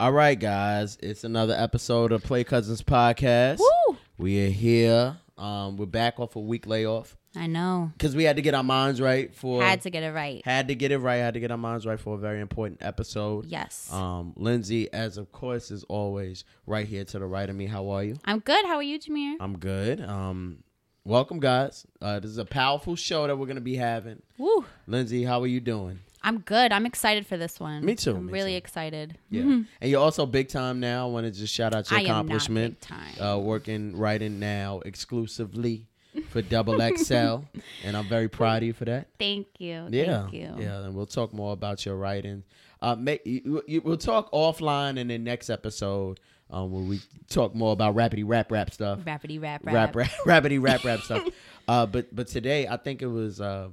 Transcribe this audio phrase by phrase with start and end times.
[0.00, 3.58] All right, guys, it's another episode of Play Cousins podcast.
[3.58, 3.98] Woo!
[4.16, 5.18] We are here.
[5.36, 7.92] Um, we're back off a week layoff I know.
[7.98, 10.42] because we had to get our minds right for Had to get it right.
[10.46, 11.16] had to get it right.
[11.18, 13.44] Had to get our minds right for a very important episode.
[13.44, 13.92] Yes.
[13.92, 17.66] Um, Lindsay, as of course, is always right here to the right of me.
[17.66, 18.16] How are you?
[18.24, 18.64] I'm good.
[18.64, 19.34] How are you, Jameer?
[19.38, 20.00] I'm good.
[20.00, 20.62] Um,
[21.04, 21.86] welcome, guys.
[22.00, 24.22] Uh, this is a powerful show that we're gonna be having.
[24.38, 24.64] Woo!
[24.86, 26.00] Lindsay, how are you doing?
[26.22, 26.72] I'm good.
[26.72, 27.84] I'm excited for this one.
[27.84, 28.58] Me too, I'm me really too.
[28.58, 29.18] excited.
[29.30, 31.08] Yeah, and you're also big time now.
[31.08, 32.80] I want to just shout out your I accomplishment.
[32.80, 33.22] big time.
[33.22, 35.86] Uh, working writing now exclusively
[36.28, 37.14] for Double XL,
[37.84, 39.08] and I'm very proud of you for that.
[39.18, 39.86] Thank you.
[39.90, 40.54] Yeah, Thank you.
[40.58, 42.44] yeah, and we'll talk more about your writing.
[42.82, 46.18] Uh, may, you, you, we'll talk offline in the next episode
[46.50, 50.10] um, where we talk more about rapidy rap rap stuff, Rapidy rap rap rap.
[50.26, 51.26] rap rapidy rap rap stuff.
[51.68, 53.68] Uh, but but today I think it was uh,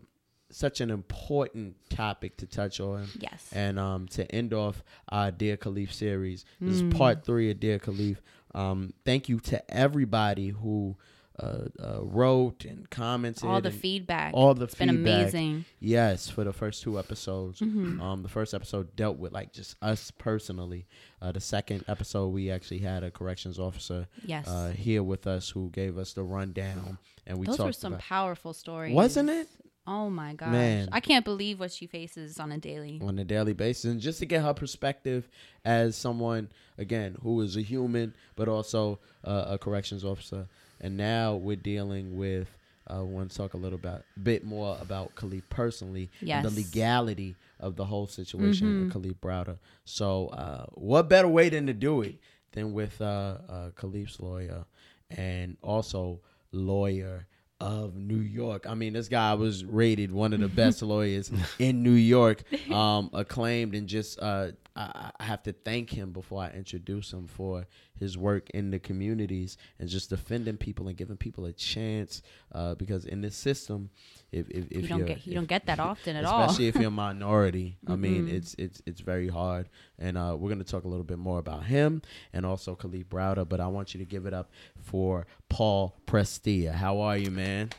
[0.49, 3.07] such an important topic to touch on.
[3.19, 3.49] Yes.
[3.53, 6.91] And um, to end off our Dear Kalief series, this Mm.
[6.91, 8.17] is part three of Dear Kalief.
[8.55, 10.95] Um, thank you to everybody who
[11.39, 13.43] uh, uh, wrote and commented.
[13.43, 14.33] All the feedback.
[14.33, 15.65] all the it's been amazing.
[15.79, 17.59] Yes, for the first two episodes.
[17.59, 18.01] Mm-hmm.
[18.01, 20.87] Um, the first episode dealt with like just us personally.
[21.21, 24.47] Uh, the second episode, we actually had a corrections officer Yes.
[24.47, 28.03] uh, here with us who gave us the rundown, and we Those were some about.
[28.03, 28.95] powerful stories.
[28.95, 29.47] Wasn't it?
[29.87, 30.49] Oh my gosh.
[30.51, 30.89] Man.
[30.91, 32.99] I can't believe what she faces on a daily.
[33.01, 35.27] on a daily basis and just to get her perspective
[35.63, 40.47] as someone again who is a human but also uh, a corrections officer
[40.81, 42.49] and now we're dealing with
[42.93, 46.45] uh, want to talk a little bit, bit more about Kalief personally Yes.
[46.45, 49.57] and the legality of the whole situation with Kalief Browder.
[49.83, 52.15] So, uh, what better way than to do it
[52.53, 54.63] than with uh, uh, Kalief's lawyer
[55.09, 56.21] and also
[56.53, 57.27] lawyer
[57.59, 58.65] of New York.
[58.67, 63.09] I mean, this guy was rated one of the best lawyers in New York, um,
[63.13, 67.65] acclaimed, and just uh, I, I have to thank him before I introduce him for
[67.99, 72.21] his work in the communities and just defending people and giving people a chance.
[72.51, 73.89] Uh, because in this system,
[74.31, 76.41] if if, if You don't get you if- don't get that often at all.
[76.43, 77.77] especially if you're a minority.
[77.87, 81.17] I mean, it's it's it's very hard, and uh, we're gonna talk a little bit
[81.17, 82.01] more about him
[82.33, 83.47] and also Kalief Browder.
[83.47, 84.51] But I want you to give it up
[84.81, 86.73] for Paul Prestia.
[86.73, 87.69] How are you, man?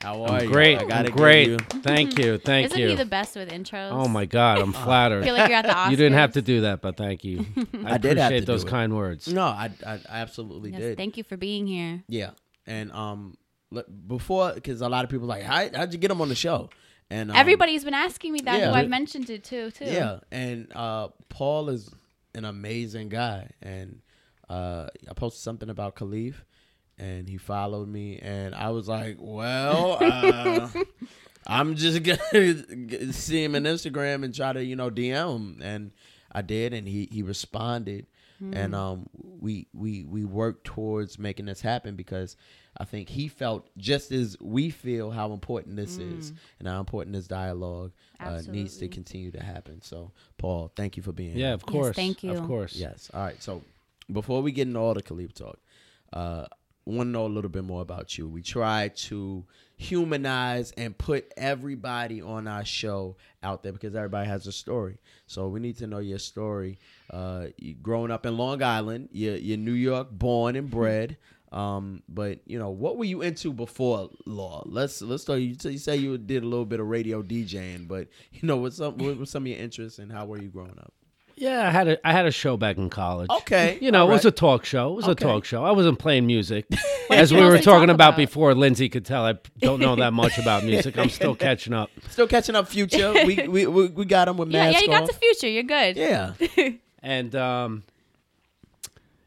[0.00, 0.50] How are you?
[0.50, 1.46] Great, I gotta I'm great.
[1.46, 2.88] give you- Thank you, thank Isn't you.
[2.90, 3.90] he the best with intros?
[3.92, 5.24] oh my God, I'm I flattered.
[5.24, 5.90] feel like you're at the Oscars.
[5.90, 7.46] You didn't have to do that, but thank you.
[7.84, 8.68] I, I did have appreciate to do those it.
[8.68, 9.28] kind words.
[9.28, 10.96] No, I, I I absolutely Yes, did.
[10.96, 12.02] thank you for being here.
[12.08, 12.30] Yeah,
[12.66, 13.36] and um,
[14.06, 16.70] before because a lot of people like, how how'd you get him on the show?
[17.10, 18.58] And um, Everybody's been asking me that.
[18.58, 18.70] yeah.
[18.70, 19.84] Who I've mentioned it to too.
[19.84, 21.90] Yeah, and uh, Paul is
[22.34, 24.00] an amazing guy, and
[24.48, 26.36] uh, I posted something about Kalief,
[26.98, 30.68] and he followed me, and I was like, well, uh,
[31.46, 35.92] I'm just gonna see him on Instagram and try to you know DM him, and
[36.32, 38.06] I did, and he he responded.
[38.52, 39.08] And um,
[39.40, 42.36] we we we worked towards making this happen because
[42.76, 47.14] I think he felt just as we feel how important this is and how important
[47.14, 49.80] this dialogue uh, needs to continue to happen.
[49.80, 51.46] So, Paul, thank you for being Yeah, here.
[51.46, 51.96] Yeah, of course.
[51.96, 52.32] thank you.
[52.32, 52.76] Of course.
[52.76, 53.08] Yes.
[53.14, 53.40] All right.
[53.42, 53.62] So,
[54.12, 55.58] before we get into all the Kalief talk,
[56.12, 56.44] uh,
[56.86, 58.28] want to know a little bit more about you.
[58.28, 59.44] We try to
[59.76, 64.98] humanize and put everybody on our show out there because everybody has a story.
[65.26, 66.78] So we need to know your story.
[67.10, 71.16] Uh, you growing up in Long Island, you're, you're New York born and bred.
[71.52, 74.64] Um, but you know, what were you into before law?
[74.66, 75.38] Let's let's start.
[75.38, 78.78] You, you say you did a little bit of radio DJing, but you know, what's
[78.78, 80.92] some what were some of your interests and how were you growing up?
[81.44, 83.28] Yeah, I had a I had a show back in college.
[83.30, 84.92] Okay, You know, all it was a talk show.
[84.92, 85.24] It was Okay.
[85.24, 85.62] a talk show.
[85.64, 86.64] I wasn't playing music.
[87.10, 88.16] As we were they talk talking about, about?
[88.16, 90.96] before, Lindsay could tell I don't know that much about music.
[90.98, 91.90] I'm still catching up.
[92.08, 93.12] Still catching up, future.
[93.26, 95.08] we, we we we got him with Yeah, mask yeah, you got off.
[95.08, 95.48] the future.
[95.48, 95.96] You're good.
[95.96, 96.32] yeah,
[97.02, 97.82] And um,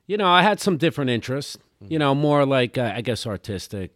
[0.07, 1.57] you know, I had some different interests.
[1.87, 3.91] You know, more like uh, I guess artistic.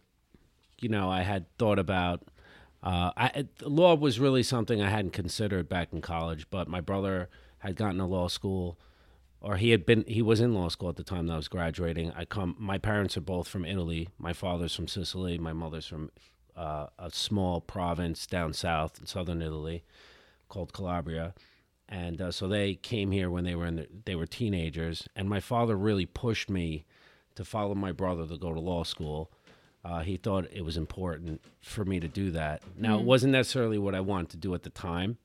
[0.80, 2.22] You know, I had thought about.
[2.84, 7.28] Uh, I, law was really something I hadn't considered back in college, but my brother
[7.66, 8.78] had gotten to law school,
[9.40, 10.04] or he had been.
[10.06, 12.12] He was in law school at the time that I was graduating.
[12.12, 12.56] I come.
[12.58, 14.08] My parents are both from Italy.
[14.18, 15.38] My father's from Sicily.
[15.38, 16.10] My mother's from
[16.56, 19.82] uh, a small province down south in southern Italy,
[20.48, 21.34] called Calabria
[21.92, 25.28] and uh, so they came here when they were in the, they were teenagers and
[25.28, 26.84] my father really pushed me
[27.34, 29.30] to follow my brother to go to law school
[29.84, 33.78] uh, he thought it was important for me to do that now it wasn't necessarily
[33.78, 35.18] what i wanted to do at the time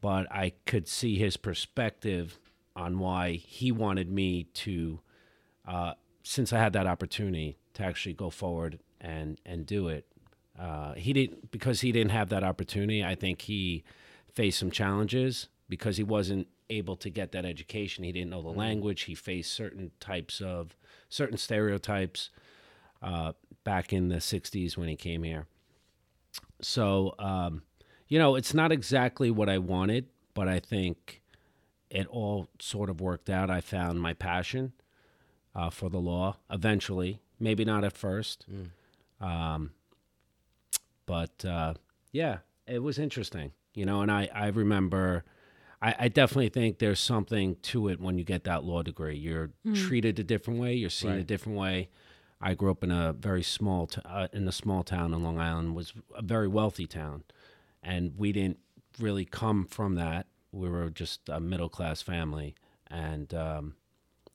[0.00, 2.38] but i could see his perspective
[2.74, 5.00] on why he wanted me to
[5.66, 10.06] uh, since i had that opportunity to actually go forward and and do it
[10.58, 13.84] uh, he didn't because he didn't have that opportunity i think he
[14.32, 18.04] faced some challenges because he wasn't able to get that education.
[18.04, 19.02] He didn't know the language.
[19.02, 20.76] He faced certain types of
[21.08, 22.30] certain stereotypes
[23.02, 23.32] uh,
[23.64, 25.46] back in the '60s when he came here.
[26.60, 27.62] So, um,
[28.08, 31.22] you know, it's not exactly what I wanted, but I think
[31.90, 33.50] it all sort of worked out.
[33.50, 34.72] I found my passion
[35.54, 38.46] uh, for the law eventually, maybe not at first.
[39.20, 39.70] Um,
[41.06, 41.74] but uh,
[42.12, 45.24] yeah, it was interesting, you know, and I, I remember.
[45.82, 49.14] I, I definitely think there's something to it when you get that law degree.
[49.16, 50.72] You're treated a different way.
[50.74, 51.90] You're seen a different way.
[52.40, 55.38] I grew up in a very small, t- uh, in a small town in Long
[55.38, 55.74] Island.
[55.76, 57.24] Was a very wealthy town,
[57.86, 58.58] and we didn't
[58.98, 60.26] really come from that.
[60.52, 62.54] We were just a middle class family,
[62.88, 63.76] and um,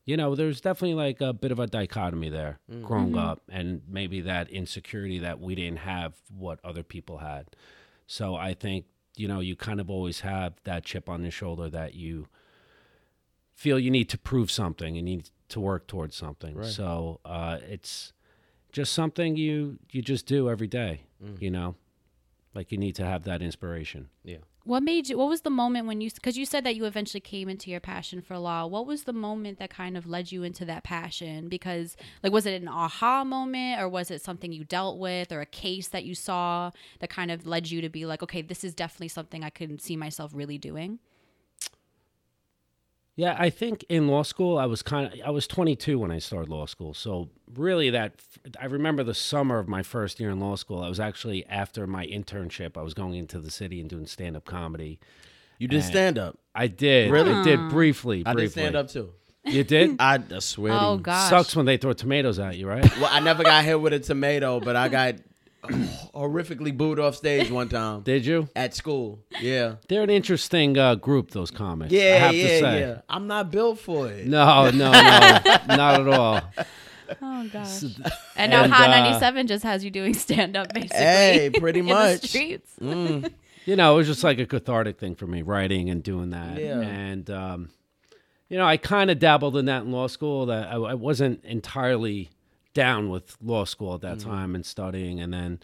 [0.05, 4.21] you know, there's definitely like a bit of a dichotomy there growing up, and maybe
[4.21, 7.47] that insecurity that we didn't have what other people had.
[8.07, 11.69] So I think you know you kind of always have that chip on your shoulder
[11.69, 12.27] that you
[13.53, 16.55] feel you need to prove something you need to work towards something.
[16.55, 16.65] Right.
[16.65, 18.13] So uh, it's
[18.71, 21.01] just something you you just do every day.
[21.39, 21.75] You know,
[22.53, 24.09] like you need to have that inspiration.
[24.23, 24.37] Yeah.
[24.63, 25.17] What made you?
[25.17, 26.11] What was the moment when you?
[26.11, 28.67] Because you said that you eventually came into your passion for law.
[28.67, 31.49] What was the moment that kind of led you into that passion?
[31.49, 35.41] Because like, was it an aha moment, or was it something you dealt with, or
[35.41, 36.69] a case that you saw
[36.99, 39.81] that kind of led you to be like, okay, this is definitely something I could
[39.81, 40.99] see myself really doing?
[43.15, 46.19] Yeah, I think in law school I was kind of I was 22 when I
[46.19, 46.93] started law school.
[46.93, 48.13] So really that
[48.59, 50.81] I remember the summer of my first year in law school.
[50.81, 52.77] I was actually after my internship.
[52.77, 54.99] I was going into the city and doing stand-up comedy.
[55.59, 56.39] You did stand up.
[56.55, 57.11] I did.
[57.11, 57.31] Really?
[57.31, 58.23] I did briefly.
[58.25, 59.11] I did stand up too.
[59.43, 59.95] You did?
[59.99, 60.73] I, I swear.
[60.73, 61.03] Oh to you.
[61.03, 62.83] gosh, Sucks when they throw tomatoes at you, right?
[62.97, 65.15] Well, I never got hit with a tomato, but I got
[66.13, 68.49] horrifically booed off stage one time Did you?
[68.55, 69.19] at school.
[69.39, 69.75] Yeah.
[69.87, 71.93] They're an interesting uh, group, those comics.
[71.93, 72.79] I Yeah, have yeah, to say.
[72.79, 73.01] yeah.
[73.09, 74.25] I'm not built for it.
[74.27, 74.91] No, no, no,
[75.75, 76.41] not at all.
[77.21, 77.83] Oh gosh.
[78.35, 80.97] And now And, Hot uh, 97 just has you doing stand up basically.
[80.97, 82.27] Hey, pretty in the much.
[82.29, 82.71] streets.
[82.81, 83.31] Mm.
[83.65, 86.57] you know, it was just like a cathartic thing for me, writing and doing that.
[86.59, 86.79] Yeah.
[86.79, 87.69] And, um,
[88.49, 90.47] you know, I kind of dabbled in that in law school.
[90.47, 92.29] That I, I wasn't entirely
[92.73, 95.19] down with law school at that time and studying.
[95.19, 95.59] And then,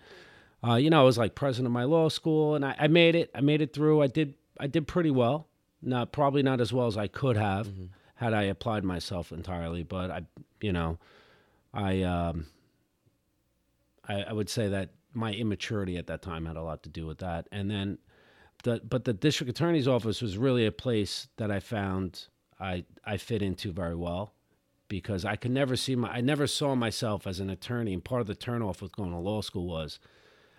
[0.67, 3.15] uh, you know, I was like president of my law school, and I, I made
[3.15, 3.29] it.
[3.33, 4.01] I made it through.
[4.01, 4.33] I did.
[4.59, 5.47] I did pretty well.
[5.81, 7.69] Not probably not as well as I could have
[8.15, 9.83] had I applied myself entirely.
[9.83, 10.21] But I,
[10.61, 10.97] you know,
[11.73, 12.01] I.
[12.03, 12.47] Um,
[14.07, 17.05] I, I would say that my immaturity at that time had a lot to do
[17.05, 17.47] with that.
[17.51, 17.97] And then,
[18.63, 22.27] the but the district attorney's office was really a place that I found
[22.59, 24.33] I I fit into very well
[24.87, 27.93] because I could never see my I never saw myself as an attorney.
[27.93, 29.99] And part of the turnoff with going to law school was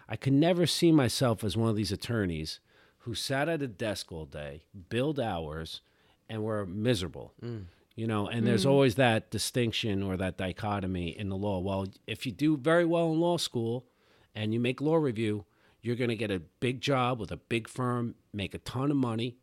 [0.09, 2.61] I could never see myself as one of these attorneys
[2.99, 5.83] who sat at a desk all day, billed hours,
[6.29, 7.33] and were miserable.
[7.43, 7.65] Mm.
[7.95, 8.71] You know, and there's mm.
[8.71, 11.59] always that distinction or that dichotomy in the law.
[11.59, 13.87] Well, if you do very well in law school
[14.35, 15.45] and you make law review,
[15.83, 18.97] you're going to get a big job with a big firm, make a ton of
[18.97, 19.37] money,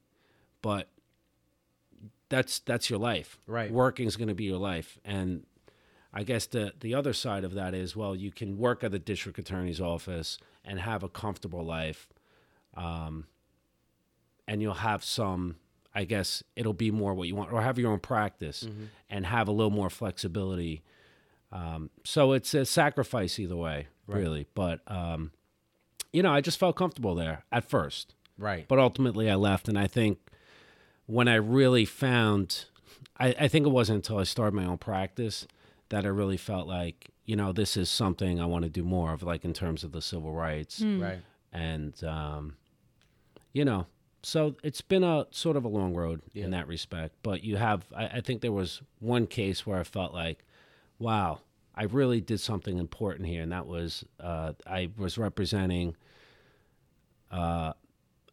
[0.62, 0.90] but
[2.30, 3.38] that's that's your life.
[3.48, 3.72] Right.
[3.72, 4.98] Working is going to be your life.
[5.06, 5.45] And
[6.13, 9.00] I guess the the other side of that is well, you can work at the
[9.00, 12.07] district attorney's office and have a comfortable life,
[12.75, 13.27] um,
[14.48, 15.57] and you'll have some.
[15.98, 18.68] I guess it'll be more what you want, or have your own practice
[19.10, 20.84] and have a little more flexibility.
[21.53, 24.46] Um, so it's a sacrifice either way, really.
[24.55, 25.32] But um,
[26.12, 28.65] you know, I just felt comfortable there at first, Right.
[28.67, 30.17] but ultimately I left, and I think
[31.07, 32.65] when I really found,
[33.19, 35.47] I, I think it wasn't until I started my own practice
[35.89, 39.13] that I really felt like, you know, this is something I want to do more
[39.13, 40.81] of, like in terms of the civil rights.
[40.81, 41.19] Right.
[41.53, 42.55] And, um,
[43.53, 43.85] you know,
[44.24, 46.45] so it's been a sort of a long road Yeah.
[46.45, 47.15] in that respect.
[47.21, 50.43] But you have, I, I think there was one case where I felt like,
[50.97, 51.41] wow,
[51.75, 53.43] I really did something important here.
[53.43, 55.95] And that was, uh, I was representing
[57.31, 57.74] uh,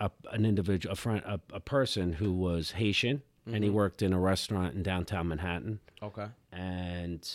[0.02, 4.12] a, an individual, a friend, a, a person who was Haitian, and he worked in
[4.12, 5.80] a restaurant in downtown Manhattan.
[6.02, 6.26] Okay.
[6.52, 7.28] And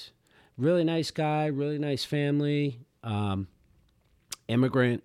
[0.57, 3.47] really nice guy, really nice family, um,
[4.47, 5.03] immigrant.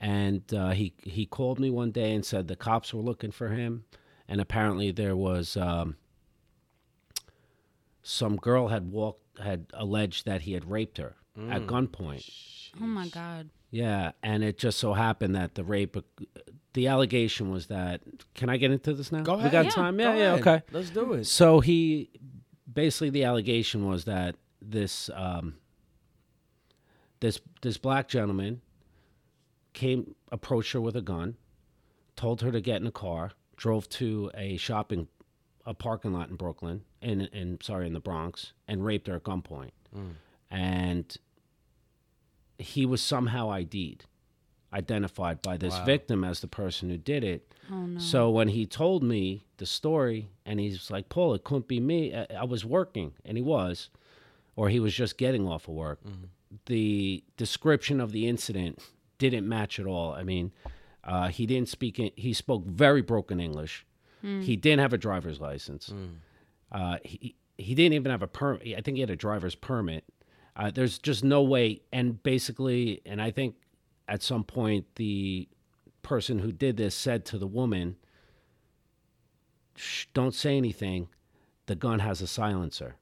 [0.00, 3.48] And uh, he he called me one day and said the cops were looking for
[3.48, 3.84] him,
[4.28, 5.96] and apparently there was um,
[8.02, 11.16] some girl had walked had alleged that he had raped her
[11.50, 12.70] at gunpoint.
[12.80, 13.50] Oh my god.
[13.70, 15.96] Yeah, and it just so happened that the rape,
[16.78, 18.00] the allegation was that.
[18.34, 19.22] Can I get into this now?
[19.22, 19.46] Go ahead.
[19.46, 19.70] We got Yeah.
[19.72, 19.96] time?
[19.96, 20.40] Go Yeah, yeah, ahead.
[20.46, 20.62] okay.
[20.70, 21.24] Let's do it.
[21.26, 22.08] So he,
[22.72, 25.54] basically, the allegation was that this um,
[27.20, 28.60] this this black gentleman
[29.72, 31.36] came approached her with a gun,
[32.16, 35.08] told her to get in a car, drove to a shopping,
[35.66, 39.24] a parking lot in Brooklyn, in in sorry in the Bronx, and raped her at
[39.24, 39.70] gunpoint,
[40.50, 41.16] and
[42.58, 44.04] he was somehow ID'd,
[44.72, 45.84] identified by this Wow.
[45.84, 47.52] victim as the person who did it.
[47.70, 47.98] Oh no.
[48.00, 52.14] So when he told me the story, and he's like, "Paul, it couldn't be me.
[52.14, 53.90] I, I was working," and he was,
[54.56, 56.00] or he was just getting off of work.
[56.66, 58.78] The description of the incident
[59.18, 60.12] didn't match at all.
[60.12, 60.52] I mean,
[61.04, 61.98] uh, he didn't speak.
[61.98, 63.84] In, he spoke very broken English.
[64.22, 65.92] He didn't have a driver's license.
[66.72, 68.76] Uh, he he didn't even have a permit.
[68.76, 70.04] I think he had a driver's permit.
[70.56, 71.80] Uh, there's just no way.
[71.92, 73.54] And basically, and I think
[74.08, 75.48] at some point the
[76.02, 77.96] person who did this said to the woman,
[79.76, 81.08] Shh, "Don't say anything.
[81.66, 82.96] The gun has a silencer."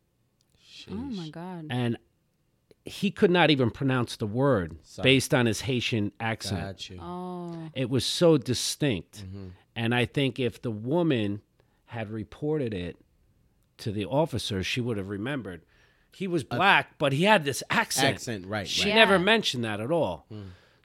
[0.91, 1.67] oh my god.
[1.71, 1.97] And
[2.85, 6.61] he could not even pronounce the word Sil- based on his Haitian accent.
[6.61, 6.99] Got you.
[7.01, 7.71] Oh.
[7.75, 9.25] It was so distinct.
[9.25, 9.49] Mm-hmm.
[9.75, 11.43] And I think if the woman
[11.87, 12.97] had reported it
[13.79, 15.63] to the officer, she would have remembered.
[16.15, 18.15] He was black, but he had this accent.
[18.15, 18.89] Accent, right, She right.
[18.89, 18.95] Yeah.
[18.95, 20.27] never mentioned that at all.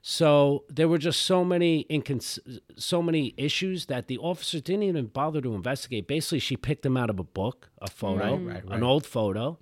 [0.04, 2.40] So there were just so many incons-
[2.76, 6.08] so many issues that the officer didn't even bother to investigate.
[6.08, 8.76] Basically, she picked him out of a book, a photo, Right, right, right.
[8.78, 9.56] an old photo,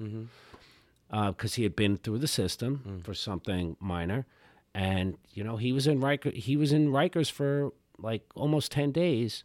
[1.10, 3.04] because he had been through the system Mm.
[3.04, 4.26] for something minor,
[4.74, 6.30] and you know he was in Riker.
[6.30, 9.44] He was in Rikers for like almost ten days,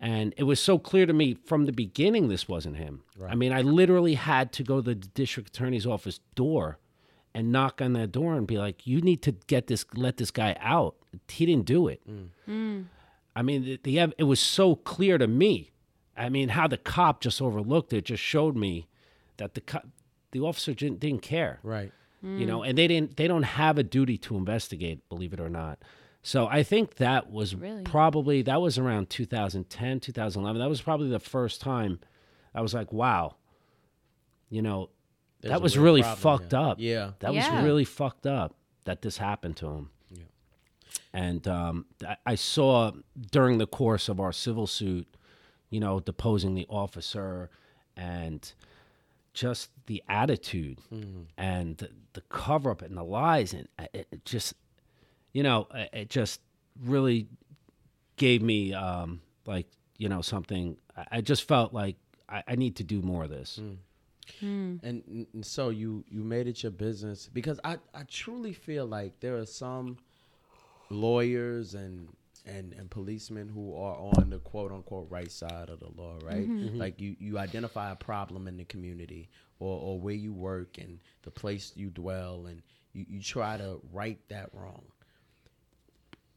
[0.00, 3.02] and it was so clear to me from the beginning this wasn't him.
[3.28, 6.78] I mean, I literally had to go to the district attorney's office door
[7.34, 10.30] and knock on that door and be like, "You need to get this, let this
[10.30, 10.96] guy out."
[11.28, 12.00] He didn't do it.
[12.08, 12.84] Mm.
[13.34, 15.70] I mean, the, the it was so clear to me.
[16.16, 18.86] I mean, how the cop just overlooked it just showed me
[19.38, 19.86] that the cop,
[20.32, 21.90] the officer didn't, didn't care Right.
[22.22, 22.68] you know mm.
[22.68, 25.78] and they didn't they don't have a duty to investigate believe it or not
[26.22, 27.82] so i think that was Really?
[27.82, 31.98] probably that was around 2010 2011 that was probably the first time
[32.54, 33.34] i was like wow
[34.50, 34.90] you know
[35.42, 36.60] There's that was really problem fucked here.
[36.60, 37.10] up Yeah.
[37.18, 37.54] that Yeah.
[37.56, 40.22] was really fucked up that this happened to him Yeah.
[41.12, 42.92] and um, I- I saw
[43.30, 45.06] during the course of our civil suit,
[45.70, 47.50] you know, deposing the officer
[47.96, 48.52] and
[49.34, 50.78] just the attitude
[51.36, 54.54] and the, the cover up and the lies and uh, it, it just,
[55.32, 56.40] you know, it- it just
[56.82, 57.26] really
[58.16, 59.66] gave me um, like
[59.98, 60.76] you know something.
[60.96, 61.96] I, I just felt like
[62.28, 63.58] I, I need to do more of this.
[64.40, 64.76] Hmm.
[64.82, 67.28] And, and so you you made it your business.
[67.32, 69.98] Because I I truly feel like there are some
[70.90, 72.08] lawyers and
[72.46, 76.42] and and policemen who are on the quote unquote right side of the law, right?
[76.42, 76.66] Mm-hmm.
[76.66, 76.78] Mm-hmm.
[76.78, 80.98] Like you you identify a problem in the community or or where you work and
[81.22, 82.62] the place you dwell and
[82.92, 84.82] you, you try to right that wrong.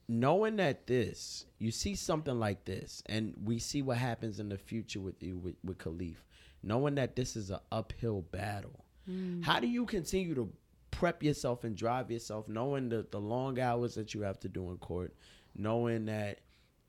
[0.08, 4.58] Knowing that this, you see something like this, and we see what happens in the
[4.58, 6.18] future with you with, with Kalief,
[6.66, 9.44] knowing that this is an uphill battle, mm.
[9.46, 10.52] how do you continue to
[10.92, 14.72] prep yourself and drive yourself, knowing the, the long hours that you have to do
[14.72, 15.14] in court,
[15.56, 16.40] knowing that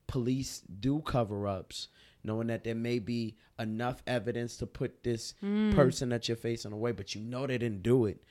[0.07, 1.89] police do cover ups,
[2.23, 5.73] knowing that there may be enough evidence to put this mm.
[5.75, 8.23] person that you're facing away, but you know they didn't do it.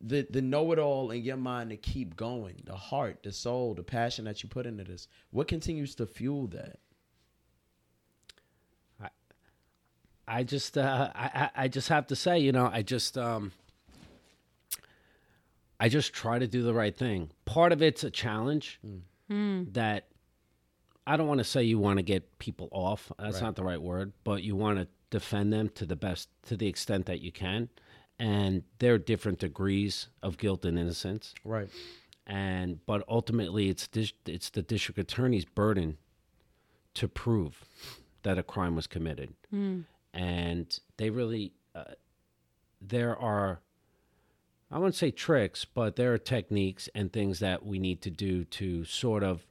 [0.00, 3.74] The the know it all in your mind to keep going, the heart, the soul,
[3.74, 5.08] the passion that you put into this.
[5.30, 6.78] What continues to fuel that?
[10.26, 13.52] I just, uh, I, I I just have to say, you know, I just, um,
[15.80, 17.30] I just try to do the right thing.
[17.44, 18.80] Part of it's a challenge
[19.28, 20.06] that
[21.06, 23.10] I don't want to say you want to get people off.
[23.18, 23.42] That's Right.
[23.42, 26.66] not the right word, but you want to defend them to the best, to the
[26.68, 27.68] extent that you can.
[28.18, 31.68] And there are different degrees of guilt and innocence Right.
[32.26, 35.98] and but ultimately it's dis- it's the district attorney's burden
[36.94, 37.64] to prove
[38.22, 39.34] that a crime was committed
[40.14, 41.84] and they really uh,
[42.80, 43.60] there are
[44.70, 48.44] i wouldn't say tricks but there are techniques and things that we need to do
[48.44, 49.44] to sort of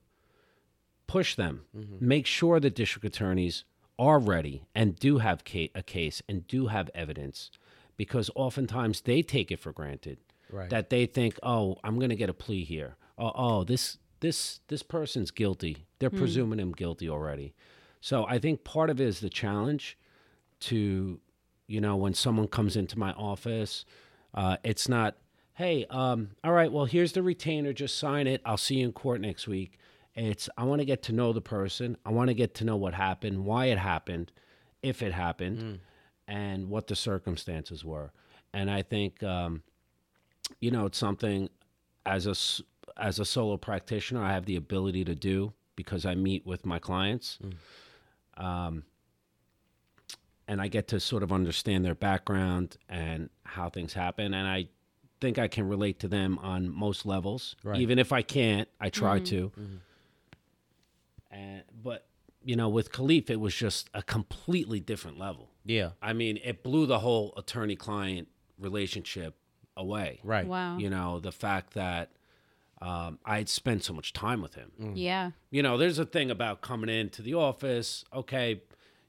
[1.08, 1.62] push them
[2.00, 3.65] make sure the district attorneys
[4.00, 7.51] are ready and do have ca- a case and do have evidence
[7.98, 10.17] because oftentimes they take it for granted
[10.51, 10.70] Right.
[10.70, 12.96] that they think, oh, I'm going to get a plea here.
[13.17, 15.88] Oh, oh, this this this person's guilty.
[15.98, 17.55] They're presuming him guilty already.
[18.01, 19.98] So I think part of it is the challenge
[20.63, 21.20] to,
[21.67, 23.86] you know, when someone comes into my office,
[24.34, 25.15] uh, it's not,
[25.53, 27.74] hey, um, all right, well, here's the retainer.
[27.74, 28.41] Just sign it.
[28.46, 29.77] I'll see you in court next week.
[30.15, 31.98] It's I want to get to know the person.
[32.05, 34.32] I want to get to know what happened, why it happened,
[34.82, 35.79] if it happened,
[36.27, 38.12] and what the circumstances were.
[38.53, 39.24] And I think.
[39.24, 39.63] Um,
[40.60, 41.50] you know, it's something
[42.05, 42.36] as a
[43.01, 46.79] as a solo practitioner I have the ability to do because I meet with my
[46.79, 47.39] clients.
[48.38, 48.84] Um,
[50.47, 54.33] and I get to sort of understand their background and how things happen.
[54.33, 54.67] And I
[55.21, 57.55] think I can relate to them on most levels.
[57.63, 57.79] Right.
[57.79, 59.51] Even if I can't, I try to.
[61.31, 62.05] And, but,
[62.43, 65.50] you know, with Kalief, it was just a completely different level.
[65.65, 65.91] Yeah.
[66.01, 68.27] I mean, it blew the whole attorney client
[68.59, 69.35] relationship
[69.77, 70.19] away.
[70.23, 70.45] Right.
[70.45, 70.77] Wow.
[70.77, 72.12] You know, the fact that
[72.81, 74.71] um, I had spent so much time with him.
[74.93, 75.31] Yeah.
[75.51, 78.03] You know, there's a thing about coming into the office.
[78.13, 78.62] Okay,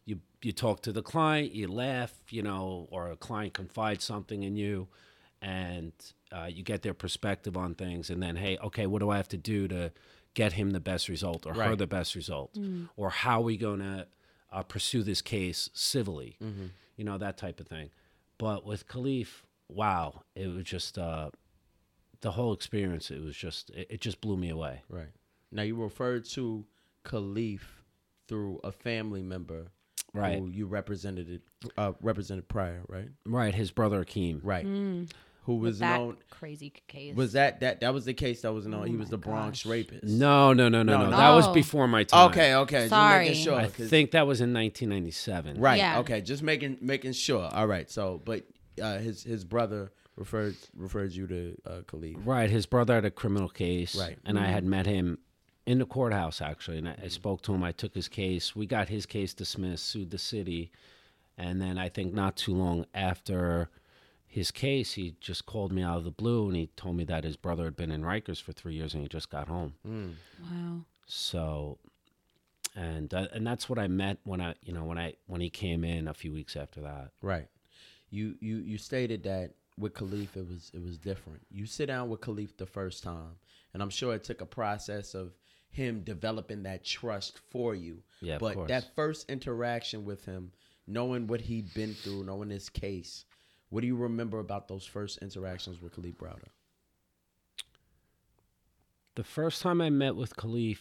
[0.07, 4.43] you you talk to the client, you laugh, you know, or a client confides something
[4.43, 4.89] in you,
[5.41, 5.93] and
[6.33, 9.29] uh, you get their perspective on things, and then hey, okay, what do I have
[9.29, 9.93] to do to
[10.35, 12.57] get him the best result or her the best result,
[12.97, 14.07] or how are we going to
[14.53, 16.37] uh, pursue this case civilly,
[16.97, 17.91] you know, that type of thing.
[18.39, 21.31] But with Kalief, wow, it was just uh,
[22.21, 23.11] the whole experience.
[23.11, 24.83] It was just it, it just blew me away.
[24.89, 25.13] Right.
[25.53, 26.67] Now you referred to
[27.05, 27.61] Kalief
[28.27, 29.69] through a family member
[30.15, 30.39] Right.
[30.39, 31.43] who you represented it
[31.77, 33.09] uh, represented prior, right?
[33.27, 34.41] Right, his brother Akeem.
[34.43, 34.65] Right.
[35.47, 37.15] Who was that known crazy case.
[37.15, 39.19] was that that that was the case that was known he Oh was my the
[39.19, 39.71] Bronx gosh.
[39.71, 40.05] rapist.
[40.05, 41.11] No, no, no, no, No, no.
[41.11, 41.17] no.
[41.19, 42.31] That was before my time.
[42.31, 42.89] Okay, okay.
[42.89, 43.27] Sorry.
[43.27, 43.55] Just making sure.
[43.61, 45.61] I 'cause- think that was in 1997.
[45.61, 45.77] Right.
[45.77, 45.99] Yeah.
[45.99, 46.23] Okay.
[46.23, 47.49] Just making making sure.
[47.53, 47.91] All right.
[47.91, 48.45] So, but
[48.83, 52.17] uh, his his brother referred referred you to uh, Kalief.
[52.25, 53.95] Right, his brother had a criminal case.
[53.97, 54.17] Right.
[54.25, 55.19] And I had met him
[55.67, 57.63] in the courthouse actually, and I, I spoke to him.
[57.63, 58.55] I took his case.
[58.55, 60.71] We got his case dismissed, sued the city,
[61.39, 63.71] and then I think not too long after
[64.27, 67.23] his case, he just called me out of the blue and he told me that
[67.23, 69.75] his brother had been in Rikers for three years and he just got home.
[70.43, 70.81] wow.
[71.07, 71.79] So,
[72.75, 75.51] and uh, and that's what I met when I, you know, when I when he
[75.51, 77.11] came in a few weeks after that.
[77.23, 77.47] Right.
[78.11, 81.43] You you you stated that with Kalief it was it was different.
[81.53, 83.37] You sit down with Kalief the first time,
[83.73, 85.31] and I'm sure it took a process of
[85.75, 88.03] him developing that trust for you.
[88.21, 90.53] Yeah, but that first interaction with him,
[90.87, 93.25] knowing what he'd been through, knowing his case,
[93.71, 96.49] what do you remember about those first interactions with Kalief Browder?
[99.17, 100.79] The first time I met with Kalief,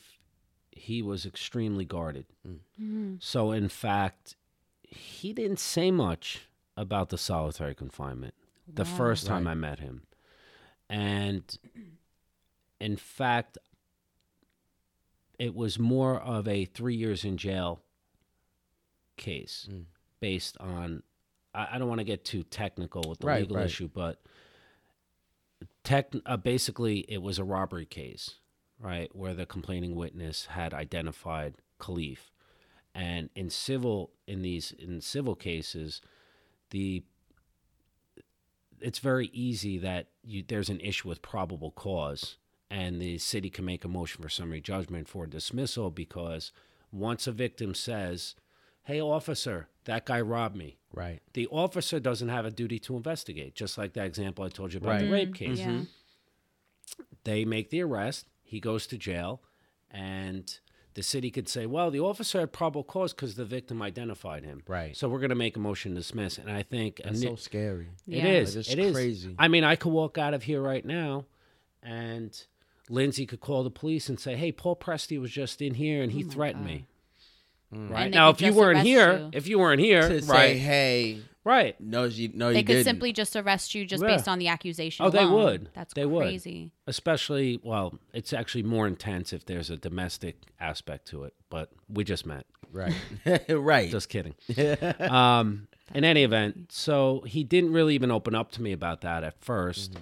[0.72, 2.26] he was extremely guarded.
[2.48, 2.60] Mm.
[2.82, 3.14] Mm-hmm.
[3.20, 4.36] So, in fact,
[4.84, 8.34] he didn't say much about the solitary confinement
[8.68, 9.52] the first time Right.
[9.52, 10.04] I met him.
[10.90, 11.58] And
[12.80, 13.58] in fact,
[15.44, 17.82] it was more of a three years in jail
[19.18, 19.86] case Mm.
[20.22, 21.04] based on,
[21.54, 23.66] I, I don't want to get too technical with the Right, legal right.
[23.66, 24.22] issue, but
[25.84, 28.36] tech, uh, basically it was a robbery case,
[28.80, 32.32] right, where the complaining witness had identified Kalief,
[32.96, 36.00] and in civil in these in civil cases,
[36.70, 37.04] the
[38.80, 42.38] it's very easy that you, there's an issue with probable cause,
[42.74, 46.52] and the city can make a motion for summary judgment for dismissal because
[46.92, 48.34] once a victim says,
[48.86, 51.22] "Hey, officer, that guy robbed me," Right.
[51.34, 53.54] the officer doesn't have a duty to investigate.
[53.54, 55.52] Just like that example I told you about the rape mm-hmm.
[55.54, 55.60] case.
[55.60, 55.82] Yeah.
[57.26, 58.26] They make the arrest.
[58.42, 59.44] He goes to jail,
[59.92, 60.58] and
[60.96, 64.64] the city could say, "Well, the officer had probable cause because the victim identified him."
[64.68, 64.98] Right.
[64.98, 66.40] So we're going to make a motion to dismiss.
[66.40, 67.90] And I think it's ini- so scary.
[68.08, 68.26] it Yeah.
[68.26, 68.56] is.
[68.56, 69.36] It's It is crazy.
[69.38, 71.28] I mean, I could walk out of here right now,
[71.84, 72.34] and
[72.90, 76.12] Lindsay could call the police and say, "Hey, Paul Prestia was just in here and
[76.12, 76.74] he Oh threatened God.
[76.74, 76.86] me."
[77.74, 77.90] Mm.
[77.90, 79.30] Right now, if you weren't here, you.
[79.34, 82.74] if you weren't here, To say, right, hey, right, no, you, no, They you could
[82.74, 82.84] didn't.
[82.86, 84.10] simply just arrest you just Yeah.
[84.16, 85.04] based on the accusation.
[85.06, 85.70] Oh, they would.
[85.74, 86.22] That's They would.
[86.24, 86.72] crazy.
[86.86, 91.34] especially well, it's actually more intense if there's a domestic aspect to it.
[91.50, 92.46] But we just met.
[92.72, 92.94] right,
[93.50, 93.90] right.
[93.90, 94.36] Just kidding.
[95.00, 99.24] um, in any event, so he didn't really even open up to me about that
[99.24, 99.96] at 1st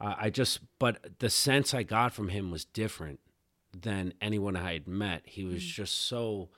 [0.00, 3.18] Uh, I just, but the sense I got from him was different
[3.78, 5.22] than anyone I had met.
[5.24, 6.48] He was just so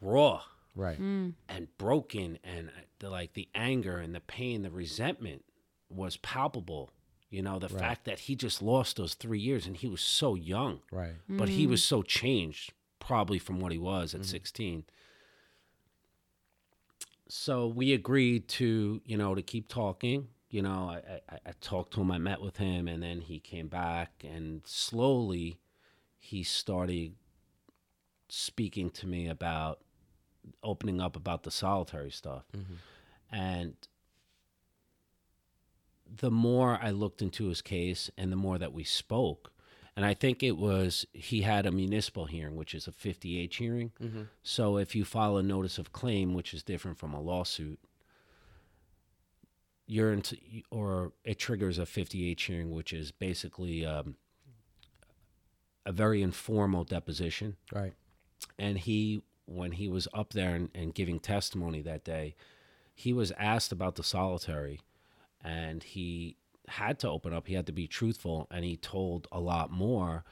[0.00, 0.42] raw
[0.74, 1.00] right.
[1.00, 1.34] Mm.
[1.48, 5.44] and broken, and uh, the like the anger and the pain, the resentment
[5.88, 6.90] was palpable.
[7.30, 7.78] You know, the Right.
[7.80, 11.14] fact that he just lost those three years, and he was so young Right.
[11.28, 14.30] but he was so changed probably from what he was at Mm-hmm.
[14.30, 14.84] 16
[17.28, 21.94] so we agreed to you know to keep talking you know I, I, I talked
[21.94, 25.58] to him i met with him and then he came back and slowly
[26.18, 27.14] he started
[28.28, 29.80] speaking to me about
[30.62, 32.44] opening up about the solitary stuff.
[32.56, 32.74] Mm-hmm.
[33.34, 33.74] And
[36.06, 39.52] the more I looked into his case and the more that we spoke,
[39.96, 43.92] and I think it was he had a municipal hearing, which is a 50H hearing.
[44.02, 44.22] Mm-hmm.
[44.42, 47.78] So if you file a notice of claim, which is different from a lawsuit,
[49.86, 50.36] you're into,
[50.70, 54.16] or it triggers a 50H hearing, which is basically um,
[55.86, 57.56] a very informal deposition.
[57.72, 57.92] Right.
[58.58, 62.34] and he when he was up there and, and giving testimony that day
[62.94, 64.80] he was asked about the solitary
[65.42, 66.36] and he
[66.68, 67.46] had to open up.
[67.46, 70.24] He had to be truthful and he told a lot more.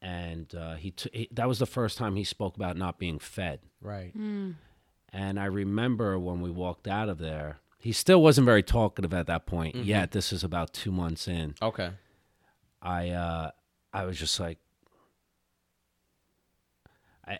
[0.00, 3.18] And uh, he, t- he that was the first time he spoke about not being
[3.18, 3.60] fed.
[3.80, 4.12] Right.
[4.14, 9.26] and i remember when we walked out of there he still wasn't very talkative at
[9.26, 9.74] that point.
[9.74, 11.56] Yet this is about two months in.
[11.60, 11.90] Okay.
[12.80, 13.50] I uh
[13.92, 14.58] I was just like
[17.26, 17.38] I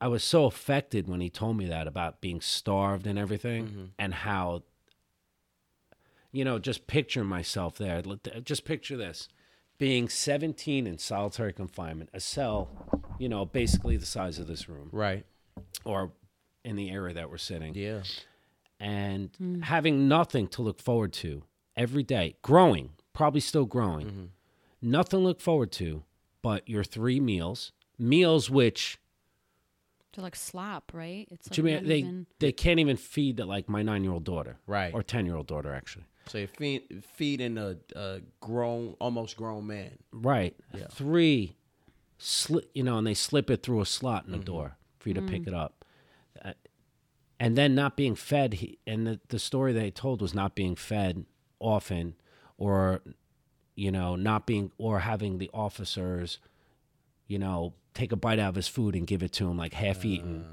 [0.00, 4.14] I was so affected when he told me that about being starved and everything and
[4.14, 4.62] how
[6.32, 8.02] you know just picture myself there.
[8.42, 9.28] Just picture this
[9.76, 12.68] being 17 in solitary confinement a cell
[13.18, 14.88] you know basically the size of this room.
[14.92, 15.26] Right.
[15.84, 16.12] or
[16.64, 17.74] in the area that we're sitting.
[17.74, 18.02] Yeah.
[18.80, 19.62] And mm.
[19.62, 21.42] having nothing to look forward to
[21.76, 24.24] every day, growing, probably still growing, mm-hmm.
[24.82, 26.02] nothing to look forward to
[26.42, 28.98] but your three meals, meals which
[30.12, 31.28] To like slop, right?
[31.30, 34.12] It's like to me not they even- they can't even feed like my nine year
[34.12, 34.92] old daughter, Right.
[34.94, 39.66] or ten year old daughter actually, So you're feed, feeding a, a grown, almost grown
[39.66, 39.98] man.
[40.12, 40.56] right?
[40.74, 40.86] Yeah.
[40.88, 41.56] Three,
[42.18, 44.44] sli- you know, and they slip it through a slot in the mm-hmm.
[44.44, 45.48] door for you to pick mm.
[45.48, 45.79] it up.
[47.40, 50.54] Uh, and then not being fed, he, and the, the story they told was not
[50.54, 51.24] being fed
[51.58, 52.14] often,
[52.58, 53.00] or
[53.74, 56.38] you know, not being or having the officers,
[57.26, 59.72] you know, take a bite out of his food and give it to him like
[59.72, 60.44] half eaten,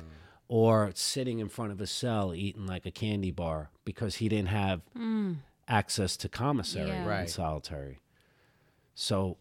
[0.48, 4.48] or sitting in front of his cell eating like a candy bar because he didn't
[4.50, 4.82] have
[5.68, 7.02] access to commissary Yeah.
[7.02, 7.30] in Right.
[7.30, 8.00] solitary.
[8.96, 9.38] So,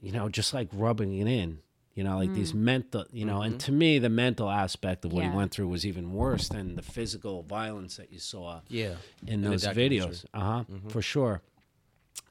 [0.00, 1.58] you know, just like rubbing it in,
[1.96, 2.56] you know, like these mm.
[2.56, 3.64] mental, you know, and mm-hmm.
[3.64, 5.30] to me, the mental aspect of what Yeah.
[5.30, 8.96] he went through was even worse than the physical violence that you saw Yeah.
[9.26, 10.26] in the those videos.
[10.34, 10.64] Uh huh.
[10.90, 11.40] For sure.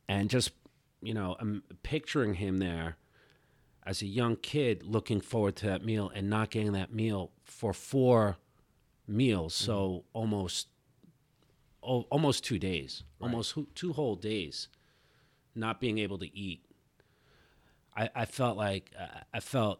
[0.08, 0.52] And just,
[1.02, 2.98] you know, I'm picturing him there
[3.84, 7.74] as a young kid looking forward to that meal and not getting that meal for
[7.74, 8.38] four
[9.08, 9.56] meals.
[9.56, 10.08] So mm-hmm.
[10.14, 10.68] almost,
[11.82, 14.68] oh, almost two days, almost two whole days,
[15.56, 16.62] not being able to eat.
[17.96, 19.80] I, I felt like uh, I felt,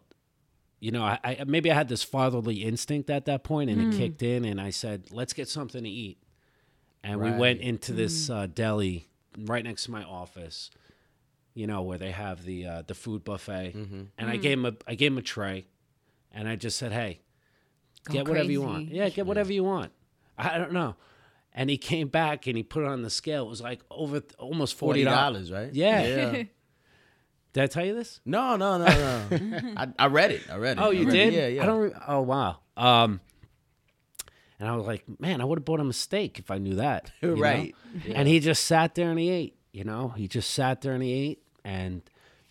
[0.80, 3.98] you know, I, I maybe I had this fatherly instinct at that point, and it
[3.98, 6.18] kicked in, and I said, "Let's get something to eat."
[7.04, 10.72] And we went into this uh, deli right next to my office,
[11.54, 13.74] you know, where they have the uh, the food buffet,
[14.18, 15.68] and I gave him a I gave him a tray,
[16.32, 17.20] and I just said, "Hey,
[18.06, 18.90] Go get whatever you want.
[18.90, 19.92] Yeah, get whatever you want."
[20.38, 20.96] I don't know.
[21.58, 23.46] And he came back and he put it on the scale.
[23.46, 25.50] It was like over almost forty Forty dollars.
[25.50, 25.74] dollars, right?
[25.74, 26.44] Yeah.
[27.56, 28.20] Did I tell you this?
[28.26, 29.74] No, no, no, no.
[29.78, 30.42] I, I read it.
[30.52, 30.82] I read it.
[30.82, 31.34] Oh, you did?
[31.34, 31.34] It.
[31.34, 31.64] Yeah, yeah.
[31.64, 31.80] I don't.
[31.80, 32.58] Re- oh, wow.
[32.76, 33.22] Um,
[34.60, 36.76] and I was like, man, I would have bought him a steak if I knew
[36.76, 37.14] that.
[37.22, 37.42] you know?
[37.42, 37.74] Right.
[38.14, 39.56] And he just sat there and he ate.
[39.72, 41.44] You know, he just sat there and he ate.
[41.64, 42.02] And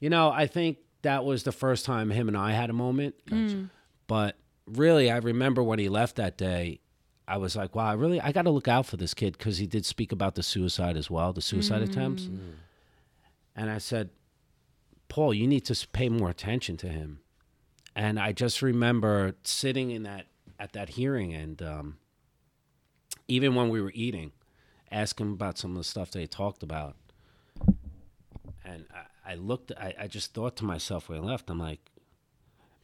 [0.01, 3.15] you know, I think that was the first time him and I had a moment.
[4.07, 4.37] But
[4.67, 6.81] really, I remember when he left that day.
[7.29, 9.59] I was like, wow, I really, I got to look out for this kid because
[9.59, 12.29] he did speak about the suicide as well, the suicide attempts.
[13.57, 14.09] And I said,
[15.15, 17.21] Paul, you need to pay more attention to him.
[17.95, 20.27] And I just remember sitting in that
[20.59, 21.99] at that hearing, and um,
[23.29, 24.33] even when we were eating,
[24.91, 26.97] asking about some of the stuff they talked about.
[28.65, 31.93] And I, I looked, I, I just thought to myself when I left, I'm like,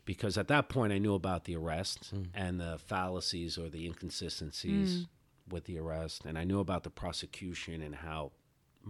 [0.05, 5.09] because at that point I knew about the arrest and the fallacies or the inconsistencies
[5.51, 8.31] with the arrest, and I knew about the prosecution and how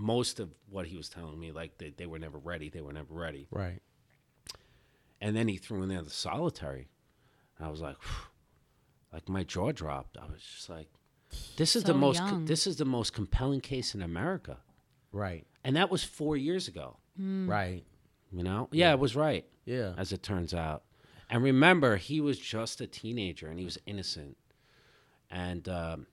[0.00, 2.92] most of what he was telling me, like they, they were never ready, they were
[2.92, 3.46] never ready.
[3.50, 3.80] Right.
[5.20, 6.88] And then he threw in there the solitary.
[7.58, 7.96] And I was like,
[9.12, 10.16] like my jaw dropped.
[10.16, 10.88] I was just like,
[11.56, 12.46] this is the most young.
[12.46, 14.56] this is the most compelling case in America.
[15.12, 15.46] Right.
[15.64, 17.84] And that was 4 years ago, Right.
[18.32, 18.68] you know?
[18.72, 19.92] Yeah, it was right Yeah.
[19.98, 20.84] as it turns out.
[21.28, 24.36] And remember, he was just a teenager and he was innocent.
[25.30, 26.06] And um,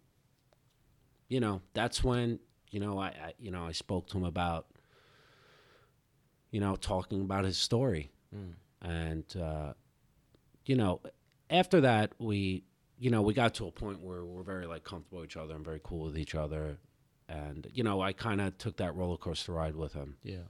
[1.30, 2.39] you know, that's when
[2.71, 4.67] you know I, I you know I spoke to him about
[6.51, 8.12] you know talking about his story,
[8.82, 9.73] and uh,
[10.65, 11.01] you know
[11.49, 12.63] after that we
[12.99, 15.56] you know we got to a point where we're very like comfortable with each other
[15.56, 16.77] and very cool with each other.
[17.30, 20.15] And you know, I kind of took that roller coaster ride with him.
[20.23, 20.47] Yeah.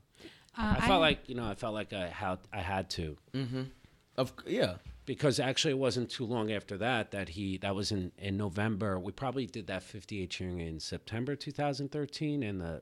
[0.55, 3.63] Uh, I felt like you know, I felt like I had I had to Mm-hmm.
[4.15, 4.75] Of yeah.
[5.07, 8.99] Because actually it wasn't too long after that that he that was in in November.
[8.99, 12.81] We probably did that 50H hearing in September 2013, and the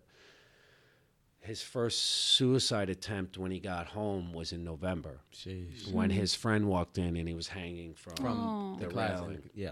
[1.40, 5.92] his first suicide attempt when he got home was in November Jeez.
[5.94, 9.50] when his friend walked in and he was hanging from, From the the railing.
[9.54, 9.70] Yeah.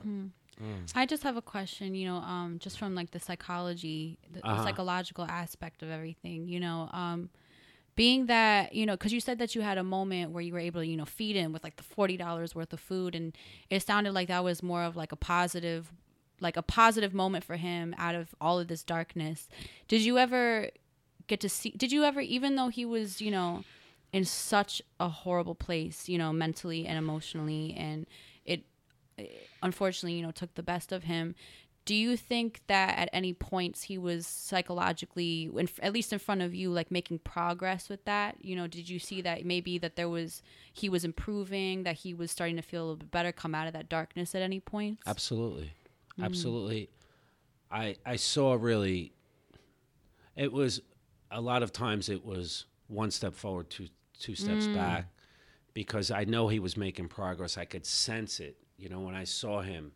[0.93, 4.47] I just have a question, you know, um, just from like the psychology, the, the
[4.47, 4.63] Uh-huh.
[4.63, 7.31] psychological aspect of everything, you know, um,
[7.95, 10.59] being that you know because you said that you had a moment where you were
[10.59, 13.37] able to you know feed him with like the $40 worth of food and
[13.69, 15.91] it sounded like that was more of like a positive
[16.39, 19.47] like a positive moment for him out of all of this darkness.
[19.87, 20.69] Did you ever
[21.27, 23.63] get to see did you ever even though he was you know
[24.11, 28.05] in such a horrible place you know mentally and emotionally and
[28.45, 28.63] it,
[29.17, 31.33] it unfortunately you know took the best of him
[31.85, 36.41] do you think that at any points he was psychologically in, at least in front
[36.41, 39.95] of you like making progress with that you know did you see that maybe that
[39.95, 40.41] there was
[40.71, 43.67] he was improving that he was starting to feel a little bit better come out
[43.67, 45.71] of that darkness at any point Absolutely,
[46.15, 46.23] hmm.
[46.23, 46.89] absolutely.
[47.71, 49.13] I I saw really.
[50.35, 50.81] It was
[51.31, 53.87] a lot of times it was one step forward, two
[54.19, 54.75] two steps hmm.
[54.75, 55.07] back,
[55.73, 57.57] because I know he was making progress.
[57.57, 58.57] I could sense it.
[58.77, 59.91] You know, when I saw him,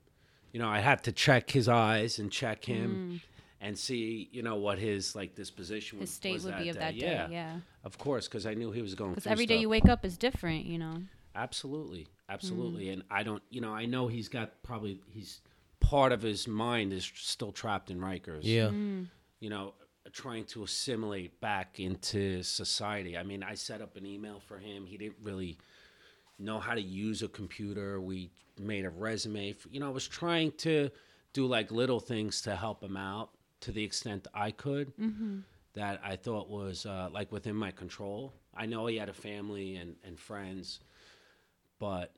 [0.58, 2.74] you know, I had to check his eyes and check hmm.
[2.74, 3.22] him.
[3.62, 6.70] And see, you know, what his like disposition his was, state was would that be
[6.70, 6.82] of day.
[6.82, 9.12] that day Yeah, yeah of course, because I knew he was going.
[9.12, 9.62] because every day stuff.
[9.62, 11.04] you wake up is different you know
[11.36, 12.88] Absolutely, absolutely.
[12.88, 12.94] Hmm.
[12.94, 15.42] And I don't, you know, I know he's got probably he's
[15.80, 18.42] part of his mind is still trapped in Rikers.
[18.42, 18.70] Yeah.
[18.70, 19.04] Hmm.
[19.40, 19.74] You know,
[20.12, 23.16] trying to assimilate back into society.
[23.16, 24.88] I mean, I set up an email for him.
[24.88, 25.58] He didn't really
[26.40, 28.00] know how to use a computer.
[28.02, 29.54] We made a resume.
[29.54, 30.90] For, you know, I was trying to
[31.34, 33.30] do like little things to help him out
[33.62, 34.94] to the extent I could.
[35.74, 38.34] That I thought was uh, like within my control.
[38.56, 40.80] I know he had a family and, and friends,
[41.80, 42.14] but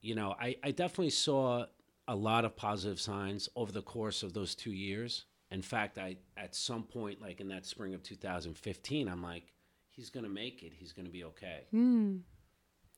[0.00, 1.66] you know, I, I definitely saw
[2.06, 5.24] a lot of positive signs over the course of those two years.
[5.50, 9.52] In fact, I at some point, like in that spring of 2015, I'm like,
[9.90, 10.72] he's gonna make it.
[10.78, 11.64] He's gonna be okay.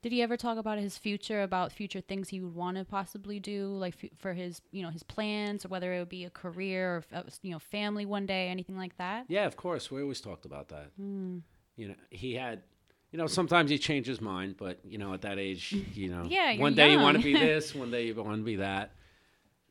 [0.03, 3.39] Did he ever talk about his future, about future things he would want to possibly
[3.39, 6.31] do, like f- for his, you know, his plans, or whether it would be a
[6.31, 9.27] career or, uh, you know, family one day, anything like that?
[9.29, 9.91] Yeah, of course.
[9.91, 10.91] We always talked about that.
[10.97, 12.63] You know, he had,
[13.13, 16.25] you know, sometimes he changed his mind, but you know, at that age, you know,
[16.29, 18.93] Yeah, one day you want to be this, one day you want to be that.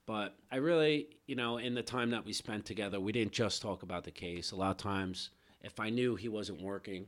[0.06, 3.62] But I really, you know, in the time that we spent together, we didn't just
[3.62, 4.52] talk about the case.
[4.52, 5.30] A lot of times,
[5.62, 7.06] if I knew he wasn't working,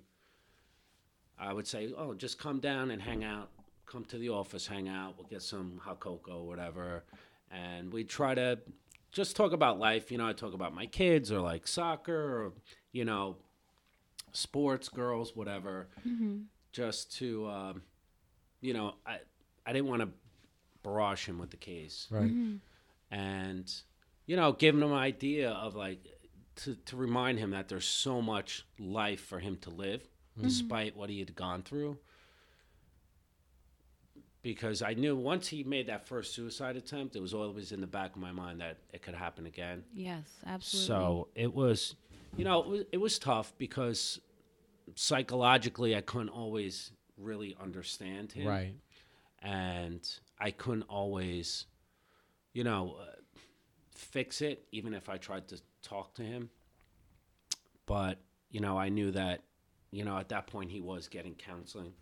[1.42, 3.50] I would say, "Oh, just come down and hang out.
[3.86, 5.16] Come to the office, hang out.
[5.18, 7.04] We'll get some hot cocoa, or whatever."
[7.50, 8.60] And we try to
[9.12, 10.12] just talk about life.
[10.12, 12.14] You know, I talk about my kids or like soccer
[12.46, 12.54] or
[12.94, 13.38] you know,
[14.34, 15.88] sports, girls, whatever.
[16.72, 17.82] Just to, um,
[18.62, 19.20] you know, I
[19.66, 20.10] I didn't want to
[20.84, 22.32] barrage him with the case Right.
[23.12, 23.72] and
[24.26, 26.00] you know giving him an idea of like
[26.56, 30.02] to, to remind him that there's so much life for him to live
[30.40, 31.98] despite what he had gone through
[34.42, 37.88] because i knew once he made that first suicide attempt it was always in the
[37.88, 40.88] back of my mind that it could happen again Yes, absolutely.
[40.88, 41.96] so it was
[42.38, 44.20] you know it was, it was tough because
[44.96, 48.74] psychologically i couldn't always really understand him Right.
[49.44, 50.08] and
[50.44, 51.68] I couldn't always,
[52.54, 53.40] you know, uh,
[53.94, 56.50] fix it, even if I tried to talk to him.
[57.86, 58.18] But,
[58.50, 59.42] you know, I knew that,
[59.92, 61.94] you know, at that point he was getting counseling.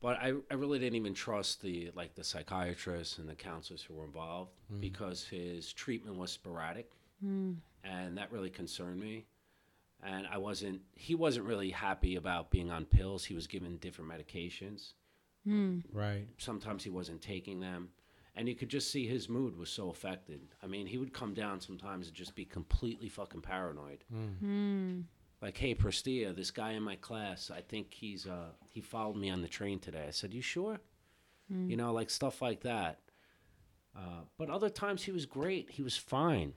[0.00, 3.94] But I, I really didn't even trust the like the psychiatrists and the counselors who
[3.94, 4.80] were involved mm.
[4.80, 6.90] because his treatment was sporadic,
[7.24, 7.54] mm.
[7.84, 9.26] and that really concerned me.
[10.02, 13.24] And I wasn't he wasn't really happy about being on pills.
[13.24, 14.94] He was given different medications.
[15.46, 15.82] Mm.
[15.92, 16.28] Right.
[16.38, 17.88] sometimes he wasn't taking them.
[18.36, 20.40] And you could just see his mood was so affected.
[20.62, 24.04] I mean he would come down sometimes and just be completely fucking paranoid
[25.42, 29.28] like hey prestia this guy in my class i think he's uh he followed me
[29.30, 30.06] on the train today.
[30.08, 30.80] I said you sure?
[31.68, 33.00] You know like stuff like that.
[33.94, 35.68] Uh, but other times he was great.
[35.70, 36.54] He was fine.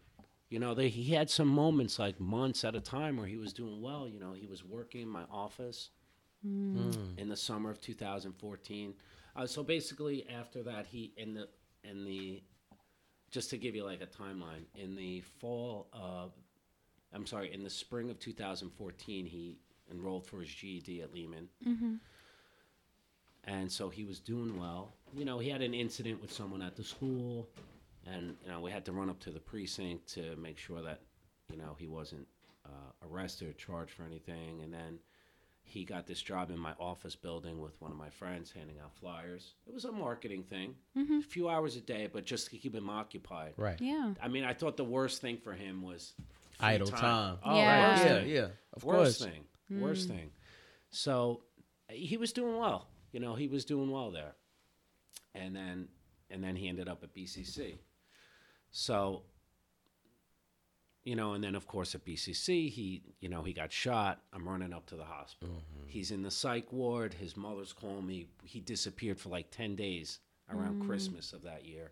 [0.49, 3.51] You know they, he had some moments like months at a time where he was
[3.51, 4.07] doing well.
[4.07, 5.89] You know he was working in my office
[7.17, 8.93] in the summer of 2014.
[9.35, 11.49] Uh, so basically, after that, he in the
[11.83, 12.41] in the
[13.31, 16.31] just to give you like a timeline in the fall of
[17.15, 19.57] I'm sorry, in the spring of 2014, he
[19.89, 21.47] enrolled for his GED at Lehman.
[23.45, 24.91] And so he was doing well.
[25.15, 27.47] You know, he had an incident with someone at the school,
[28.05, 31.01] and you know we had to run up to the precinct to make sure that
[31.51, 32.27] you know he wasn't
[32.65, 34.61] uh, arrested or charged for anything.
[34.63, 34.97] And then
[35.63, 38.93] he got this job in my office building with one of my friends handing out
[38.95, 39.53] flyers.
[39.67, 40.75] It was a marketing thing,
[41.19, 43.53] a few hours a day, but just to keep him occupied.
[43.57, 43.79] Right.
[43.79, 44.13] yeah.
[44.21, 47.37] I mean, I thought the worst thing for him was free Idle time.
[47.43, 47.89] Oh, Yeah.
[47.89, 48.21] worst Yeah.
[48.21, 48.47] Yeah.
[48.73, 49.31] Of worst course.
[49.31, 49.43] thing.
[49.67, 49.81] Hmm.
[49.81, 50.31] Worst thing.
[50.89, 51.43] So
[51.89, 52.87] he was doing well.
[53.11, 54.35] You know, he was doing well there.
[55.33, 55.89] And then
[56.29, 57.77] and then he ended up at BCC.
[58.71, 59.23] So
[61.03, 64.21] you know, and then of course at BCC, he, you know, he got shot.
[64.33, 65.55] I'm running up to the hospital.
[65.55, 65.87] Mm-hmm.
[65.87, 67.13] He's in the psych ward.
[67.13, 68.25] His mother's calling me.
[68.43, 70.19] He disappeared for like 10 days
[70.51, 70.87] around mm.
[70.87, 71.91] Christmas of that year.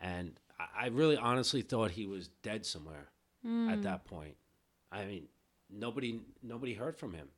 [0.00, 3.08] And I, I really honestly thought he was dead somewhere
[3.44, 4.36] at that point.
[4.92, 5.28] I mean,
[5.70, 7.28] nobody, nobody heard from him.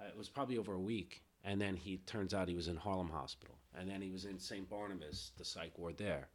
[0.00, 1.22] Uh, it was probably over a week.
[1.46, 3.56] And then he turns out he was in Harlem Hospital.
[3.78, 4.68] And then he was in St.
[4.68, 6.28] Barnabas, the psych ward there.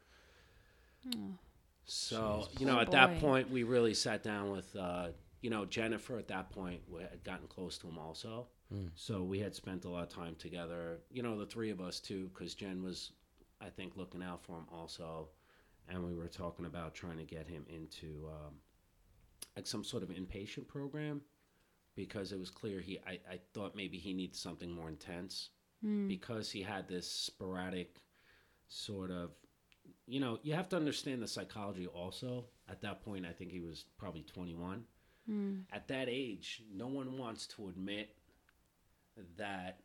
[1.86, 5.08] So, you know, Poor at that point, we really sat down with, uh,
[5.42, 8.48] you know, Jennifer at that point we had gotten close to him also.
[8.94, 12.00] So we had spent a lot of time together, you know, the three of us
[12.00, 13.14] too, because Jen was,
[13.60, 15.30] I think, looking out for him also.
[15.90, 18.54] And we were talking about trying to get him into um,
[19.56, 21.22] like some sort of inpatient program
[21.96, 25.50] because it was clear he, I, I thought maybe he needs something more intense
[26.08, 27.98] because he had this sporadic
[28.68, 29.32] sort of
[30.06, 32.46] you know, you have to understand the psychology also.
[32.68, 34.84] At that point, I think he was probably 21.
[35.72, 38.16] At that age, no one wants to admit
[39.38, 39.82] that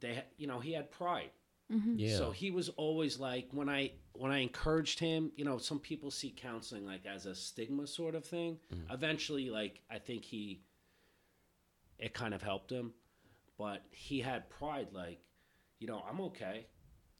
[0.00, 1.30] they, you know, he had pride.
[1.72, 1.94] Mm-hmm.
[1.98, 2.16] Yeah.
[2.16, 6.10] So he was always like when I when I encouraged him, you know, some people
[6.10, 8.58] see counseling like as a stigma sort of thing.
[8.74, 8.92] Mm.
[8.92, 10.62] Eventually, like I think he,
[11.98, 12.92] it kind of helped him,
[13.56, 14.88] but he had pride.
[14.92, 15.20] Like,
[15.78, 16.66] you know, I'm okay.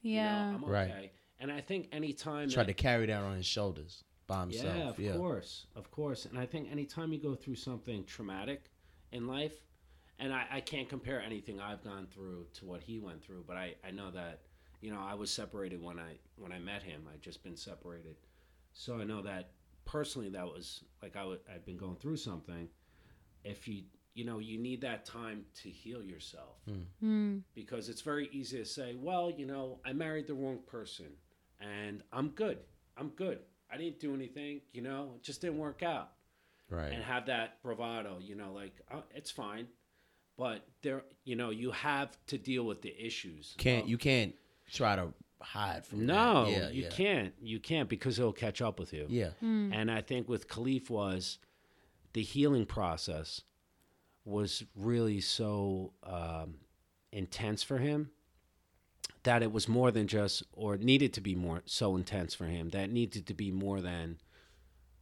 [0.02, 0.46] Yeah.
[0.46, 0.72] You know, I'm okay.
[0.72, 1.12] Right.
[1.38, 4.76] And I think anytime Tried to carry that on his shoulders by himself.
[4.76, 5.12] yeah, of yeah.
[5.16, 6.26] course, of course.
[6.26, 8.70] And I think anytime you go through something traumatic
[9.12, 9.54] in life,
[10.20, 13.56] and I, I can't compare anything I've gone through to what he went through, but
[13.56, 14.40] I, I know that,
[14.80, 17.08] you know, I was separated when I when I met him.
[17.12, 18.16] I'd just been separated.
[18.72, 19.50] So I know that
[19.84, 22.68] personally that was like I would, I'd been going through something.
[23.44, 26.56] If you you know, you need that time to heal yourself.
[27.02, 27.42] Mm.
[27.54, 31.06] Because it's very easy to say, well, you know, I married the wrong person
[31.60, 32.58] and I'm good.
[32.96, 33.38] I'm good.
[33.72, 36.10] I didn't do anything, you know, it just didn't work out.
[36.68, 36.92] Right.
[36.92, 39.66] And have that bravado, you know, like, oh, it's fine.
[40.40, 43.54] But there, you know, you have to deal with the issues.
[43.58, 44.34] Can't of- you can't
[44.72, 46.50] try to hide from No, that.
[46.50, 46.88] Yeah, you yeah.
[46.88, 47.34] can't.
[47.42, 49.04] You can't because it'll catch up with you.
[49.10, 49.30] Yeah.
[49.42, 51.38] And I think with Kalief was
[52.14, 53.42] the healing process
[54.24, 56.54] was really so um,
[57.12, 58.10] intense for him
[59.24, 62.70] that it was more than just, or needed to be more so intense for him
[62.70, 64.18] that needed to be more than,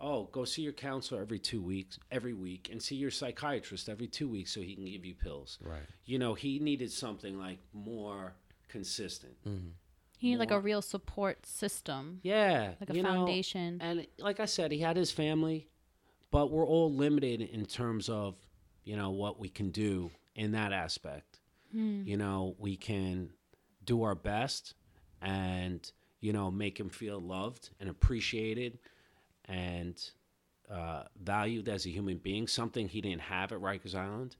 [0.00, 4.06] oh, go see your counselor every two weeks, every week, and see your psychiatrist every
[4.06, 5.58] two weeks so he can give you pills.
[5.62, 5.80] Right.
[6.04, 8.34] You know, he needed something like more
[8.68, 9.34] consistent.
[9.46, 9.68] Mm-hmm.
[10.20, 13.78] You need like a real support system, Yeah, like a you know, foundation.
[13.80, 15.68] and like I said, he had his family,
[16.30, 18.34] but we're all limited in terms of,
[18.84, 21.40] you know, what we can do in that aspect.
[21.72, 22.02] Hmm.
[22.04, 23.30] You know, we can
[23.84, 24.74] do our best
[25.22, 25.88] and,
[26.20, 28.78] you know, make him feel loved and appreciated
[29.48, 29.98] and
[30.70, 34.37] uh, valued as a human being, something he didn't have at Rikers Island,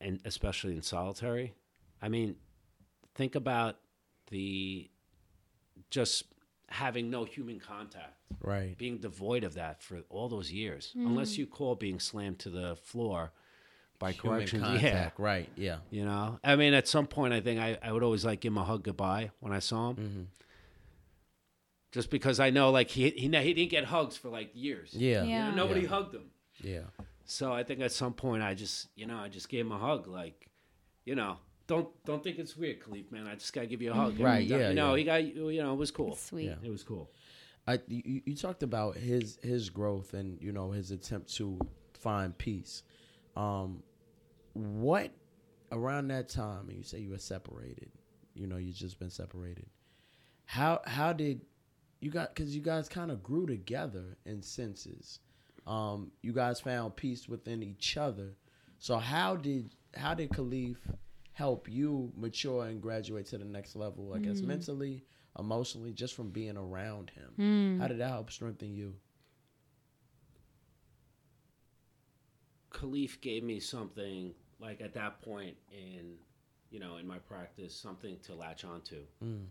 [0.00, 1.54] and especially in solitary.
[2.02, 2.36] I mean,
[3.14, 3.76] think about
[4.30, 4.90] the
[5.90, 6.24] just
[6.68, 8.76] having no human contact Right.
[8.76, 12.74] being devoid of that for all those years, unless you call being slammed to the
[12.82, 13.30] floor
[14.00, 14.62] by Human corrections.
[14.64, 15.18] contact.
[15.20, 15.48] Right.
[15.56, 15.78] Yeah.
[15.90, 16.40] Yeah, you know.
[16.42, 18.64] I mean, at some point, I think I, I would always like give him a
[18.64, 20.22] hug goodbye when I saw him, Mm-hmm.
[21.96, 24.90] Just because I know like he he he didn't get hugs for like years.
[24.92, 25.22] Yeah.
[25.24, 25.88] You know, nobody Yeah.
[25.88, 26.30] hugged him.
[26.62, 26.82] Yeah.
[27.24, 29.78] So I think at some point I just you know I just gave him a
[29.78, 30.48] hug like,
[31.04, 31.38] you know.
[31.66, 33.26] Don't don't think it's weird, Kalief, man.
[33.26, 34.20] I just gotta give you a hug.
[34.20, 34.98] Right, And, yeah, You know, yeah.
[34.98, 36.14] he got you know, it was cool.
[36.14, 36.46] Sweet.
[36.50, 36.56] Yeah.
[36.62, 37.10] It was cool.
[37.66, 41.58] I you, you talked about his his growth and you know his attempt to
[41.94, 42.82] find peace.
[43.34, 43.82] Um,
[44.52, 45.10] what
[45.72, 46.68] around that time?
[46.68, 47.90] And you say you were separated.
[48.34, 49.66] You know, you just been separated.
[50.44, 51.40] How how did
[52.00, 52.34] you got?
[52.34, 55.20] Because you guys kind of grew together in senses.
[55.66, 58.36] Um, you guys found peace within each other.
[58.78, 60.76] So how did how did Kalief
[61.32, 64.12] help you mature and graduate to the next level?
[64.14, 64.46] I guess mm.
[64.46, 65.04] mentally,
[65.38, 67.78] emotionally, just from being around him.
[67.78, 67.80] Mm.
[67.80, 68.94] How did that help strengthen you?
[72.70, 76.14] Kalief gave me something like at that point in
[76.70, 79.44] you know in my practice something to latch onto mm.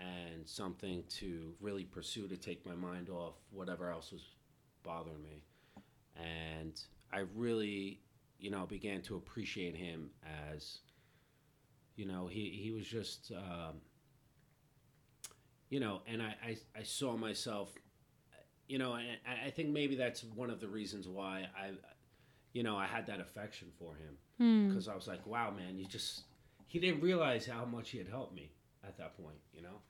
[0.00, 4.22] And something to really pursue to take my mind off whatever else was
[4.82, 5.42] bothering me.
[6.16, 6.80] And
[7.12, 8.00] I really
[8.38, 10.10] you know began to appreciate him
[10.54, 10.78] as
[11.96, 13.76] you know he he was just um,
[15.68, 17.72] you know and I, I I saw myself
[18.68, 21.72] you know and I, I think maybe that's one of the reasons why I
[22.52, 24.16] you know, I had that affection for him.
[24.68, 26.22] Because I was like, wow, man, you just,
[26.66, 28.50] he didn't realize how much he had helped me
[28.86, 29.82] at that point, you know?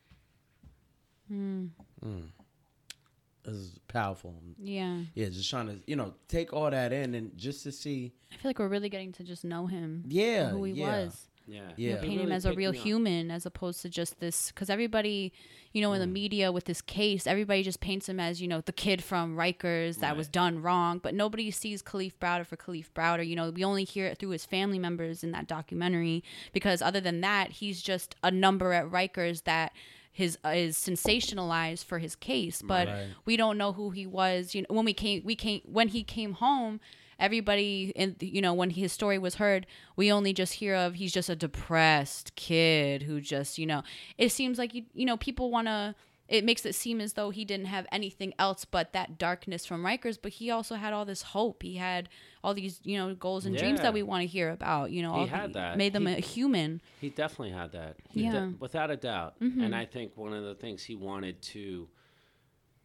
[3.42, 4.34] This is powerful.
[4.62, 4.98] Yeah.
[5.14, 8.12] Yeah, just trying to you know take all that in and just to see.
[8.32, 10.04] I feel like we're really getting to just know him.
[10.08, 11.04] Yeah, Who he yeah.
[11.04, 11.26] was.
[11.46, 11.62] Yeah.
[11.76, 11.88] Yeah.
[11.88, 12.84] You know, It paint him as a real me up.
[12.84, 15.32] human as opposed to just this because everybody
[15.72, 16.12] you know in the Mm.
[16.12, 19.98] media with this case everybody just paints him as you know the kid from Rikers
[20.00, 23.64] that was done wrong but nobody sees Kalief Browder for Kalief Browder you know we
[23.64, 26.22] only hear it through his family members in that documentary
[26.52, 29.72] because other than that he's just a number at Rikers that
[30.12, 33.08] his uh, is sensationalized for his case but Right.
[33.24, 36.02] we don't know who he was you know when we came we came when he
[36.02, 36.80] came home
[37.18, 41.12] everybody in you know when his story was heard we only just hear of he's
[41.12, 43.82] just a depressed kid who just you know
[44.18, 45.94] it seems like you you know people want to
[46.30, 49.82] it makes it seem as though he didn't have anything else but that darkness from
[49.82, 52.08] Rikers but he also had all this hope he had
[52.42, 55.12] all these you know goals and dreams that we want to hear about you know
[55.12, 55.76] He all had that.
[55.76, 57.96] made them He- a human He definitely had that.
[58.08, 58.32] He Yeah.
[58.32, 59.38] de- without a doubt.
[59.40, 59.62] Mm-hmm.
[59.62, 61.88] And I think one of the things he wanted to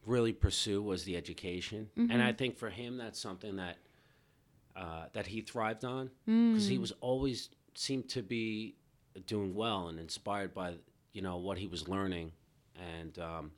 [0.06, 1.90] really pursue was the education.
[1.96, 2.38] And I mm-hmm.
[2.38, 3.78] think for him, that's something that
[4.76, 6.52] uh, that he thrived on mm.
[6.52, 8.76] because he was always seemed to be
[9.26, 10.76] doing well and inspired by
[11.14, 12.34] you know what he was learning,
[12.80, 13.52] and um,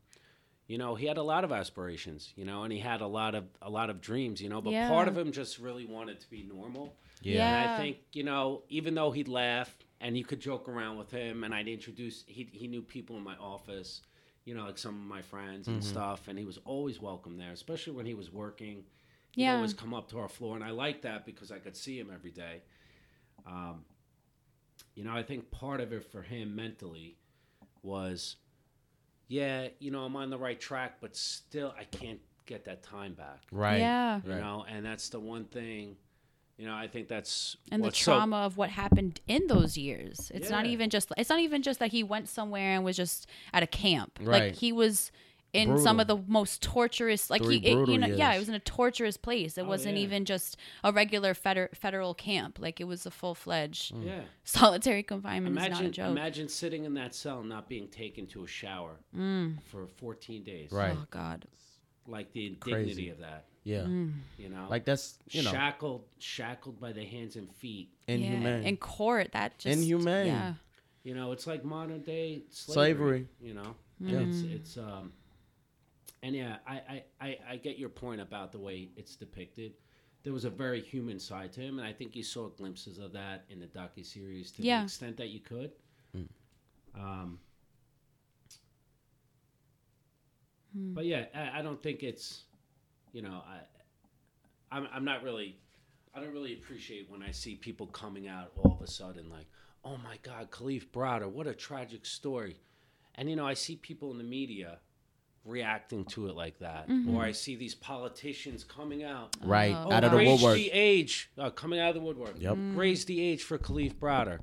[0.67, 3.35] you know he had a lot of aspirations, you know, and he had a lot
[3.35, 4.61] of a lot of dreams, you know.
[4.61, 6.95] But part of him just really wanted to be normal.
[7.21, 7.47] Yeah.
[7.47, 11.09] And I think, you know, even though he'd laugh and you could joke around with
[11.09, 14.01] him and I'd introduce he he knew people in my office,
[14.45, 17.51] you know, like some of my friends and stuff, and he was always welcome there,
[17.51, 18.83] especially when he was working.
[19.31, 19.55] He'd Yeah.
[19.55, 22.09] always come up to our floor and I liked that because I could see him
[22.13, 22.61] every day.
[23.45, 23.85] Um,
[24.95, 27.17] you know, I think part of it for him mentally
[27.83, 28.35] was
[29.27, 33.13] yeah, you know, I'm on the right track, but still I can't get that time
[33.13, 33.79] back Right.
[33.79, 34.39] yeah you Right.
[34.39, 35.97] know and that's the one thing
[36.57, 39.77] you know i think that's and the what's so- trauma of what happened in those
[39.77, 40.31] years.
[40.33, 43.27] It's not even just it's not even just that he went somewhere and was just
[43.51, 44.17] at a camp.
[44.21, 44.43] Right.
[44.43, 45.11] Like he was
[45.53, 48.39] in some of the most torturous like Three he it, you brutal know yeah, it
[48.39, 49.57] was in a torturous place.
[49.57, 50.03] It Oh, wasn't yeah.
[50.03, 52.59] even just a regular feder- federal camp.
[52.59, 56.11] Like it was a full-fledged yeah solitary confinement is not a imagine joke.
[56.11, 58.97] imagine sitting in that cell and not being taken to a shower
[59.71, 60.95] for 14 days Right.
[60.95, 61.45] Oh god.
[62.07, 63.09] like the indignity Crazy.
[63.09, 63.81] of that Yeah.
[63.83, 64.13] Mm.
[64.37, 68.63] you know Like that's you know shackled shackled by the hands and feet inhumane.
[68.63, 68.69] Yeah.
[68.69, 70.27] In court that just Inhumane.
[70.27, 70.53] Yeah.
[71.03, 73.27] you know it's like modern day slavery, Slavery.
[73.41, 74.09] you know Mm.
[74.15, 75.11] and it's it's um
[76.23, 79.73] and yeah I, I i i get your point about the way it's depicted.
[80.23, 83.13] There was a very human side to him and i think you saw glimpses of
[83.13, 84.79] that in the docu-series to Yeah.
[84.79, 85.71] the extent that you could.
[86.95, 87.39] Um
[90.73, 92.43] but yeah I, I don't think it's
[93.13, 95.57] you know i I'm, I'm not really
[96.13, 99.47] i don't really appreciate when i see people coming out all of a sudden like
[99.85, 102.57] oh my god Kalief Browder what a tragic story.
[103.15, 104.79] And you know i see people in the media
[105.47, 109.73] reacting to it like that or i see these politicians coming out right.
[109.75, 110.55] Oh, Out of the raise woodwork.
[110.57, 112.57] the age uh, coming out of the woodwork Yep.
[112.75, 114.39] raise the age for Kalief Browder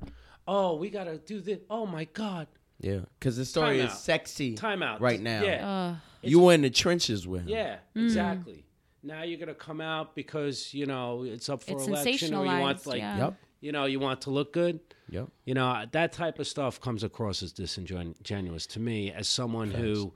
[0.47, 2.47] oh we gotta do this oh my god
[2.79, 3.01] Yeah.
[3.19, 3.97] Because the story Time is out.
[3.97, 5.43] sexy time out right now.
[5.43, 7.49] yeah Uh, You were in the trenches with him.
[7.49, 8.65] Yeah, exactly.
[9.03, 12.59] Now you're gonna come out because you know it's up for It's election, or you
[12.59, 13.17] want sensationalized, like yeah.
[13.17, 13.33] Yep.
[13.61, 14.79] you know you want to look good.
[15.09, 15.27] Yep.
[15.45, 20.13] You know that type of stuff comes across as disingenuous to me as someone who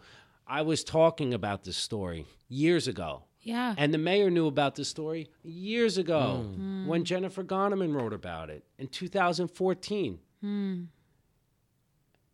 [0.49, 3.23] I was talking about this story years ago.
[3.41, 3.75] yeah.
[3.77, 6.87] And the mayor knew about this story years ago hmm.
[6.87, 10.19] when Jennifer Gonnerman wrote about it in 2014.
[10.41, 10.81] Hmm.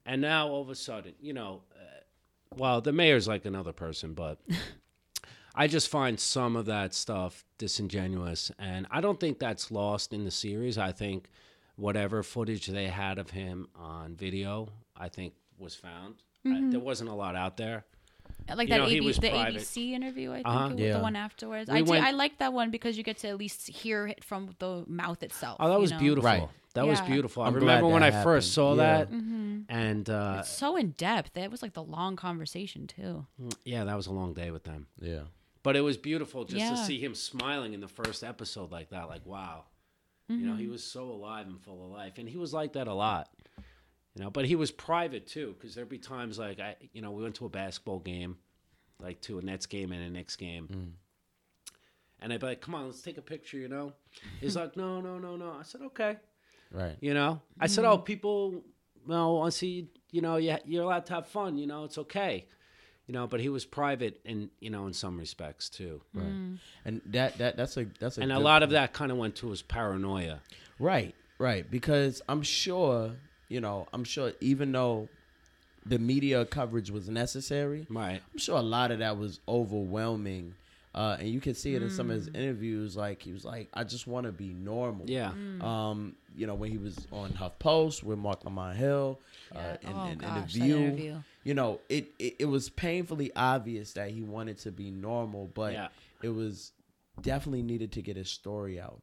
[0.05, 4.13] And now all of a sudden, you know, uh, well, the mayor's like another person,
[4.13, 4.39] but
[5.55, 8.51] I just find some of that stuff disingenuous.
[8.57, 10.77] And I don't think that's lost in the series.
[10.77, 11.27] I think
[11.75, 16.15] whatever footage they had of him on video, I think was found.
[16.45, 16.69] I, mm-hmm.
[16.71, 17.83] there wasn't a lot out there.
[18.49, 19.55] Like You that know, AB, was the private.
[19.61, 20.65] ABC interview, I think Uh-huh.
[20.67, 20.97] it was Yeah.
[20.97, 21.69] the one afterwards.
[21.69, 24.23] We I do, I like that one because you get to at least hear it
[24.23, 25.57] from the mouth itself.
[25.59, 25.99] Oh, that was know?
[25.99, 26.29] beautiful.
[26.29, 26.47] Right.
[26.75, 27.41] That was beautiful.
[27.41, 29.19] I I'm glad remember when I first saw happened.
[29.21, 29.61] that, Mm-hmm.
[29.69, 31.37] and uh, So in depth.
[31.37, 33.25] It was like the long conversation too.
[33.63, 34.87] yeah, that was a long day with them.
[34.99, 35.21] Yeah.
[35.63, 36.71] But it was beautiful just Yeah.
[36.71, 39.07] to see him smiling in the first episode like that.
[39.07, 39.63] Like, wow,
[40.27, 42.87] you know, he was so alive and full of life, and he was like that
[42.87, 43.29] a lot.
[44.15, 47.11] You know, but he was private too, because there'd be times like I, you know,
[47.11, 48.37] we went to a basketball game,
[48.99, 50.69] like to a Nets game and a Knicks game.
[50.71, 50.91] Mm.
[52.21, 53.91] And I'd be like, "Come on, let's take a picture," you know.
[54.39, 56.17] He's like, "No, no, no, no." I said, "Okay."
[56.71, 56.97] Right.
[57.01, 58.63] You know, I said, "Oh, people,
[59.05, 61.57] well, want to see, you know, you, you're allowed to have fun.
[61.57, 62.47] You know, it's okay."
[63.07, 66.01] You know, but he was private, in you know, in some respects too.
[66.13, 66.25] Right.
[66.25, 66.57] Mm.
[66.85, 69.17] And that that that's a that's a And a good lot of that kind of
[69.17, 70.41] went to his paranoia.
[70.79, 71.69] Right, right.
[71.69, 73.11] Because I'm sure,
[73.49, 75.07] you know, I'm sure even though
[75.85, 77.85] the media coverage was necessary.
[77.89, 78.21] Right.
[78.33, 80.55] I'm sure a lot of that was overwhelming.
[80.95, 82.19] Uh, and you can see it in some of Mm.
[82.19, 82.95] his interviews.
[82.95, 85.33] Like he was like, "I just want to be normal." Yeah.
[85.33, 85.61] Mm.
[85.61, 89.19] Um, you know, when he was on HuffPost with Marc Lamont Hill,
[89.53, 91.15] uh, in, Oh, in, in gosh, the View, interview.
[91.43, 95.73] you know, it, it it was painfully obvious that he wanted to be normal, but
[95.73, 95.89] Yeah.
[96.21, 96.71] it was
[97.21, 99.01] definitely needed to get his story out.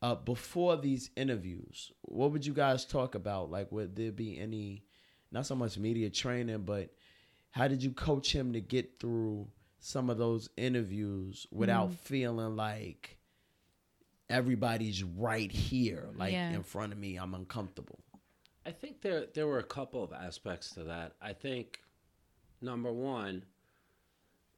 [0.00, 3.50] Uh, before these interviews, what would you guys talk about?
[3.50, 4.84] Like, would there be any,
[5.32, 6.90] not so much media training, but
[7.50, 9.48] how did you coach him to get through
[9.80, 13.18] some of those interviews without feeling like
[14.30, 16.50] everybody's right here, like Yeah.
[16.50, 17.16] in front of me?
[17.16, 17.98] I'm uncomfortable.
[18.66, 21.14] I think there there were a couple of aspects to that.
[21.22, 21.80] I think
[22.60, 23.44] number one,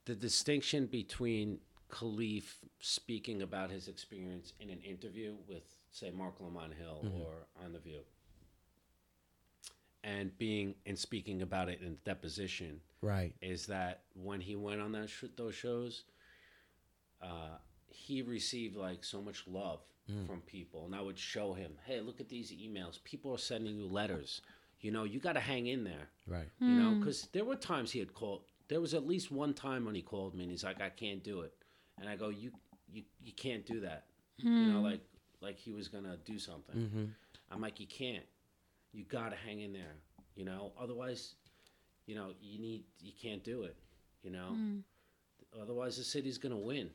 [0.04, 1.60] the distinction between
[1.90, 7.20] Kalief speaking about his experience in an interview with, say, Marc Lamont Hill mm-hmm.
[7.20, 8.00] or on The View,
[10.02, 13.34] and being and speaking about it in deposition Right.
[13.40, 16.04] is that when he went on that sh- those shows,
[17.22, 17.56] uh,
[17.88, 19.80] he received like so much love
[20.10, 20.26] mm.
[20.26, 23.02] from people, and I would show him, "Hey, look at these emails.
[23.04, 24.42] People are sending you letters.
[24.80, 26.08] You know, you got to hang in there.
[26.26, 26.48] Right.
[26.58, 27.00] You know, hmm.
[27.00, 28.42] because there were times he had called.
[28.68, 31.22] There was at least one time when he called me, and he's like, "I can't
[31.22, 31.52] do it,"
[32.00, 32.50] and I go, "You,
[32.92, 34.04] you, you can't do that."
[34.38, 34.84] You know, hmm.
[34.84, 35.00] like
[35.42, 36.76] like he was gonna do something.
[36.76, 37.04] Mm-hmm.
[37.50, 38.24] I'm like, "You can't.
[38.92, 39.96] You got to hang in there.
[40.34, 41.34] You know, otherwise."
[42.10, 43.76] you know, you need you can't do it,
[44.24, 44.48] you know.
[44.48, 44.78] Hmm.
[45.62, 46.90] Otherwise, the city's gonna win.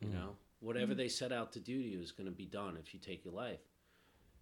[0.00, 0.14] You mm.
[0.14, 0.98] know, whatever hmm.
[0.98, 3.34] they set out to do to you is gonna be done if you take your
[3.34, 3.60] life.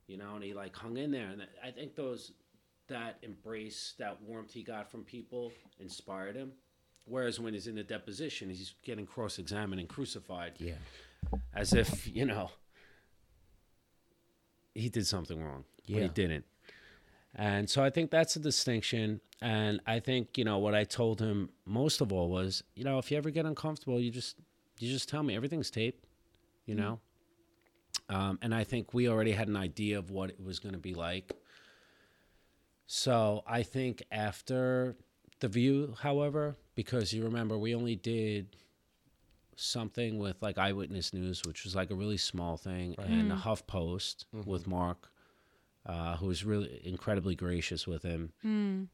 [0.07, 2.33] You know, and he like hung in there, and I think those
[2.89, 5.51] that embrace, that warmth he got from people,
[5.81, 6.53] inspired him.
[7.07, 10.77] Whereas when he's in the deposition, he's getting cross-examined and crucified, Yeah.
[11.55, 12.51] as if you know
[14.75, 16.03] he did something wrong, but Yeah.
[16.03, 16.45] he didn't.
[17.35, 19.21] And so I think that's a distinction.
[19.41, 22.99] And I think you know what I told him most of all was, you know,
[22.99, 24.37] if you ever get uncomfortable, you just
[24.79, 26.05] you just tell me everything's taped,
[26.67, 27.01] you know.
[28.09, 30.79] Um, and I think we already had an idea of what it was going to
[30.81, 31.33] be like.
[32.87, 34.97] So I think after
[35.41, 38.57] the view, however, because you remember we only did
[39.57, 43.67] something with like Eyewitness News, which was like a really small thing, and the Huff
[43.67, 45.11] Post with Mark,
[45.87, 48.33] uh, who was really incredibly gracious with him,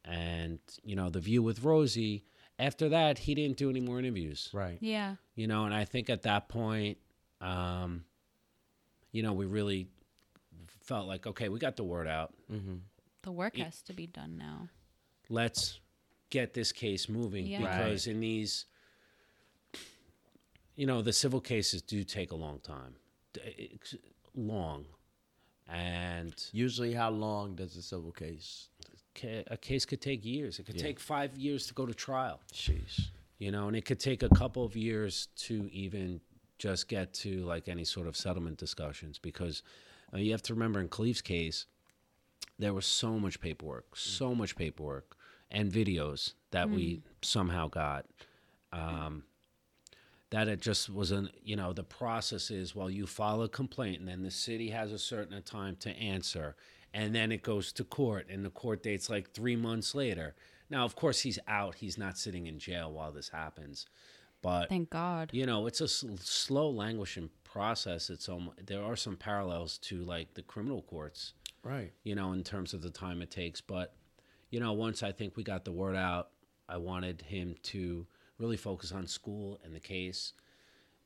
[0.05, 2.25] and you know the View with Rosie.
[2.59, 4.79] After that, he didn't do any more interviews Right.
[4.81, 5.17] Yeah.
[5.35, 6.97] you know and i think at that point
[7.43, 8.05] um
[9.13, 9.89] you know we really
[10.81, 12.33] felt like okay we got the word out
[13.23, 14.69] The work has to be done now.
[15.29, 15.79] let's
[16.31, 17.59] get this case moving Yeah.
[17.61, 18.67] because in these
[20.75, 22.97] you know the civil cases do take a long time.
[23.35, 23.95] It's
[24.35, 24.87] long.
[25.69, 28.69] And Usually, how long does a civil case?
[29.51, 30.59] a case could take years.
[30.59, 32.41] It could take five years to go to trial.
[32.53, 33.09] Sheesh.
[33.39, 36.21] you know, and it could take a couple of years to even
[36.59, 39.63] just get to like any sort of settlement discussions because
[40.13, 41.67] uh, you have to remember in Kalief's case,
[42.59, 45.16] there was so much paperwork, so much paperwork
[45.51, 48.07] and videos that we somehow got.
[48.73, 49.25] Um,
[50.31, 54.09] that it just wasn't, you know, the process is well, you file a complaint and
[54.09, 56.57] then the city has a certain time to answer.
[56.93, 60.35] And then it goes to court and the court date's like three months later.
[60.69, 61.77] Now, of course, he's out.
[61.77, 63.87] He's not sitting in jail while this happens.
[64.43, 65.31] But Thank God.
[65.33, 68.11] you know, it's a s- slow, languishing process.
[68.11, 71.93] It's um, there are some parallels to like the criminal courts, Right.
[72.03, 73.61] you know, in terms of the time it takes.
[73.61, 73.95] But
[74.57, 76.31] you know, once I think we got the word out,
[76.67, 78.07] I wanted him to
[78.39, 80.33] really focus on school and the case.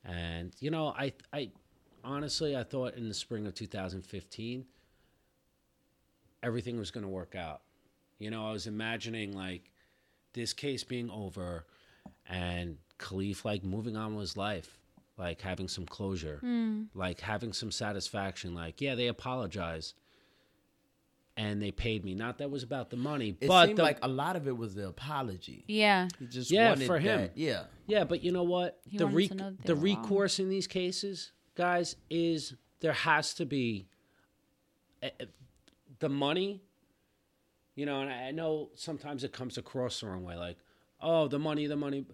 [0.04, 1.50] And you know, I I
[2.04, 4.66] honestly I thought in the spring of 2015
[6.44, 7.62] everything was going to work out.
[8.20, 9.72] You know, I was imagining like
[10.32, 11.66] this case being over
[12.28, 14.78] and Kalief like moving on with his life,
[15.18, 16.82] like having some closure, hmm.
[16.94, 18.54] like having some satisfaction.
[18.54, 19.96] Like, yeah, they apologized
[21.42, 22.14] and they paid me.
[22.14, 24.56] Not that was about the money, It but seemed the, like a lot of it
[24.56, 25.64] was the apology.
[25.68, 26.08] Yeah.
[26.18, 27.20] He just Yeah, wanted for him.
[27.20, 27.36] that.
[27.36, 27.62] Yeah.
[27.86, 28.78] Yeah, but you know what?
[28.86, 30.02] He the wanted to know the were wrong.
[30.02, 33.88] recourse in these cases, guys, is there has to be
[35.02, 35.24] eh, eh,
[35.98, 36.62] the money.
[37.74, 40.58] You know, and I I know sometimes it comes across the wrong way, like,
[41.00, 42.04] oh, the money, the money.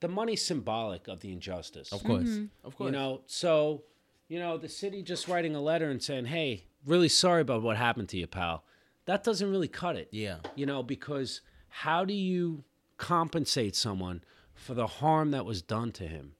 [0.00, 1.92] The money's symbolic of the injustice.
[1.92, 2.28] Of course.
[2.28, 2.46] Mm-hmm.
[2.66, 2.88] Of course.
[2.88, 3.84] You know, so
[4.28, 7.76] you know, the city just writing a letter and saying, "Hey, really sorry about what
[7.76, 8.64] happened to you, pal."
[9.06, 10.08] That doesn't really cut it.
[10.12, 10.38] Yeah.
[10.54, 12.64] You know, because how do you
[12.96, 14.22] compensate someone
[14.54, 16.34] for the harm that was done to him?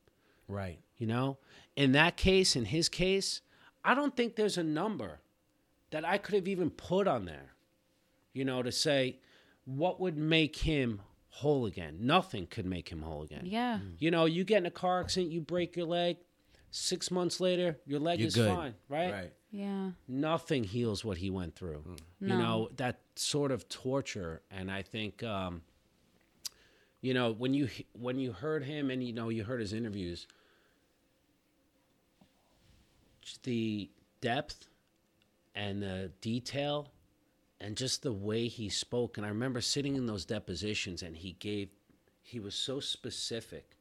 [0.49, 0.79] Right.
[0.97, 1.39] You know,
[1.77, 3.43] in that case, in his case,
[3.85, 5.21] I don't think there's a number
[5.91, 7.55] that I could have even put on there.
[8.33, 9.19] You know, to say,
[9.65, 11.99] what would make him whole again?
[12.01, 13.43] Nothing could make him whole again.
[13.45, 13.81] Yeah.
[13.99, 16.17] You know, you get in a car accident, you break your leg.
[16.77, 18.53] Six months later, your leg You're is good.
[18.53, 19.13] fine, right?
[19.13, 19.33] Right.
[19.53, 19.93] Yeah.
[20.09, 21.85] Nothing heals what he went through.
[22.19, 22.37] You No.
[22.37, 25.63] know that sort of torture, and I think, um,
[27.01, 30.27] you know, when you when you heard him and you know you heard his interviews,
[33.45, 33.89] the
[34.21, 34.67] depth
[35.55, 36.91] and the detail
[37.61, 41.33] and just the way he spoke and i remember sitting in those depositions and he
[41.33, 41.69] gave
[42.23, 43.77] he was so specific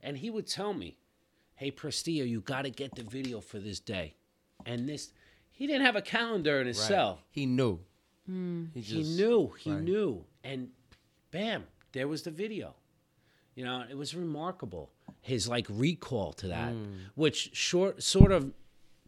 [0.00, 0.96] and he would tell me
[1.58, 4.14] hey prestia you got to get the video for this day
[4.66, 5.12] and this
[5.50, 6.88] he didn't have a calendar in his Right.
[6.88, 7.80] cell He knew.
[8.26, 9.82] He, he just- knew he right.
[9.82, 10.70] knew and
[11.30, 12.74] bam there was the video
[13.54, 14.90] you know it was remarkable
[15.20, 16.96] his like recall to that Mm.
[17.14, 18.52] which short sort of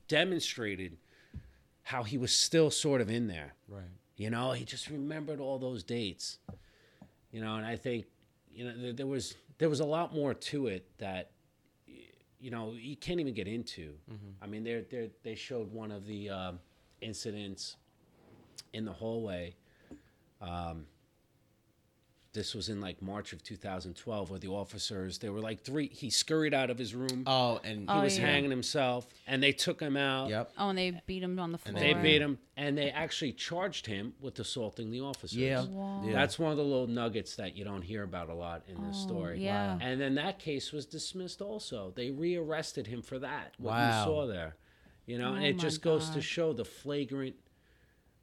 [0.09, 0.97] demonstrated
[1.83, 3.85] how he was still sort of in there Right.
[4.17, 6.39] you know he just remembered all those dates
[7.31, 8.07] you know and i think
[8.53, 11.40] you know there, there was there was a lot more to it that y-
[12.41, 13.95] you know you can't even get into.
[14.43, 16.59] I mean they they they showed one of the um,
[17.01, 17.77] incidents
[18.73, 19.55] in the hallway.
[20.41, 20.87] Um,
[22.33, 26.11] this was in like march of 2012 where the officers there were like three he
[26.11, 28.27] scurried out of his room Oh, and he Oh, was yeah.
[28.27, 30.53] hanging himself and they took him out Yep.
[30.57, 31.81] Oh, and they beat him on the floor.
[31.81, 35.37] they beat him, and they actually charged him with assaulting the officers.
[35.37, 35.65] Yeah.
[35.65, 36.03] Wow.
[36.05, 36.13] Yeah.
[36.13, 38.99] That's one of the little nuggets that you don't hear about a lot in this
[39.01, 39.43] Oh, story.
[39.43, 39.79] yeah.
[39.81, 41.93] And then that case was dismissed also.
[41.97, 43.55] They rearrested him for that.
[43.59, 43.99] What Wow.
[43.99, 44.57] you saw there.
[45.07, 47.35] You know, and Oh it my just goes to show the flagrant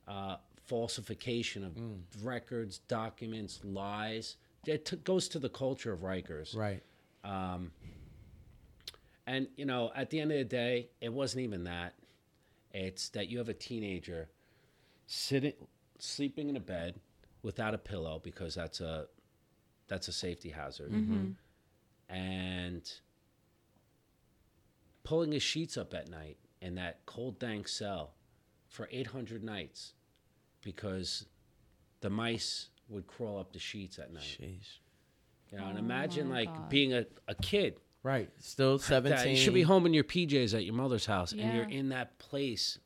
[0.08, 0.38] uh,
[0.68, 2.02] falsification of Mm.
[2.22, 4.36] records, documents, lies.
[4.66, 6.56] It t- goes to the culture of Rikers.
[6.56, 6.84] right.
[7.24, 7.72] Um,
[9.26, 11.96] and you know, at the end of the day, it wasn't even that.
[12.74, 14.30] It's that you have a teenager
[15.08, 15.54] sitting,
[16.00, 17.00] sleeping in a bed
[17.42, 19.08] without a pillow because that's a
[19.88, 21.14] that's a safety hazard, mm-hmm.
[21.14, 22.14] Mm-hmm.
[22.14, 22.92] and
[25.04, 28.14] pulling his sheets up at night in that cold, dank cell
[28.68, 29.94] for 800 nights
[30.62, 31.26] because
[32.02, 34.38] the mice would crawl up the sheets at night.
[34.42, 34.66] Jeez.
[35.52, 36.70] You know, and Oh imagine my like God.
[36.70, 38.30] being a, a kid Right.
[38.40, 39.32] Still that seventeen.
[39.32, 42.18] you should be home in your PJs at your mother's house, and you're in that
[42.20, 42.80] place.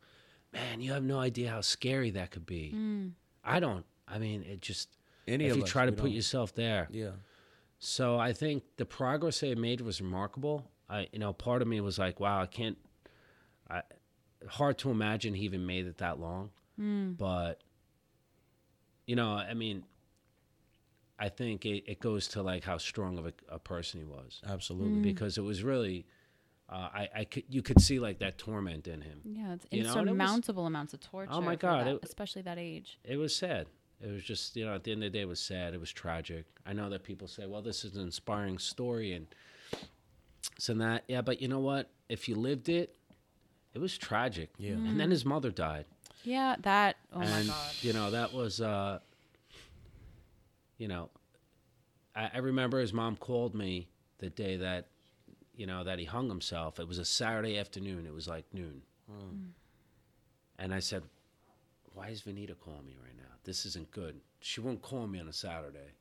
[0.51, 2.73] Man, you have no idea how scary that could be.
[2.75, 3.11] Mm.
[3.43, 3.85] I don't.
[4.07, 4.89] I mean, it just
[5.27, 6.11] Any if of you us, try to put don't.
[6.13, 6.87] yourself there.
[6.91, 7.11] Yeah.
[7.77, 10.65] So I think the progress they made was remarkable.
[10.89, 12.77] I, you know, part of me was like, wow, I can't.
[13.69, 13.81] I
[14.47, 16.49] hard to imagine he even made it that long,
[16.81, 17.17] Mm.
[17.17, 17.61] but
[19.05, 19.83] you know, I mean,
[21.19, 24.41] I think it, it goes to like how strong of a, a person he was
[24.47, 24.99] Absolutely.
[24.99, 25.03] Mm.
[25.03, 26.05] because it was really,
[26.69, 29.21] uh, I, I could you could see like that torment in him.
[29.23, 31.31] Yeah, it's You know, and it was- insurmountable amounts of torture.
[31.33, 32.99] Oh my God, that- it- especially that age.
[33.03, 33.67] It was sad.
[33.99, 35.73] It was just you know at the end of the day it was sad.
[35.73, 36.45] It was tragic.
[36.65, 39.27] I know that people say, well, this is an inspiring story and
[40.57, 41.89] so that yeah, but you know what?
[42.09, 42.95] If you lived it,
[43.73, 44.49] it was tragic.
[44.57, 44.71] Yeah.
[44.73, 45.85] And then his mother died.
[46.23, 46.97] Yeah, that.
[47.13, 47.71] Oh my and god.
[47.81, 48.99] you know that was uh
[50.77, 51.09] you know
[52.15, 53.87] I, I remember his mom called me
[54.19, 54.87] the day that
[55.55, 56.79] you know that he hung himself.
[56.79, 58.05] It was a saturday afternoon.
[58.05, 58.81] It was like noon.
[60.59, 61.03] And i said
[61.93, 63.35] why is Venida calling me right now?
[63.43, 64.21] This isn't good.
[64.39, 65.91] She won't call me on a saturday.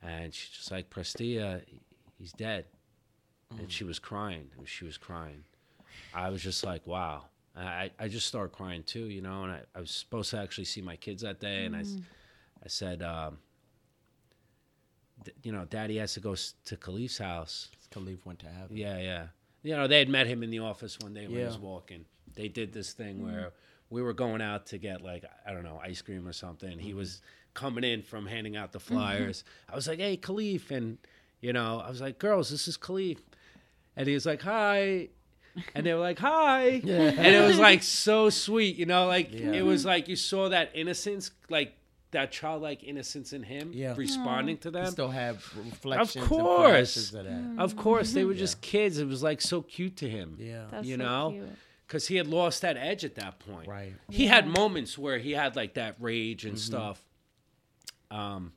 [0.00, 1.62] And she's just like prestia
[2.18, 2.66] he's dead.
[3.58, 4.50] And she was crying.
[4.64, 5.42] She was crying.
[6.14, 7.24] I was just like wow
[7.68, 10.64] I, I just started crying too, you know, and I, I was supposed to actually
[10.64, 12.02] see my kids that day, and I, mm.
[12.64, 13.38] I said, um,
[15.24, 17.68] d- you know, Daddy has to go s- to Kalief's house.
[17.90, 18.76] Kalief went to heaven.
[18.76, 19.26] Yeah, yeah.
[19.62, 22.04] You know, they had met him in the office one day when he was walking.
[22.34, 23.24] They did this thing mm.
[23.24, 23.52] where
[23.90, 26.78] we were going out to get like I don't know ice cream or something.
[26.78, 26.96] He mm.
[26.96, 27.20] was
[27.52, 29.44] coming in from handing out the flyers.
[29.68, 30.98] I was like, "Hey, Kalief," and
[31.40, 33.18] you know, I was like, "Girls, this is Kalief,"
[33.96, 35.08] and he was like, "Hi."
[35.74, 39.06] And they were like, "Hi," and it was like so sweet, you know.
[39.06, 39.52] Like Yeah.
[39.52, 41.74] it was like you saw that innocence, like
[42.12, 43.94] that childlike innocence in him, Yeah.
[43.96, 44.86] responding to You them.
[44.90, 46.16] still have reflections.
[46.16, 47.12] and course.
[47.14, 47.54] of that.
[47.58, 48.38] Of course, they were Yeah.
[48.40, 48.98] just kids.
[48.98, 50.36] It was like so cute to him.
[50.40, 50.66] Yeah.
[50.70, 51.30] That's you so know?
[51.32, 51.48] cute.
[51.86, 53.66] because he had lost that edge at that point.
[53.68, 53.94] Right.
[54.10, 56.58] He had moments where he had like that rage and Mm-hmm.
[56.60, 57.04] stuff.
[58.12, 58.52] Um,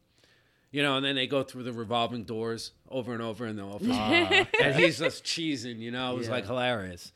[0.74, 3.64] you know, and then they go through the revolving doors over and over in the
[3.64, 5.80] office, and he's just cheesing.
[5.80, 6.34] You know, it was Yeah.
[6.34, 7.14] like hilarious.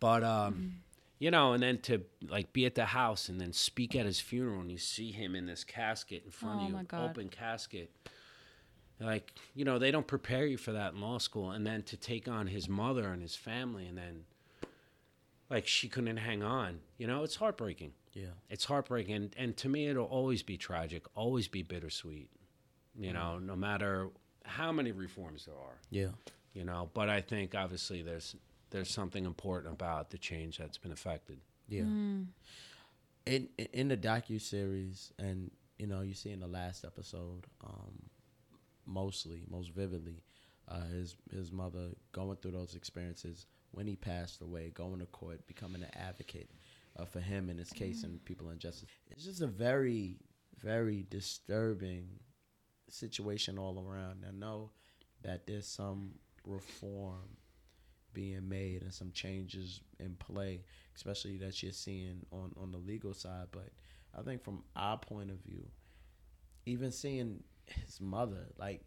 [0.00, 0.80] But um,
[1.18, 4.20] you know, and then to like be at the house and then speak at his
[4.20, 7.90] funeral, and you see him in this casket in front Oh, of you, open casket.
[9.00, 11.96] Like you know, they don't prepare you for that in law school, and then to
[11.96, 14.24] take on his mother and his family, and then
[15.48, 16.80] like she couldn't hang on.
[16.96, 17.92] You know, it's heartbreaking.
[18.12, 18.34] Yeah.
[18.50, 22.28] It's heartbreaking, and, and to me, it'll always be tragic, always be bittersweet.
[22.98, 24.08] You know, no matter
[24.44, 25.78] how many reforms there are.
[25.90, 26.08] Yeah.
[26.54, 28.34] You know, but I think obviously there's
[28.70, 31.38] there's something important about the change that's been affected.
[31.68, 31.82] Yeah.
[31.82, 32.28] In
[33.26, 38.10] in- in the docu series, and you know, you see in the last episode, um,
[38.86, 40.22] mostly, most vividly,
[40.68, 45.46] uh, his his mother going through those experiences when he passed away, going to court,
[45.46, 46.50] becoming an advocate
[46.98, 48.88] uh, for him and his case and people in justice.
[49.10, 50.16] It's just a very,
[50.58, 52.08] very disturbing
[52.90, 54.24] situation all around.
[54.26, 54.70] I know
[55.22, 56.12] that there's some
[56.44, 57.36] reform
[58.14, 60.62] being made and some changes in play,
[60.96, 63.46] especially that you're seeing on, on the legal side.
[63.52, 63.68] But
[64.18, 65.66] I think from our point of view,
[66.66, 68.82] even seeing his mother, like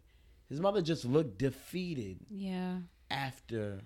[0.48, 2.78] his mother just looked defeated Yeah.
[3.10, 3.80] after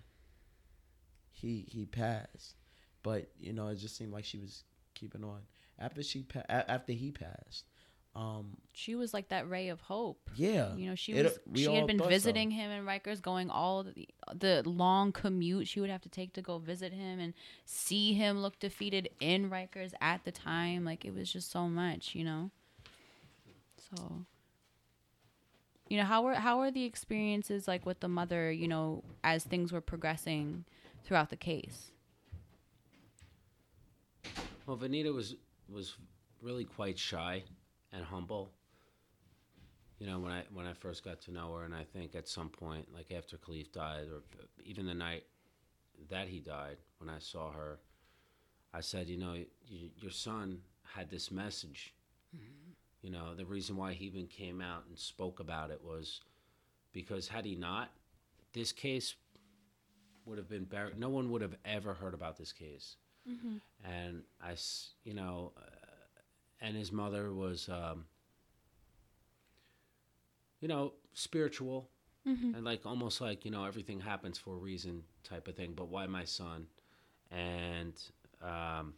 [1.31, 2.55] he he passed.
[3.03, 4.65] But you know, it just seemed like she was
[4.95, 5.41] keeping on
[5.79, 7.67] after she pa- after he passed.
[8.17, 10.31] Um, She was like that ray of hope.
[10.37, 12.09] yeah, You know, she It- was we she had been thought so.
[12.11, 16.33] visiting him in Rikers, going all the, the long commute she would have to take
[16.33, 17.35] to go visit him and
[17.67, 20.83] see him look defeated in Rikers at the time.
[20.85, 22.51] Like it was just so much, you know.
[23.95, 24.25] So,
[25.89, 28.51] you know, how were how were the experiences like with the mother?
[28.51, 30.65] You know, as things were progressing
[31.05, 31.93] throughout the case.
[34.67, 35.37] Well, Venida was
[35.69, 35.97] was
[36.43, 37.45] really quite shy
[37.97, 38.53] and humble.
[39.99, 42.29] You know, when I when I first got to know her, and I think at
[42.29, 44.23] some point, like after Kalief died, or
[44.65, 45.25] even the night
[46.11, 47.79] that he died, when I saw her,
[48.75, 50.61] I said, you know, y your son
[50.95, 51.95] had this message.
[52.37, 52.71] Mm-hmm.
[53.03, 56.21] You know, the reason why he even came out and spoke about it was
[56.93, 57.91] because had he not,
[58.53, 59.15] this case
[60.27, 60.99] would have been buried.
[60.99, 62.97] No one would have ever heard about this case
[63.29, 63.57] mm-hmm.
[63.85, 64.55] and I,
[65.05, 65.53] you know,
[66.61, 68.07] and his mother was, um,
[70.61, 71.91] you know, spiritual,
[72.25, 75.75] and like almost like you know everything happens for a reason type of thing.
[75.77, 76.67] But why my son?
[77.31, 77.95] And
[78.43, 78.95] um,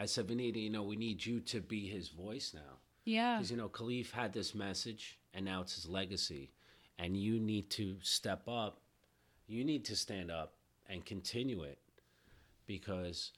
[0.00, 2.78] I said, Venida, you know, we need you to be his voice now.
[3.04, 3.36] Yeah.
[3.36, 6.52] Because, you know, Kalief had this message and now it's his legacy.
[6.98, 8.80] And you need to step up.
[9.46, 10.54] You need to stand up
[10.88, 11.78] and continue it
[12.66, 13.32] because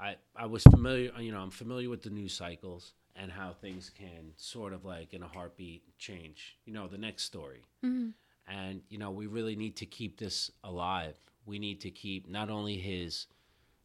[0.00, 3.90] I I was familiar, you know, I'm familiar with the news cycles and how things
[3.90, 6.56] can sort of like in a heartbeat change.
[6.64, 7.62] You know, the next story.
[7.84, 8.10] Mm-hmm.
[8.46, 11.16] And, you know, we really need to keep this alive.
[11.44, 13.26] We need to keep not only his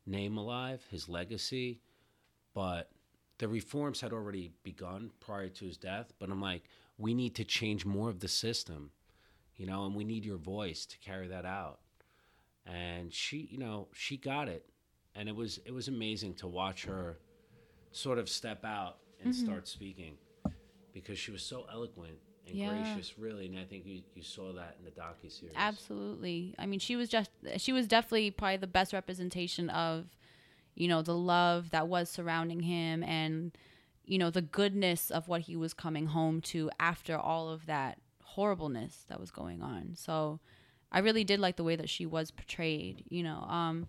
[0.06, 1.82] name alive, his legacy,
[2.54, 2.90] but
[3.40, 6.14] the reforms had already begun prior to his death.
[6.20, 6.64] But I'm like,
[6.98, 8.92] we need to change more of the system,
[9.58, 11.80] you know, and we need your voice to carry that out.
[12.66, 14.70] And she, you know, she got it,
[15.16, 17.18] and it was it was amazing to watch her
[17.92, 20.18] sort of step out and start speaking
[20.94, 22.68] because she was so eloquent and Yeah.
[22.68, 23.46] gracious, really.
[23.48, 25.56] And I think you, you saw that in the docu series.
[25.56, 26.56] Absolutely.
[26.60, 30.08] I mean, she was just she was definitely probably the best representation of,
[30.76, 33.52] you know, the love that was surrounding him and
[34.06, 38.00] you know, the goodness of what he was coming home to after all of that
[38.22, 39.94] horribleness that was going on.
[39.96, 40.42] So,
[40.92, 43.44] I really did like the way that she was portrayed, you know.
[43.48, 43.88] Um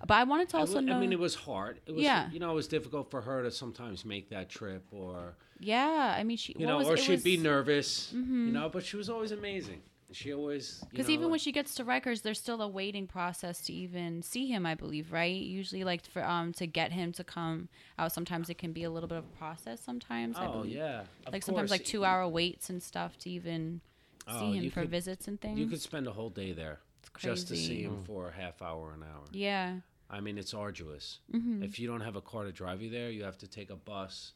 [0.00, 1.80] but I wanted to I also w- know I mean, it was hard.
[1.86, 2.30] It was, Yeah.
[2.30, 6.22] you know, it was difficult for her to sometimes make that trip, or Yeah, I
[6.24, 8.68] mean she you know, was, or she'd was, be nervous, you know.
[8.68, 9.82] But she was always amazing.
[10.12, 13.72] She always Because even when she gets to Rikers, there's still a waiting process to
[13.72, 14.64] even see him.
[14.64, 15.34] I believe, right?
[15.34, 17.68] Usually, like for um to get him to come
[17.98, 19.80] out, sometimes it can be a little bit of a process.
[19.80, 20.76] Sometimes, I oh believe.
[20.76, 23.80] yeah, of like sometimes like two hour waits and stuff to even
[24.28, 25.58] Oh, see him for could- visits and things.
[25.58, 26.78] You could spend a whole day there
[27.18, 29.24] just to see him for a half hour, an hour.
[29.32, 29.76] yeah,
[30.08, 31.20] I mean, it's arduous.
[31.32, 31.62] Mm-hmm.
[31.62, 33.76] If you don't have a car to drive you there, you have to take a
[33.76, 34.32] bus,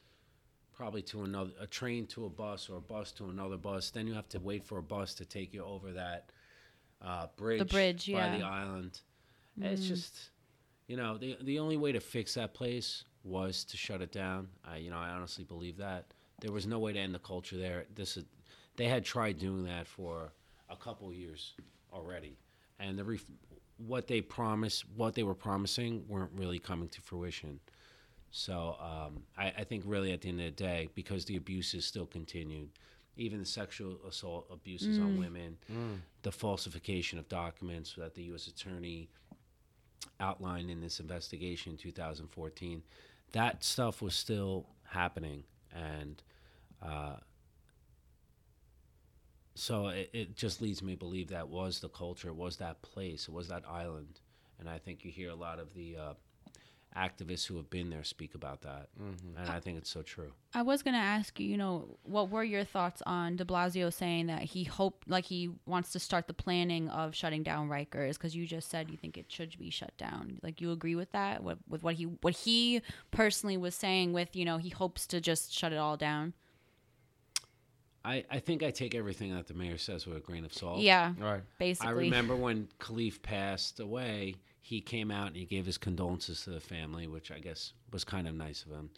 [0.73, 3.91] probably to another, a train to a bus, or a bus to another bus.
[3.91, 6.31] Then you have to wait for a bus to take you over that
[7.03, 8.43] uh, bridge, bridge, by the yeah.
[8.43, 8.51] Mm.
[8.51, 9.01] island.
[9.63, 10.31] It's just,
[10.87, 14.49] you know, the the only way to fix that place was to shut it down.
[14.65, 16.07] I, you know, I honestly believe that
[16.41, 17.85] there was no way to end the culture there.
[17.95, 18.25] This is,
[18.77, 20.33] they had tried doing that for
[20.71, 21.55] a couple years
[21.93, 22.39] already,
[22.81, 23.25] and the ref-
[23.87, 27.61] what they promised, what they were promising, weren't really coming to fruition.
[28.31, 31.85] So um, I, I think really at the end of the day, because the abuses
[31.85, 32.69] still continued,
[33.17, 35.57] even the sexual assault abuses on women,
[36.23, 38.47] the falsification of documents that the U.S.
[38.47, 39.09] attorney
[40.21, 42.83] outlined in this investigation in 2014,
[43.33, 46.23] that stuff was still happening, and
[46.83, 47.17] uh,
[49.55, 53.29] so it, it just leads me to believe that was the culture, was that place,
[53.29, 54.21] was that island,
[54.59, 56.15] and I think you hear a lot of the uh,
[56.97, 60.33] activists who have been there speak about that, and I think it's so true.
[60.55, 64.27] I was gonna ask you, you know, what were your thoughts on De Blasio saying
[64.27, 68.15] that he hoped, like, he wants to start the planning of shutting down Rikers?
[68.15, 70.41] Because you just said you think it should be shut down.
[70.43, 71.45] Like, you agree with that?
[71.45, 72.83] With, with what he what he
[73.13, 76.35] personally was saying, with you know, he hopes to just shut it all down.
[78.05, 80.81] I, I think I take everything that the mayor says with a grain of salt.
[80.81, 81.43] Yeah, Right.
[81.59, 81.89] basically.
[81.89, 86.51] I remember when Kalief passed away, he came out and he gave his condolences to
[86.51, 88.91] the family, which I guess was kind of nice of him.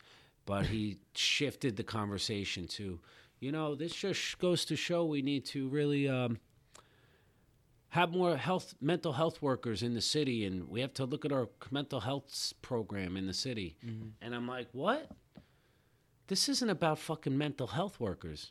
[0.47, 3.01] But he shifted the conversation to,
[3.41, 6.39] you know, this just goes to show we need to really um,
[7.91, 11.33] have more health, mental health workers in the city, and we have to look at
[11.33, 13.77] our mental health program in the city.
[14.21, 15.11] And I'm like, what?
[16.29, 18.51] This isn't about fucking mental health workers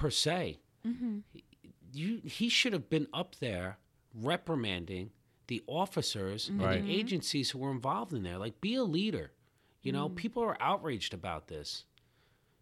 [0.00, 1.18] per se mm-hmm.
[1.92, 3.78] you he should have been up there
[4.14, 5.10] reprimanding
[5.50, 6.88] the officers and the mm-hmm.
[6.88, 8.38] agencies who were involved in there.
[8.38, 9.32] Like, be a leader.
[9.82, 10.14] You know, mm-hmm.
[10.14, 11.84] people are outraged about this.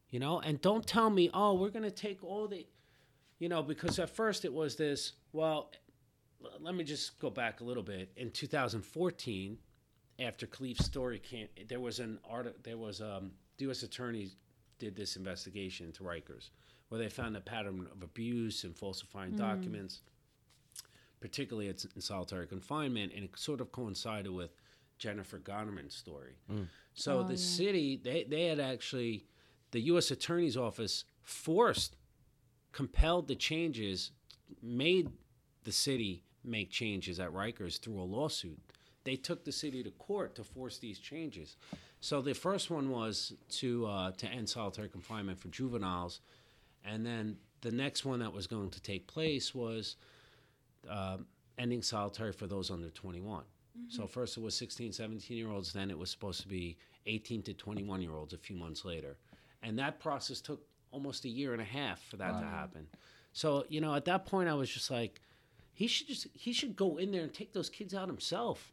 [0.09, 2.67] You know, and don't tell me, oh, we're going to take all the,
[3.39, 5.13] you know, because at first it was this.
[5.35, 5.71] Well,
[6.43, 8.11] l- let me just go back a little bit.
[8.17, 9.59] In 2014,
[10.19, 12.65] after Kalief's story came, there was an art.
[12.65, 13.83] There was um, the U.S.
[13.83, 14.31] attorney
[14.79, 16.49] did this investigation into Rikers,
[16.89, 20.01] where they found a pattern of abuse and falsifying documents,
[21.21, 24.51] particularly it's in solitary confinement, and it sort of coincided with
[24.99, 26.37] Jennifer Gonnerman's story.
[26.95, 29.27] So the city, they they had actually,
[29.71, 30.11] the U.S.
[30.11, 31.97] attorney's office forced,
[32.73, 34.13] compelled the changes,
[34.63, 35.09] made
[35.65, 38.59] the city make changes at Rikers through a lawsuit.
[39.05, 41.57] They took the city to court to force these changes.
[42.01, 46.21] So the first one was to uh, to end solitary confinement for juveniles,
[46.85, 49.97] and then the next one that was going to take place was
[50.89, 51.27] um
[51.59, 53.43] ending solitary for those under 21.
[53.89, 56.77] So first it was 16, 17 year olds, then it was supposed to be
[57.07, 59.17] 18 to 21 year olds a few months later.
[59.63, 62.87] And that process took almost a year and a half for that to happen.
[63.33, 65.21] So, you know, at that point I was just like,
[65.73, 68.73] he should just he should go in there and take those kids out himself.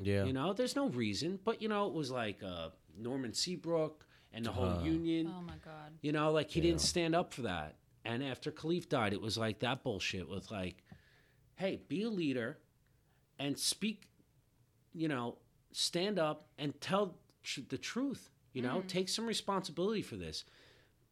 [0.00, 0.24] Yeah.
[0.24, 1.40] You know, there's no reason.
[1.44, 4.05] But you know, it was like uh, Norman Seabrook
[4.36, 4.82] and the whole Uh.
[4.84, 5.26] union.
[5.34, 5.92] oh my god.
[6.02, 6.66] You know, like he Yeah.
[6.66, 7.76] didn't stand up for that.
[8.04, 10.84] And after Kalief died, it was like that bullshit with like,
[11.56, 12.58] hey, be a leader
[13.38, 14.08] and speak,
[14.92, 15.38] you know,
[15.72, 18.30] stand up and tell tr- the truth.
[18.52, 18.88] You know, Mm.
[18.88, 20.44] take some responsibility for this.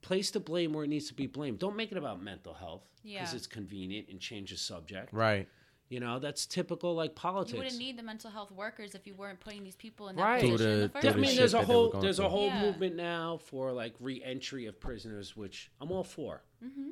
[0.03, 1.59] Place the blame where it needs to be blamed.
[1.59, 3.35] Don't make it about mental health because Yeah.
[3.37, 5.13] it's convenient and change the subject.
[5.13, 5.49] Right.
[5.91, 7.53] You know, that's typical like politics.
[7.53, 10.41] You wouldn't need the mental health workers if you weren't putting these people in that
[10.41, 11.91] Through position in the- the first through I mean, there's a that they were whole
[11.91, 12.63] going there's a whole Yeah.
[12.63, 16.43] movement now for like re-entry of prisoners, which I'm all for.
[16.65, 16.91] Mm-hmm.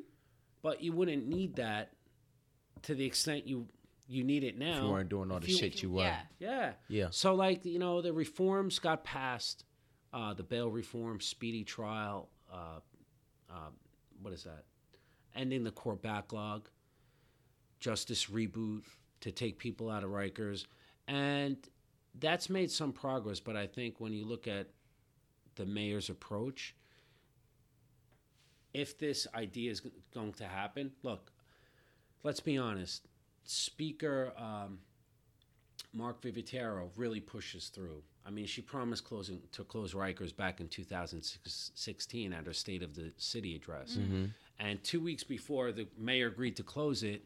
[0.61, 1.93] But you wouldn't need that
[2.83, 3.67] to the extent you
[4.07, 4.77] you need it now.
[4.77, 6.01] If you weren't doing all the you- shit you were.
[6.01, 6.21] Yeah.
[6.39, 6.73] Yeah.
[6.87, 7.07] Yeah.
[7.09, 9.65] So like you know the reforms got passed,
[10.13, 12.79] uh, the bail reform, speedy trial, uh,
[13.49, 13.69] uh,
[14.21, 14.65] what is that?
[15.35, 16.69] Ending the court backlog,
[17.83, 18.83] justice reboot
[19.19, 20.65] to take people out of Rikers,
[21.09, 21.57] and
[22.19, 23.41] that's made some progress.
[23.41, 24.67] But I think when you look at
[25.55, 26.75] the mayor's approach,
[28.73, 29.81] if this idea is
[30.13, 31.31] going to happen, look,
[32.23, 33.05] let's be honest.
[33.43, 34.79] Speaker um,
[35.91, 38.01] Mark-Viverito really pushes through.
[38.25, 42.95] I mean, she promised closing to close Rikers back in 2016 at her State of
[42.95, 43.97] the City address,
[44.57, 47.25] and two weeks before the mayor agreed to close it,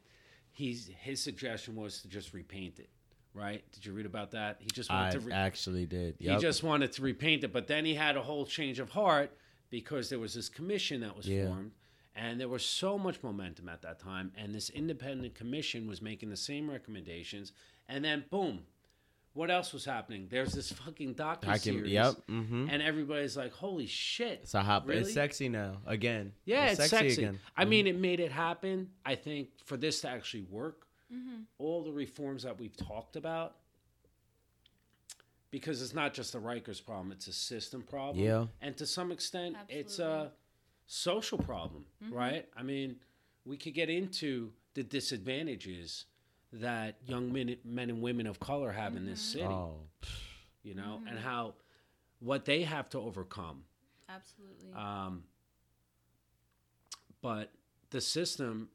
[0.58, 2.90] he's his suggestion was to just repaint it.
[3.34, 3.64] Right?
[3.72, 4.58] Did you read about that?
[4.60, 6.16] He just wanted I to re- actually did.
[6.20, 9.32] he just wanted to repaint it, but then he had a whole change of heart
[9.70, 11.46] because there was this commission that was Yeah.
[11.46, 11.74] formed,
[12.16, 16.30] and there was so much momentum at that time, and this independent commission was making
[16.32, 17.52] the same recommendations,
[17.88, 18.66] and then boom,
[19.38, 20.28] what else was happening?
[20.30, 21.92] There's this fucking docu series.
[21.92, 22.16] Yep.
[22.30, 22.68] Mm-hmm.
[22.72, 24.86] and everybody's like, "Holy shit!" It's a hot.
[24.88, 25.02] Really?
[25.02, 25.78] It's sexy now.
[25.86, 26.34] Again.
[26.46, 27.14] Yeah, it's, sexy.
[27.22, 27.40] again.
[27.56, 28.90] I mean, it made it happen.
[29.06, 30.84] I think for this to actually work,
[31.14, 31.44] Mm-hmm.
[31.58, 33.56] all the reforms that we've talked about,
[35.52, 38.24] because it's not just the Rikers problem; it's a system problem.
[38.24, 38.46] Yeah.
[38.62, 40.32] and to some extent, it's a
[40.88, 42.14] social problem, Mm-hmm.
[42.14, 42.46] right?
[42.58, 42.98] I mean,
[43.46, 46.06] we could get into the disadvantages
[46.54, 49.40] that young men, men and women of color have in this Mm-hmm.
[49.40, 49.80] city, Oh.
[50.64, 51.56] you know, and how
[52.20, 53.64] what they have to overcome.
[54.10, 54.72] Absolutely.
[54.74, 55.24] Um,
[57.22, 57.52] but
[57.90, 58.70] the system,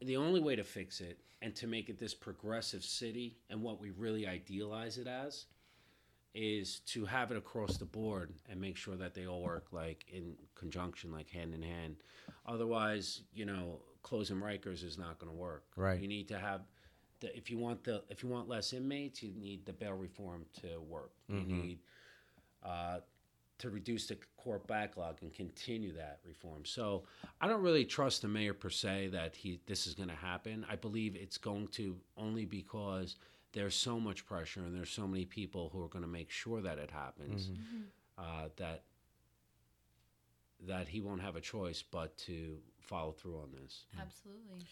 [0.00, 3.80] the only way to fix it and to make it this progressive city and what
[3.80, 5.46] we really idealize it as
[6.34, 10.04] is to have it across the board and make sure that they all work like
[10.12, 11.96] in conjunction, like hand in hand.
[12.46, 15.64] Otherwise, you know, closing Rikers is not going to work.
[15.74, 16.00] Right.
[16.00, 16.60] You need to have
[17.20, 20.44] the, if you want the if you want less inmates, you need the bail reform
[20.60, 21.12] to work.
[21.30, 21.50] Mm-hmm.
[21.50, 21.78] You need
[22.64, 22.98] uh,
[23.58, 26.64] to reduce the court backlog and continue that reform.
[26.64, 27.04] So
[27.40, 30.64] I don't really trust the mayor per se that he this is going to happen.
[30.70, 33.16] I believe it's going to only because
[33.52, 36.60] there's so much pressure and there's so many people who are going to make sure
[36.60, 37.50] that it happens
[38.18, 38.82] uh, that
[40.66, 43.84] that he won't have a choice but to follow through on this.
[44.00, 44.66] Absolutely.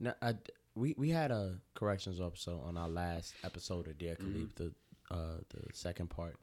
[0.00, 0.34] No, I,
[0.74, 4.72] we we had a corrections officer on our last episode of Dear Kalief, the
[5.10, 6.36] uh, the second part.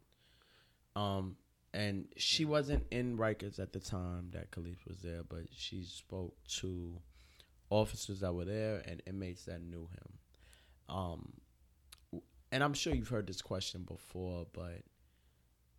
[0.96, 1.38] Um,
[1.74, 6.36] and she wasn't in Rikers at the time that Kalief was there, but she spoke
[6.60, 6.94] to
[7.70, 10.96] officers that were there and inmates that knew him.
[10.96, 11.34] Um,
[12.52, 14.82] and I'm sure you've heard this question before, but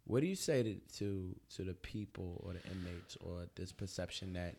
[0.04, 4.34] what do you say to to, to the people or the inmates or this perception
[4.34, 4.56] that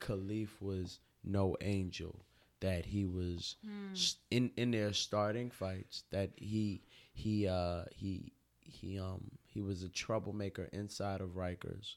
[0.00, 2.24] Kalief was no angel,
[2.62, 3.56] that he was
[3.94, 6.82] s- in in their starting fights, that he
[7.12, 11.96] he uh he he um he was a troublemaker inside of Rikers,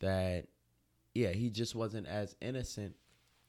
[0.00, 0.46] that
[1.14, 2.94] yeah he just wasn't as innocent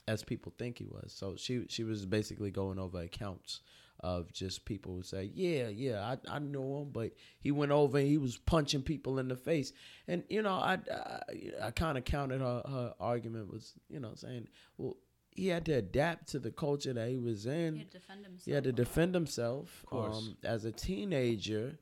[0.08, 1.14] as people think he was.
[1.14, 3.62] So she she was basically going over accounts
[4.04, 8.00] of just people who say, yeah, yeah, I, I know him, but he went over
[8.00, 9.74] and he was punching people in the face.
[10.08, 14.14] And, you know, I, I, I kind of counted her, her argument was, you know,
[14.16, 14.48] saying,
[14.80, 14.98] well,
[15.32, 17.74] he had to adapt to the culture that he was in.
[17.74, 18.46] He had to defend himself.
[18.46, 19.86] He had to defend himself.
[19.86, 20.18] course.
[20.18, 21.78] Um, as a teenager,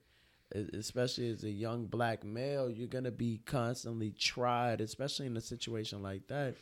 [0.74, 6.02] especially as a young black male, you're gonna be constantly tried, especially in a situation
[6.02, 6.56] like that.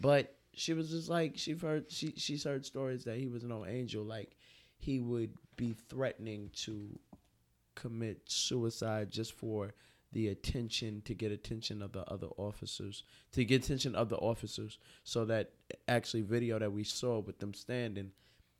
[0.00, 3.66] But she was just like she've heard she she's heard stories that he was no
[3.66, 4.04] angel.
[4.04, 4.36] Like
[4.78, 6.98] he would be threatening to
[7.74, 9.74] commit suicide just for
[10.14, 13.02] the attention to get attention of the other officers
[13.32, 14.78] to get attention of the officers.
[15.02, 15.50] So that
[15.86, 18.12] actually video that we saw with them standing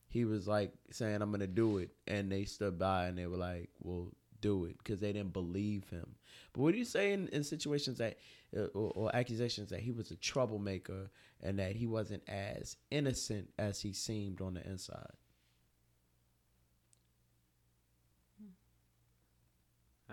[0.09, 1.90] he was like saying i'm gonna do it.
[2.07, 5.88] And they stood by and they were like well do it because they didn't believe
[5.88, 6.16] him.
[6.52, 8.18] But what do you say in, in situations that
[8.57, 11.11] uh, or, or accusations that he was a troublemaker
[11.42, 15.14] and that he wasn't as innocent as he seemed on the inside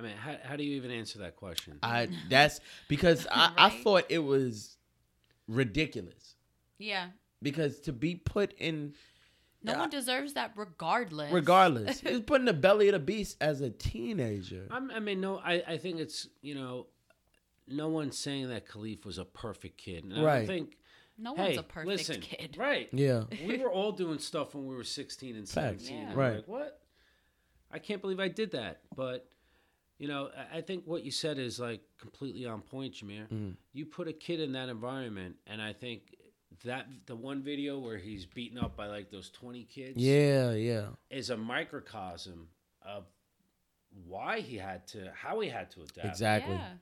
[0.02, 1.78] I mean, how, how do you even answer that question?
[1.84, 4.78] i that's because I, I thought it was
[5.47, 6.36] ridiculous
[6.78, 7.08] Yeah.
[7.41, 8.93] because to be put in
[9.64, 11.32] No one deserves that regardless.
[11.32, 14.99] regardless he was put in the belly of the beast as a teenager I'm, I
[14.99, 16.88] mean, no, I, I think it's, you know,
[17.68, 20.04] no one's saying that Kalief was a perfect kid.
[20.04, 20.38] And I Right.
[20.39, 20.78] don't think,
[21.18, 22.58] No hey, one's a perfect listen, kid.
[22.58, 22.89] Right.
[22.91, 25.86] yeah we were all doing stuff when we were 16 and Facts.
[25.86, 25.97] 17.
[25.97, 26.14] Yeah.
[26.16, 26.36] Right.
[26.38, 26.80] Like, what?
[27.74, 28.82] I can't believe I did that.
[28.95, 29.28] But,
[30.02, 33.28] you know, I- I think what you said is like completely on point, Jameer.
[33.30, 33.56] Mm.
[33.72, 36.16] You put a kid in that environment, and I think
[36.66, 40.88] that the one video where he's beaten up by like those 20 kids yeah yeah
[41.10, 42.47] is a microcosm
[42.82, 43.06] of
[44.08, 46.06] why he had to, how he had to adapt.
[46.08, 46.74] exactly Yeah.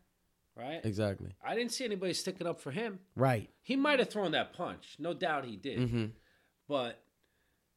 [0.56, 0.82] Right?
[0.86, 3.00] exactly I didn't see anybody sticking up for him.
[3.16, 4.96] right He might have thrown that punch.
[5.00, 5.80] No doubt he did.
[5.80, 6.06] mm-hmm.
[6.68, 7.02] But,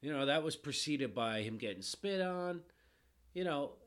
[0.00, 2.60] you know, that was preceded by him getting spit on.
[3.34, 3.81] You know, wh-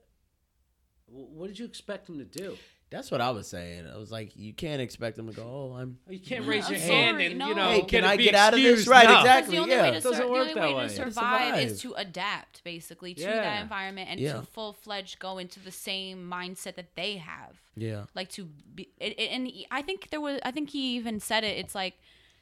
[1.08, 2.58] what did you expect him to do?
[2.92, 3.88] That's what I was saying.
[3.92, 5.98] I was like, you can't expect them to go, oh, I'm.
[6.08, 7.48] Oh, you can't Yeah, raise I'm your hand sorry, and, no.
[7.50, 8.88] you know, Hey, can can I get out of this?
[8.88, 9.20] Right, No.
[9.22, 9.56] exactly.
[9.56, 9.82] the only yeah.
[9.82, 10.88] way to, Doesn't sur- the only that way way.
[10.88, 13.42] to To survive, is to adapt, basically, to Yeah.
[13.42, 14.34] that environment and Yeah.
[14.34, 17.60] to full fledged go into the same mindset that they have.
[17.76, 18.06] Yeah.
[18.14, 21.44] Like to be, it, it- and I think there was, I think he even said
[21.44, 21.58] it.
[21.58, 21.96] It's like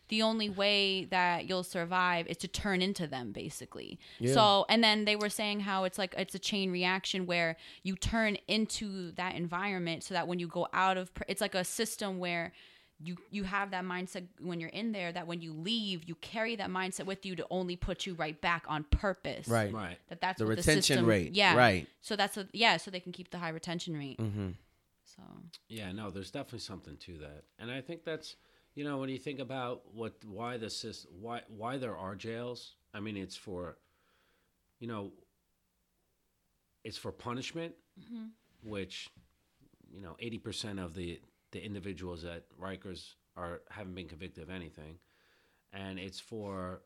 [0.10, 3.98] the only way that you'll survive is to turn into them, basically.
[4.20, 4.34] Yeah.
[4.34, 7.96] So, and then they were saying how it's like it's a chain reaction where you
[7.96, 12.20] turn into that environment, so that when you go out of, it's like a system
[12.20, 12.52] where
[13.00, 16.56] you you have that mindset when you're in there that when you leave you carry
[16.56, 19.74] that mindset with you to only put you right back on purpose Right.
[19.74, 19.98] Right.
[20.10, 21.34] that that's The what retention system, rate.
[21.34, 21.88] yeah Right.
[22.02, 24.50] so that's a yeah so they can keep the high retention rate Mm-hmm.
[25.04, 25.24] so
[25.68, 28.36] Yeah, no, there's definitely something to that, and I think that's
[28.76, 32.76] you know when you think about what why the system why why there are jails.
[32.94, 33.78] I mean, it's for
[34.80, 35.12] you know
[36.84, 38.26] it's for punishment, mm-hmm.
[38.64, 39.10] which
[39.92, 41.20] you know eighty percent of the
[41.52, 44.98] the individuals at Rikers are haven't been convicted of anything,
[45.72, 46.82] and it's for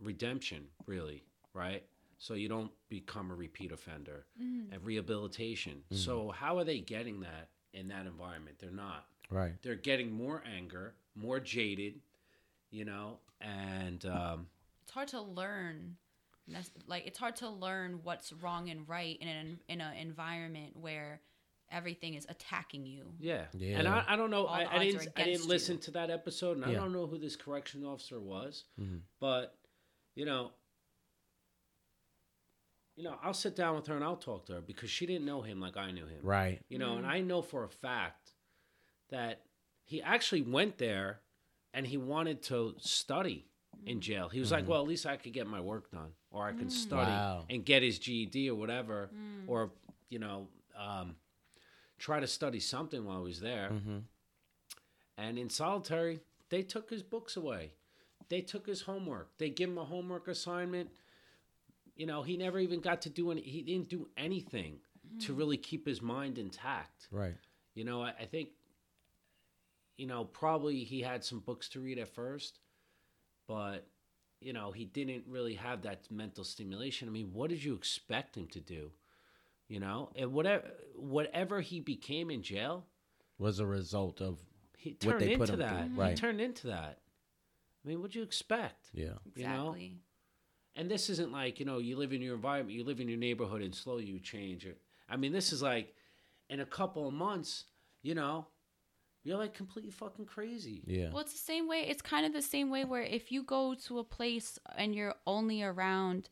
[0.00, 1.82] redemption, really, right?
[2.18, 4.72] So you don't become a repeat offender mm-hmm.
[4.72, 5.82] and rehabilitation.
[5.92, 5.96] Mm-hmm.
[5.96, 8.56] So how are they getting that in that environment?
[8.58, 9.06] They're not.
[9.30, 9.52] Right.
[9.62, 12.00] They're getting more anger, more jaded,
[12.70, 14.46] you know, and um,
[14.82, 15.96] it's hard to learn
[16.86, 21.20] like it's hard to learn what's wrong and right in an in an environment where
[21.72, 23.78] everything is attacking you yeah, Yeah.
[23.78, 24.46] And I, I don't know.
[24.46, 25.08] I, I didn't.
[25.16, 25.82] I didn't listen you.
[25.82, 29.00] to that episode, and I don't know who this correction officer was, Mhm.
[29.18, 29.58] but
[30.14, 30.52] you know,
[32.96, 35.26] you know, I'll sit down with her and I'll talk to her because she didn't
[35.26, 36.20] know him like I knew him.
[36.22, 36.62] Right.
[36.68, 38.32] You know, and I know for a fact
[39.10, 39.42] that
[39.86, 41.20] he actually went there
[41.72, 43.46] and he wanted to study
[43.86, 44.00] in mm.
[44.00, 44.28] jail.
[44.28, 44.68] He was like, mm.
[44.68, 46.72] well, at least I could get my work done or I could mm.
[46.72, 47.46] study Wow.
[47.48, 49.10] and get his GED or whatever,
[49.46, 49.70] or,
[50.10, 51.14] you know, um,
[51.98, 53.70] try to study something while he was there.
[53.72, 53.98] Mm-hmm.
[55.18, 56.20] And in solitary,
[56.50, 57.72] they took his books away.
[58.28, 59.30] They took his homework.
[59.38, 60.90] They give him a homework assignment.
[61.94, 63.40] You know, he never even got to do any.
[63.40, 64.80] He didn't do anything
[65.20, 67.08] to really keep his mind intact.
[67.10, 67.36] Right.
[67.74, 68.48] You know, I, I think,
[69.96, 72.60] you know, probably he had some books to read at first,
[73.48, 73.86] but,
[74.40, 77.08] you know, he didn't really have that mental stimulation.
[77.08, 78.90] I mean, what did you expect him to do?
[79.68, 80.62] You know, and whatever
[80.94, 82.84] whatever he became in jail,
[83.36, 84.38] Was a result of
[84.78, 85.86] he What turned they put into him that.
[85.88, 86.10] through, right.
[86.10, 86.98] He turned into that.
[87.84, 88.90] I mean, what'd you expect?
[88.92, 89.14] yeah.
[89.34, 89.70] You know?
[89.70, 89.98] Exactly.
[90.76, 93.18] And this isn't like, you know, you live in your environment, you live in your
[93.18, 94.78] neighborhood and slowly you change it.
[95.08, 95.94] I mean, this is like
[96.50, 97.64] in a couple of months,
[98.02, 98.46] you know,
[99.26, 100.82] you're like completely fucking crazy.
[100.86, 101.10] Yeah.
[101.10, 101.80] Well, it's the same way.
[101.88, 105.16] It's kind of the same way where if you go to a place and you're
[105.26, 106.28] only around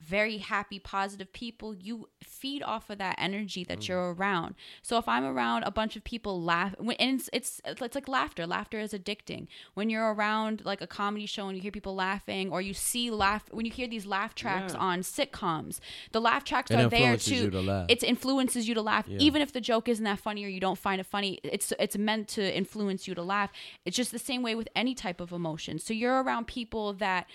[0.00, 3.88] very happy, positive people, you feed off of that energy that mm.
[3.88, 4.54] you're around.
[4.82, 8.46] So if I'm around a bunch of people laugh, and it's, it's it's like laughter.
[8.46, 9.46] Laughter is addicting.
[9.74, 13.10] When you're around like a comedy show and you hear people laughing, or you see
[13.10, 14.80] laugh when you hear these laugh tracks Yeah.
[14.80, 15.80] on sitcoms,
[16.12, 19.18] the laugh tracks It are there influences to to it influences you to laugh Yeah.
[19.20, 21.96] even if the joke isn't that funny or you don't find it funny it's it's
[21.96, 23.50] meant to influence you to laugh
[23.84, 27.26] it's just the same way with any type of emotion so you're around people that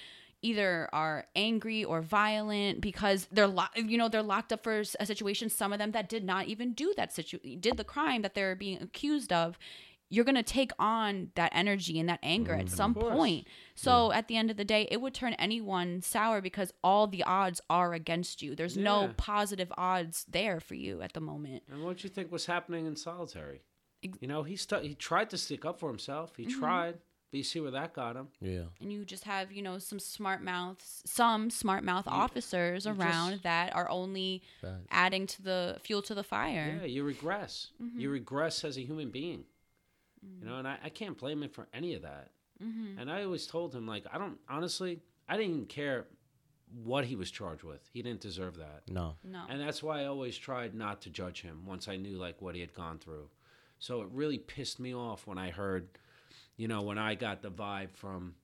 [0.41, 5.05] either are angry or violent because they're lo- you know they're locked up for a
[5.05, 8.35] situation some of them that did not even do that situ- did the crime that
[8.35, 9.57] they're being accused of
[10.09, 13.47] you're going to take on that energy and that anger at mm, some point.
[13.75, 17.23] So at the end of the day, it would turn anyone sour because all the
[17.23, 18.55] odds are against you.
[18.55, 21.63] There's no positive odds there for you at the moment.
[21.71, 23.61] And what do you think was happening in solitary?
[24.01, 26.35] You know, he stu- he tried to stick up for himself.
[26.35, 26.59] He mm-hmm.
[26.59, 26.95] tried,
[27.31, 28.27] but you see where that got him.
[28.41, 28.63] Yeah.
[28.81, 33.31] And you just have, you know, some smart mouths, some smart mouth officers you around
[33.31, 34.87] just- that are only Facts.
[34.89, 36.79] adding to the fuel to the fire.
[36.81, 37.67] Yeah, you regress.
[37.79, 38.09] You mm-hmm.
[38.09, 39.45] regress as a human being.
[40.21, 40.59] You know, mm.
[40.59, 42.31] and I, I can't blame him for any of that.
[42.61, 42.99] Mm-hmm.
[42.99, 44.99] And I always told him, like, I don't, honestly,
[45.29, 46.07] I didn't even care
[46.83, 47.87] what he was charged with.
[47.93, 48.81] He didn't deserve that.
[48.89, 49.15] No.
[49.23, 49.43] No.
[49.49, 52.53] And that's why I always tried not to judge him once I knew, like, what
[52.53, 53.29] he had gone through.
[53.79, 55.87] So it really pissed me off when I heard,
[56.59, 58.35] you know, when I got the vibe from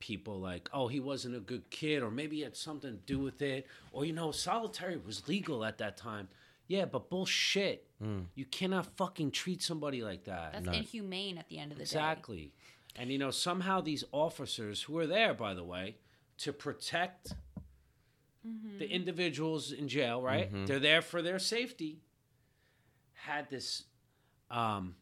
[0.00, 3.18] people like, oh, he wasn't a good kid, or maybe he had something to do
[3.18, 6.28] with it, or, you know, solitary was legal at that time.
[6.68, 7.86] Yeah, but bullshit.
[8.02, 8.20] Hmm.
[8.34, 10.54] You cannot fucking treat somebody like that.
[10.64, 11.88] That's inhumane at the end of the day.
[11.90, 12.52] Exactly.
[12.96, 15.96] And you know, somehow these officers who are there, by the way,
[16.38, 17.34] to protect
[18.46, 18.78] mm-hmm.
[18.78, 20.50] the individuals in jail, right?
[20.50, 20.64] Mm-hmm.
[20.64, 22.00] They're there for their safety.
[23.12, 23.84] Had this
[24.50, 24.94] um,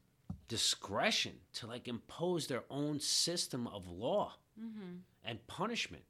[0.51, 4.97] discretion to like impose their own system of law mm-hmm.
[5.25, 6.03] and punishment.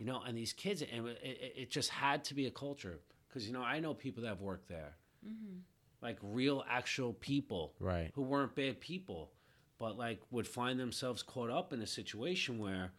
[0.00, 2.98] You know, and these kids, and it, it, it just had to be a culture
[3.28, 5.58] because you know I know people that have worked there, mm-hmm.
[6.00, 8.10] like real actual people, Right.
[8.14, 9.30] who weren't bad people,
[9.78, 12.92] but like would find themselves caught up in a situation where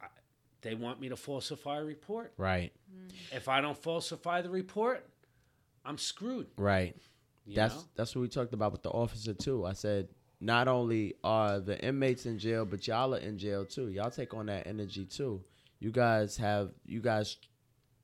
[0.00, 0.06] I,
[0.62, 2.32] they want me to falsify a report.
[2.38, 2.72] Right.
[2.88, 3.10] Mm.
[3.36, 5.04] If I don't falsify the report,
[5.84, 6.46] I'm screwed.
[6.56, 6.94] Right.
[7.46, 7.82] You That's know?
[7.96, 9.66] that's what we talked about with the officer too.
[9.66, 10.08] I said
[10.40, 13.88] not only are the inmates in jail, but y'all are in jail too.
[13.88, 15.42] Y'all take on that energy too.
[15.80, 17.36] You guys have you guys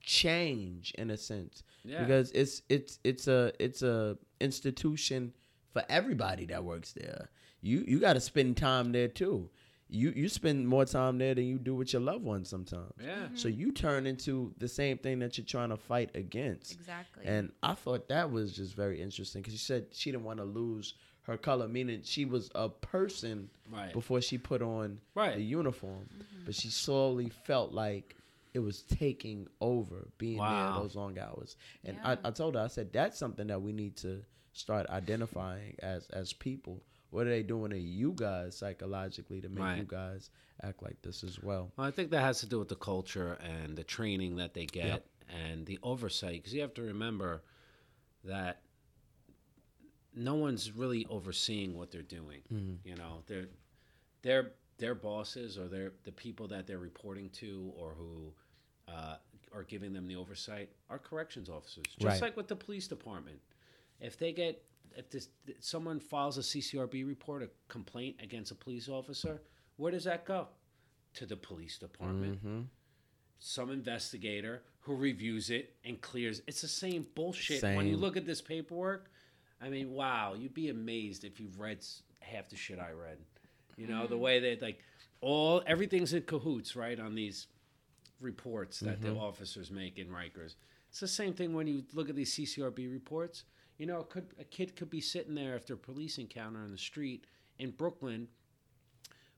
[0.01, 2.03] change in a sense Yeah.
[2.05, 5.33] because it's it's it's a it's a institution
[5.73, 7.31] for everybody that works there.
[7.61, 9.51] You you got to spend time there too.
[9.89, 12.93] You you spend more time there than you do with your loved ones sometimes.
[13.01, 13.15] yeah.
[13.27, 13.37] Mm-hmm.
[13.37, 16.73] So you turn into the same thing that you're trying to fight against.
[16.73, 17.25] Exactly.
[17.25, 20.45] And I thought that was just very interesting because she said she didn't want to
[20.45, 23.93] lose her color, meaning she was a person Right.
[23.93, 25.37] before she put on Right.
[25.37, 26.09] the uniform.
[26.13, 26.45] Mm-hmm.
[26.47, 28.17] But she slowly felt like
[28.55, 30.73] it was taking over being Wow.
[30.75, 31.57] there those long hours.
[31.85, 32.17] And Yeah.
[32.25, 34.23] I, I told her, I said, that's something that we need to
[34.53, 36.81] start identifying as as people.
[37.17, 39.79] What are they doing to you guys psychologically to make Right.
[39.79, 40.29] you guys
[40.63, 41.73] act like this as well?
[41.75, 44.67] Well, I think that has to do with the culture and the training that they
[44.67, 46.35] get and the oversight.
[46.35, 47.43] Because you have to remember
[48.25, 48.61] that
[50.15, 52.43] no one's really overseeing what they're doing.
[52.53, 52.87] Mm-hmm.
[52.87, 53.49] You know, they're
[54.21, 58.35] their their bosses or their the people that they're reporting to or who
[58.89, 59.17] uh,
[59.55, 61.85] are giving them the oversight are corrections officers.
[61.99, 62.21] Just Right.
[62.21, 63.41] like with the police department,
[64.01, 64.63] if they get
[64.97, 65.29] if this
[65.61, 69.43] someone files a CCRB report, a complaint against a police officer,
[69.77, 70.49] where does that go?
[71.15, 72.45] To the police department.
[72.45, 72.61] Mm-hmm.
[73.39, 76.43] some investigator who reviews it and clears.
[76.47, 77.63] It's the same bullshit.
[77.63, 79.11] When you look at this paperwork,
[79.61, 81.79] I mean, wow, you'd be amazed if you've read
[82.21, 83.19] half the shit I read.
[83.77, 84.79] You know, the way that like
[85.21, 87.47] all everything's in cahoots, right, on these
[88.21, 90.55] reports that the officers make in Rikers.
[90.89, 93.45] It's the same thing when you look at these CCRB reports.
[93.79, 96.79] You know, could a kid could be sitting there after a police encounter on the
[96.79, 97.27] street
[97.59, 98.29] in Brooklyn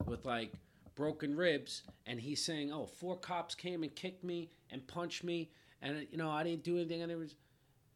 [0.05, 0.53] with like
[0.95, 5.49] broken ribs, and he's saying, "Oh, four cops came and kicked me and punched me,
[5.81, 7.35] and you know I didn't do anything." And there was,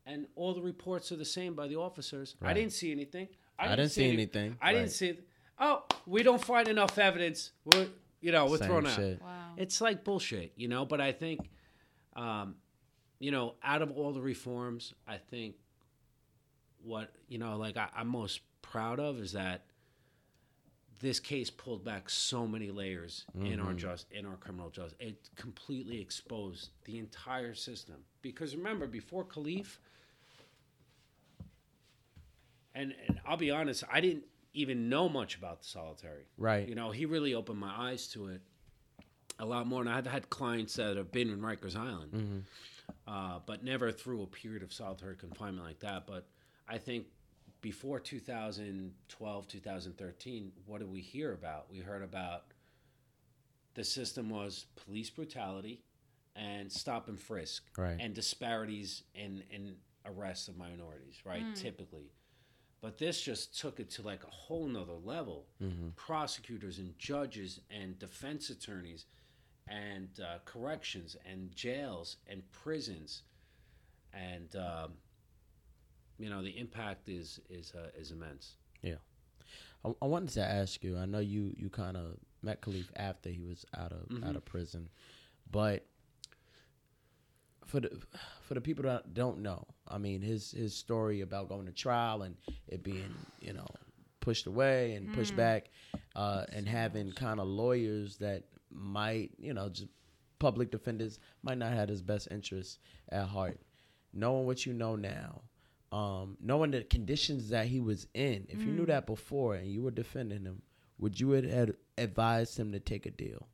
[0.06, 2.36] and all the reports are the same by the officers.
[2.42, 3.30] I didn't see anything.
[3.58, 4.58] I didn't see anything.
[4.62, 4.92] I didn't Right.
[4.92, 5.18] see.
[5.60, 7.52] Oh, we don't find enough evidence.
[7.64, 7.88] We're,
[8.20, 9.22] you know, we're Same thrown out.
[9.22, 9.54] Wow.
[9.56, 10.86] It's like bullshit, you know.
[10.86, 11.50] But I think,
[12.16, 12.56] um,
[13.20, 15.56] you know, out of all the reforms, I think
[16.84, 19.66] what you know, like I, I'm most proud of is that
[21.00, 24.96] this case pulled back so many layers in our just in our criminal justice.
[25.00, 27.98] It completely exposed the entire system.
[28.22, 29.78] Because remember, before Kalief,
[32.74, 34.24] and, and I'll be honest, I didn't
[34.54, 36.24] even know much about the solitary.
[36.38, 36.68] Right.
[36.68, 38.42] You know, he really opened my eyes to it
[39.40, 39.82] a lot more.
[39.82, 42.46] And I've had clients that have been in Rikers Island,
[43.08, 46.08] uh, but never through a period of solitary confinement like that.
[46.08, 46.28] But
[46.74, 47.06] I think
[47.62, 51.68] before 2012, 2013, what did we hear about?
[51.72, 52.46] We heard about
[53.76, 55.84] the system was police brutality
[56.36, 57.98] and stop and frisk Right.
[58.00, 61.44] and disparities in, in arrests of minorities, right?
[61.56, 62.12] Typically.
[62.82, 65.46] But this just took it to like a whole nother level.
[65.96, 69.06] Prosecutors and judges and defense attorneys
[69.68, 73.22] and uh, corrections and jails and prisons.
[74.12, 74.94] And, um,
[76.24, 78.56] you know, the impact is, is, uh, is immense.
[78.82, 79.02] Yeah,
[79.86, 80.98] I, I wanted to ask you.
[80.98, 84.24] I know you you kind of met Kalief after he was out of Mm-hmm.
[84.28, 84.90] out of prison,
[85.52, 85.86] but
[87.66, 87.90] for the
[88.42, 92.22] for the people that don't know, I mean his his story about going to trial
[92.24, 92.36] and
[92.68, 93.68] it being you know
[94.20, 95.70] pushed away and pushed back,
[96.16, 99.88] uh, and having kind of lawyers that might you know just
[100.40, 102.80] public defenders might not have his best interests
[103.10, 103.60] at heart.
[104.14, 105.42] Knowing what you know now,
[105.94, 109.84] um, knowing the conditions that he was in, if you knew that before and you
[109.84, 110.62] were defending him,
[110.98, 113.48] would you have ad- advised him to take a deal?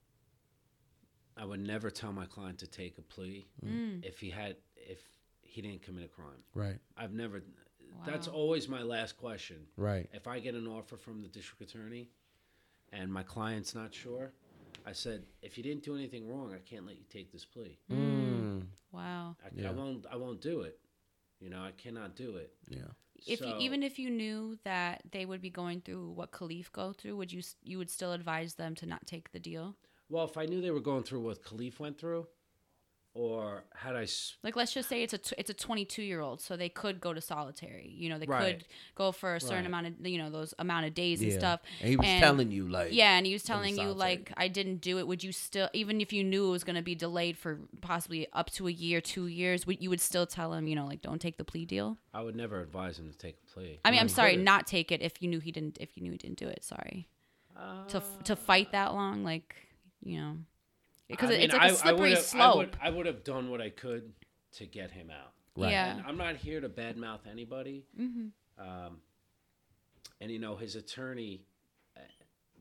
[1.35, 4.05] I would never tell my client to take a plea Mm.
[4.05, 4.99] if he had, if
[5.41, 6.43] he didn't commit a crime.
[6.53, 7.39] Right, I've never,
[7.93, 8.03] Wow.
[8.05, 9.67] that's always my last question.
[9.75, 12.09] right, If I get an offer from the district attorney
[12.93, 14.31] and my client's not sure,
[14.85, 17.77] I said, if you didn't do anything wrong, I can't let you take this plea.
[17.91, 19.35] mm, Wow.
[19.43, 19.69] I, Yeah.
[19.69, 20.05] I won't.
[20.07, 20.79] I won't do it.
[21.39, 22.51] You know, I cannot do it.
[22.67, 22.81] yeah,
[23.25, 26.93] If you, even if you knew that they would be going through what Kalief go
[26.93, 29.75] through, would you you would still advise them to not take the deal?
[30.09, 32.27] Well, if I knew they were going through what Kalief went through,
[33.21, 36.21] or had I, s- Like let's just say it's a t- it's a 22 year
[36.21, 37.89] old, so they could go to solitary.
[37.93, 38.59] You know, they Right.
[38.59, 38.65] could
[38.95, 39.65] go for a certain Right.
[39.65, 41.59] amount of you know those amount of days and stuff.
[41.81, 44.47] And he was And- telling you like, Yeah, and he was telling you like I
[44.47, 45.05] didn't do it.
[45.07, 48.27] Would you still, even if you knew it was going to be delayed for possibly
[48.31, 51.01] up to a year, two years, would you would still tell him, you know, like
[51.01, 51.97] don't take the plea deal?
[52.13, 53.79] I would never advise him to take a plea.
[53.83, 54.45] I mean, I'm He sorry, could've.
[54.45, 55.77] not take it if you knew he didn't.
[55.81, 57.09] If you knew he didn't do it, sorry.
[57.89, 59.53] to f- to fight that long, like
[60.01, 60.37] you know,
[61.09, 62.75] because I it's mean, like a slippery would've- I slope.
[62.81, 64.13] I would have done what I could
[64.53, 65.33] to get him out.
[65.57, 65.71] Right.
[65.71, 65.97] Yeah.
[65.97, 67.83] And I'm not here to badmouth anybody.
[67.99, 68.27] Mm-hmm.
[68.59, 68.97] Um,
[70.21, 71.41] and you know, his attorney
[71.97, 72.01] uh,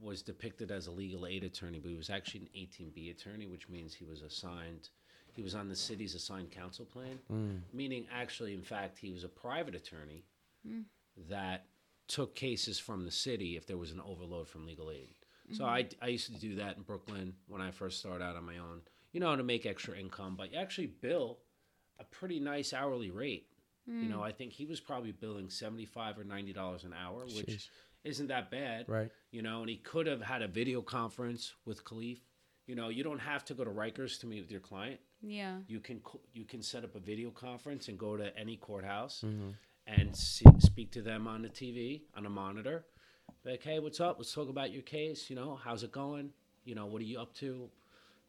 [0.01, 3.69] was depicted as a legal aid attorney, but he was actually an 18B attorney, which
[3.69, 4.89] means he was assigned.
[5.35, 9.29] He was on the city's assigned counsel plan, meaning actually, in fact, he was a
[9.29, 10.25] private attorney
[11.29, 11.67] that
[12.09, 15.09] took cases from the city if there was an overload from legal aid.
[15.53, 18.45] So I, I used to do that in Brooklyn when I first started out on
[18.45, 21.39] my own, you know, to make extra income, but you actually bill
[21.99, 23.47] a pretty nice hourly rate.
[23.87, 27.47] You know, I think he was probably billing seventy-five or ninety dollars an hour, which
[27.47, 27.69] Sheesh.
[28.05, 29.11] isn't that bad, Right.
[29.31, 32.19] You know, and he could have had a video conference with Kalief.
[32.67, 35.01] You know, you don't have to go to Rikers to meet with your client.
[35.23, 36.03] yeah, You can
[36.35, 39.51] you can set up a video conference and go to any courthouse Mm-hmm.
[39.87, 42.85] and see, speak to them on the TV on a monitor.
[43.45, 44.17] Like, hey, what's up?
[44.19, 45.31] Let's talk about your case.
[45.31, 46.31] You know, how's it going?
[46.65, 47.69] You know, what are you up to?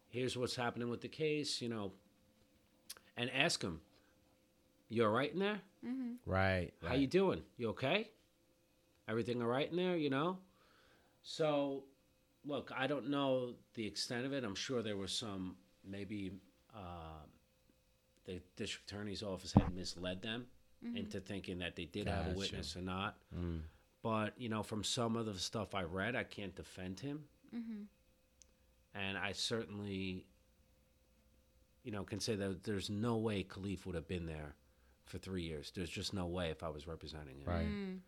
[0.10, 1.61] Here's what's happening with the case.
[1.61, 1.91] You know,
[3.18, 3.81] and ask them,
[4.88, 5.60] you all right in there?
[6.26, 7.41] right, How you doing?
[7.57, 8.10] You okay?
[9.07, 9.98] Everything all right in there?
[9.98, 10.38] You know.
[11.22, 11.84] So,
[12.45, 14.44] look, I don't know the extent of it.
[14.44, 15.56] I'm sure there was some
[15.86, 16.31] maybe
[16.76, 17.23] uh,
[18.26, 20.45] the district attorney's office had misled them
[20.95, 23.18] into thinking that they did have a witness or not.
[23.38, 23.61] Mm.
[24.02, 27.84] But you know, from some of the stuff I read, I can't defend him, mm-hmm.
[28.98, 30.26] and I certainly
[31.84, 34.56] you know, can say that there's no way Kalief would have been there
[35.06, 35.72] for three years.
[35.76, 37.48] There's just no way if I was representing him.
[37.48, 37.68] Right.
[37.68, 38.00] Mm.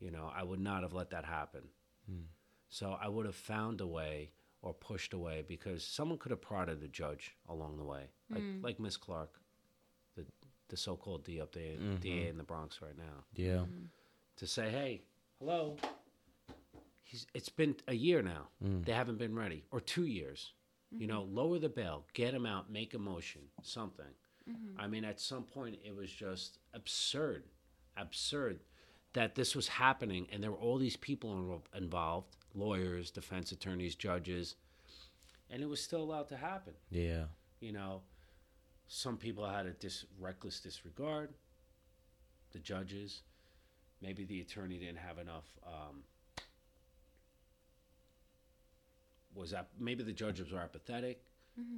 [0.00, 1.62] You know, I would not have let that happen.
[2.08, 2.22] Hmm.
[2.70, 6.80] So I would have found a way or pushed away because someone could have prodded
[6.80, 8.62] the judge along the way, like mm.
[8.62, 9.38] like Miss Clark,
[10.16, 10.24] the
[10.68, 13.58] the so-called D up there, DA in the Bronx right now, Yeah.
[13.58, 13.86] Mm-hmm.
[14.36, 15.02] to say, "Hey,
[15.40, 15.76] hello."
[17.02, 18.48] He's, it's been a year now.
[18.64, 18.84] Mm.
[18.84, 20.52] They haven't been ready, or two years.
[20.96, 21.36] You know, mm-hmm.
[21.36, 24.06] lower the bail, get him out, make a motion, something.
[24.48, 24.80] Mm-hmm.
[24.80, 27.44] I mean, at some point, it was just absurd,
[27.96, 28.60] absurd
[29.12, 34.54] that this was happening, and there were all these people involved lawyers, defense attorneys, judges
[35.50, 36.74] and it was still allowed to happen.
[36.90, 37.24] Yeah.
[37.60, 38.02] You know,
[38.86, 41.34] some people had a dis- reckless disregard.
[42.52, 43.22] The judges,
[44.02, 45.44] maybe the attorney didn't have enough.
[45.66, 46.02] Um,
[49.34, 51.22] was that maybe the judges were apathetic?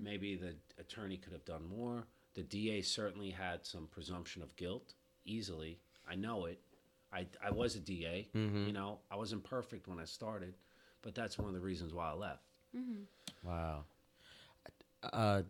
[0.03, 2.07] Maybe the attorney could have done more.
[2.35, 4.95] The DA certainly had some presumption of guilt
[5.25, 5.79] easily.
[6.09, 6.61] I know it.
[7.13, 8.29] I, I was a DA.
[8.67, 10.55] You know, I wasn't perfect when I started,
[11.03, 12.45] but that's one of the reasons why I left.
[13.45, 13.85] Wow.
[15.13, 15.43] Uh,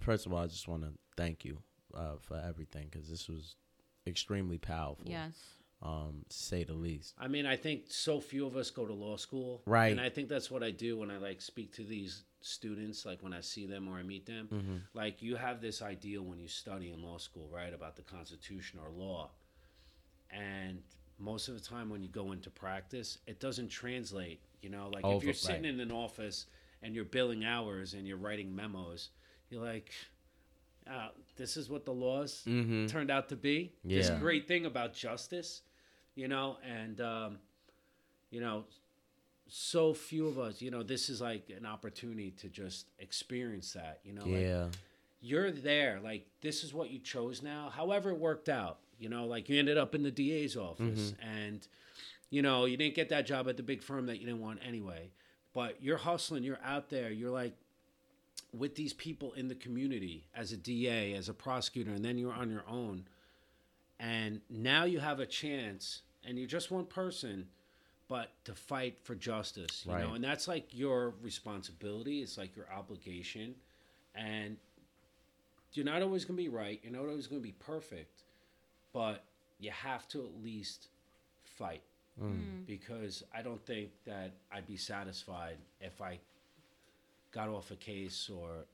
[0.00, 1.58] first of all, I just want to thank you
[1.94, 3.56] uh, for everything because this was
[4.06, 5.06] extremely powerful.
[5.06, 5.34] Yes.
[5.82, 7.14] Um, to say the least.
[7.18, 9.62] I mean, I think so few of us go to law school.
[9.66, 9.92] Right.
[9.92, 13.22] And I think that's what I do when I like speak to these students, like
[13.22, 14.48] when I see them or I meet them.
[14.52, 14.76] Mm-hmm.
[14.94, 18.80] Like you have this ideal when you study in law school, right, about the Constitution
[18.82, 19.30] or law.
[20.30, 20.82] And
[21.18, 24.40] most of the time when you go into practice, it doesn't translate.
[24.62, 25.74] You know, like if you're sitting right.
[25.74, 26.46] in an office
[26.82, 29.10] and you're billing hours and you're writing memos,
[29.50, 29.92] you're like,
[30.90, 32.86] uh, this is what the laws Mm-hmm.
[32.86, 33.72] turned out to be.
[33.84, 35.62] This great thing about justice,
[36.14, 37.38] you know, and um,
[38.30, 38.64] you know,
[39.48, 44.00] so few of us, you know, this is like an opportunity to just experience that,
[44.04, 44.68] you know, like Yeah.
[45.20, 47.70] you're there, like this is what you chose now.
[47.70, 51.66] However, it worked out, you know, like you ended up in the DA's office, and
[52.30, 54.58] you know, you didn't get that job at the big firm that you didn't want
[54.66, 55.10] anyway.
[55.54, 57.54] But you're hustling, you're out there, you're like
[58.52, 62.32] with these people in the community as a DA, as a prosecutor, and then you're
[62.32, 63.06] on your own.
[63.98, 67.48] And now you have a chance, and you're just one person,
[68.08, 70.04] but to fight for justice, you Right.
[70.04, 72.22] know, and that's like your responsibility.
[72.22, 73.54] It's like your obligation,
[74.14, 74.56] and
[75.72, 76.80] you're not always going to be right.
[76.82, 78.22] You're not always going to be perfect,
[78.92, 79.24] but
[79.58, 80.88] you have to at least
[81.44, 81.82] fight
[82.22, 82.30] mm.
[82.30, 82.66] Mm.
[82.66, 86.18] because I don't think that I'd be satisfied if I
[87.36, 88.64] got off a case or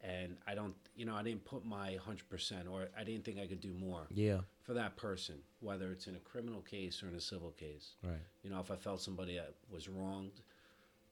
[0.00, 3.46] and I don't you know I didn't put my 100% or I didn't think I
[3.46, 4.40] could do more Yeah.
[4.62, 8.24] for that person whether it's in a criminal case or in a civil case Right.
[8.44, 10.40] you know if I felt somebody that was wronged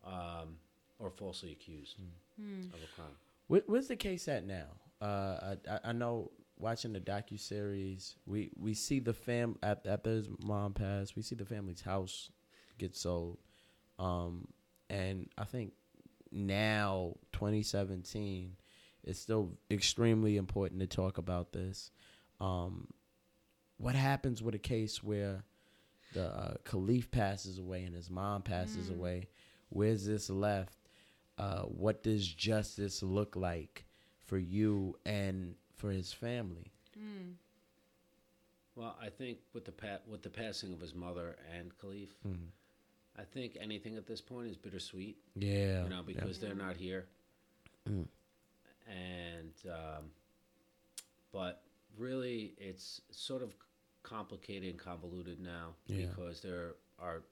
[0.04, 0.56] um,
[0.98, 1.96] or falsely accused
[2.74, 3.16] of a crime
[3.48, 4.68] Where, where's the case at now?
[5.02, 9.86] Uh, I, I I know watching the docu series, we we see the fam at
[9.86, 12.30] after his mom passed, we see the family's house
[12.78, 13.38] get sold,
[13.98, 14.46] um,
[14.90, 15.72] and I think
[16.32, 18.56] now 2017,
[19.04, 21.90] it's still extremely important to talk about this.
[22.40, 22.88] Um,
[23.78, 25.44] what happens with a case where
[26.12, 29.28] the uh, Kalief passes away and his mom passes away?
[29.70, 30.76] Where's this left?
[31.38, 33.86] Uh, what does justice look like
[34.26, 36.72] for you and for his family?
[38.76, 42.08] well I think with the pa- with the passing of his mother and Kalief
[43.20, 47.06] I think anything at this point is bittersweet Yeah, you know, because they're not here.
[47.88, 48.06] Mm.
[48.88, 50.04] And, um,
[51.32, 51.62] but
[51.98, 53.54] really, it's sort of
[54.02, 56.06] complicated and convoluted now Yeah.
[56.06, 57.22] because there are,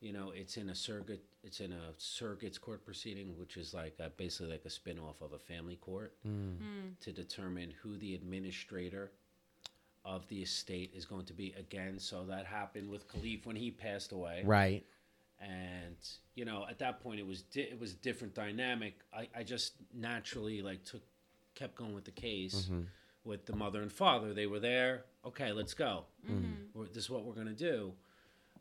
[0.00, 3.94] you know, it's in a surrogate, it's in a surrogate's court proceeding, which is like
[4.00, 6.56] a, basically like a spin off of a family court mm.
[6.56, 6.98] Mm.
[7.00, 9.12] to determine who the administrator
[10.04, 11.98] of the estate is going to be again.
[11.98, 14.42] So that happened with Kalief when he passed away.
[14.44, 14.84] Right.
[15.40, 15.96] and
[16.34, 18.94] you know at that point it was di- it was a different dynamic.
[19.14, 21.02] I, I just naturally like took
[21.54, 22.68] kept going with the case
[23.24, 24.32] with the mother and father.
[24.34, 25.04] They were there.
[25.24, 26.04] Okay let's go.
[26.74, 27.92] We're- this is what we're going to do.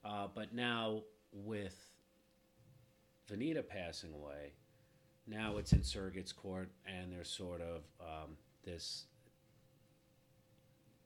[0.04, 1.02] Uh, but now
[1.32, 1.78] with
[3.32, 4.54] Venida passing away
[5.28, 9.06] now it's in surrogate's court and there's sort of um, this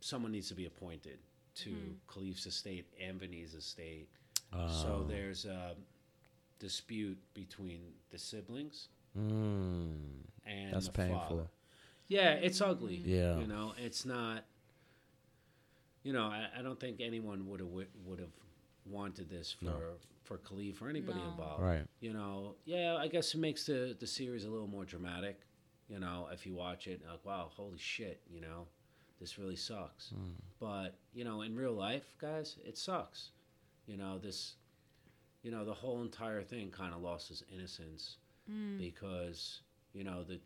[0.03, 1.17] someone needs to be appointed
[1.55, 1.73] to
[2.09, 4.09] Kalief's estate and Venida's estate
[4.51, 5.05] so Oh.
[5.07, 5.75] there's a
[6.59, 7.81] dispute between
[8.11, 11.19] the siblings Mm, and that's the painful.
[11.19, 11.47] father.
[12.07, 12.95] Yeah, it's ugly.
[12.95, 13.37] Yeah.
[13.37, 14.43] you know, it's not.
[16.03, 18.33] You know, I, I don't think anyone would have would have
[18.85, 19.79] wanted this for No.
[20.23, 21.29] for Kalief or anybody No.
[21.29, 21.61] involved.
[21.63, 21.85] Right.
[21.99, 25.41] You know, yeah, I guess it makes the the series a little more dramatic.
[25.87, 28.67] You know, if you watch it, like, wow, holy shit, you know,
[29.23, 30.11] this really sucks.
[30.13, 30.33] Mm.
[30.59, 33.31] But you know, in real life, guys, it sucks.
[33.87, 34.55] You know, this,
[35.43, 38.17] you know, the whole entire thing kind of lost its innocence
[38.51, 38.77] Mm.
[38.77, 39.61] because
[39.93, 40.41] you know the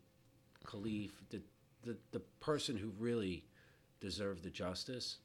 [0.64, 1.42] Kalief, the
[1.82, 3.44] the the person who really
[4.00, 5.18] deserved the justice,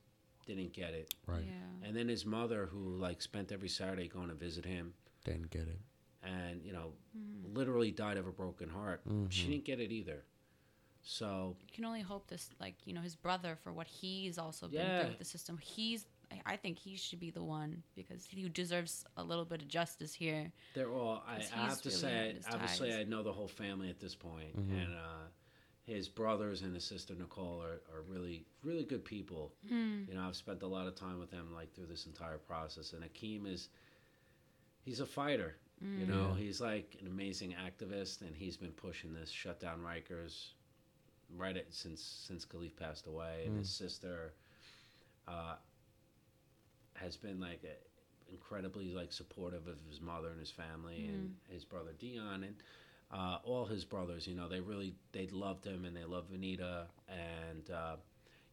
[0.47, 1.13] didn't get it.
[1.27, 1.43] Right.
[1.45, 1.87] Yeah.
[1.87, 5.67] And then his mother, who like spent every Saturday going to visit him, Didn't get
[5.67, 5.79] it.
[6.23, 7.55] and you know, Mm.
[7.55, 9.01] literally died of a broken heart.
[9.29, 9.49] She Mhm.
[9.51, 10.23] didn't get it either.
[11.03, 14.67] So You can only hope this, like you know, his brother for what he's also
[14.67, 14.99] been Yeah.
[15.01, 15.57] through with the system.
[15.57, 19.61] He's, I- I think he should be the one because he deserves a little bit
[19.61, 20.51] of justice here.
[20.73, 21.21] they're all.
[21.27, 22.99] I, 'Cause I have to really say, had obviously, ties.
[22.99, 24.83] I know the whole family at this point, Mhm.
[24.85, 25.27] and uh,
[25.83, 29.53] his brothers and his sister Nicole are, are really, really good people.
[29.69, 30.07] Mm.
[30.07, 32.93] You know, I've spent a lot of time with them like through this entire process,
[32.93, 33.67] and Akeem is.
[34.85, 35.57] He's a fighter.
[35.81, 40.51] You know, he's like an amazing activist, and he's been pushing this shut down Rikers
[41.37, 44.33] right at, since since Kalief passed away, and his sister
[45.27, 45.55] uh,
[46.95, 51.65] has been like a, incredibly like supportive of his mother and his family, and his
[51.65, 52.55] brother Dion, and
[53.11, 54.27] uh, all his brothers.
[54.27, 57.95] You know, they really they loved him, and they love Venida, and uh,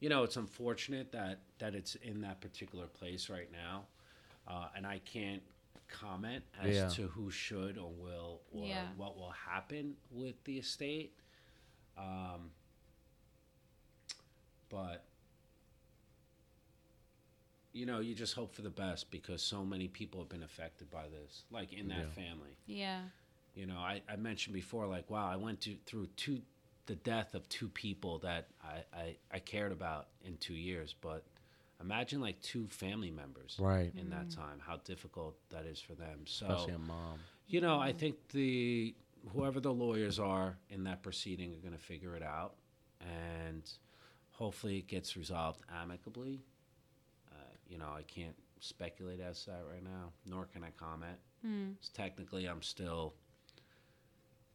[0.01, 3.85] you know, it's unfortunate that that it's in that particular place right now,
[4.49, 5.43] uh, and I can't
[5.89, 6.89] comment as Yeah.
[6.89, 8.87] to who should or will or Yeah.
[8.97, 11.15] what will happen with the estate.
[11.99, 12.53] Um,
[14.71, 15.05] but
[17.73, 20.91] you know, you just hope for the best because so many people have been affected
[20.91, 22.25] by this, like in that Yeah.
[22.25, 22.57] family.
[22.67, 23.03] Yeah.
[23.55, 26.43] You know, I, I mentioned before, like, wow, I went to, through two,
[26.87, 30.95] the death of two people that I, I, I cared about in two years.
[31.01, 31.25] But
[31.81, 33.93] imagine like two family members Right.
[33.97, 34.35] in that mm.
[34.37, 36.21] time, how difficult that is for them.
[36.27, 37.19] So, Especially a mom.
[37.47, 38.95] you know, I think the
[39.33, 42.55] whoever the lawyers are in that proceeding are going to figure it out,
[43.01, 43.63] and
[44.41, 46.41] hopefully it gets resolved amicably.
[47.31, 47.35] Uh,
[47.69, 51.19] you know, I can't speculate as to that right now, nor can I comment.
[51.47, 51.77] Mm.
[51.79, 53.15] 'Cause technically, I'm still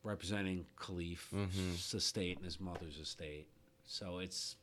[0.03, 1.94] representing Kalief's Mhm.
[1.95, 3.48] estate and his mother's estate,
[3.86, 4.56] so it's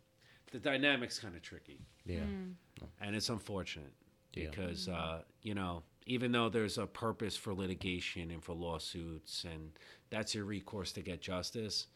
[0.53, 2.25] the dynamic's kind of tricky Yeah.
[2.25, 2.57] Mm.
[3.01, 3.95] and it's unfortunate
[4.35, 4.51] Yeah.
[4.51, 9.73] because uh, you know even though there's a purpose for litigation and for lawsuits and
[10.11, 11.87] that's your recourse to get justice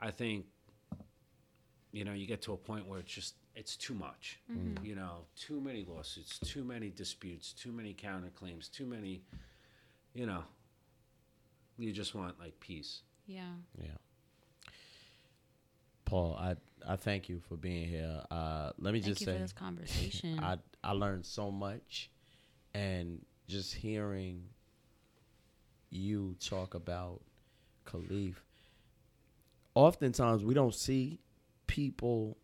[0.00, 0.46] i think
[1.92, 4.38] you know you get to a point where it's just it's too much
[4.82, 9.22] you know too many lawsuits too many disputes too many counterclaims too many
[10.14, 10.44] you know
[11.78, 13.42] you just want like peace Yeah.
[13.80, 13.88] Yeah.
[16.04, 16.56] Paul, I
[16.86, 18.22] I thank you for being here.
[18.30, 20.38] Uh, let me Thank just you say, for this conversation.
[20.42, 22.10] I I learned so much,
[22.72, 24.44] and just hearing
[25.90, 27.20] you talk about
[27.86, 28.36] Kalief.
[29.74, 31.20] Oftentimes, we don't see
[31.68, 32.36] people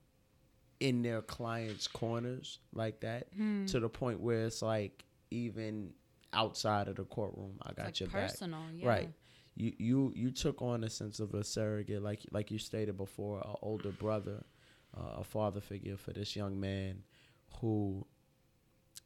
[0.81, 3.67] in their clients' corners like that Hmm.
[3.67, 5.93] to the point where it's like even
[6.33, 8.31] outside of the courtroom, I got it's your like back.
[8.31, 8.63] personal.
[8.73, 8.89] Yeah.
[8.89, 9.13] Right.
[9.57, 13.39] You you you took on a sense of a surrogate, like like you stated before,
[13.39, 14.45] an older brother,
[14.97, 17.03] uh, a father figure for this young man,
[17.61, 18.05] who,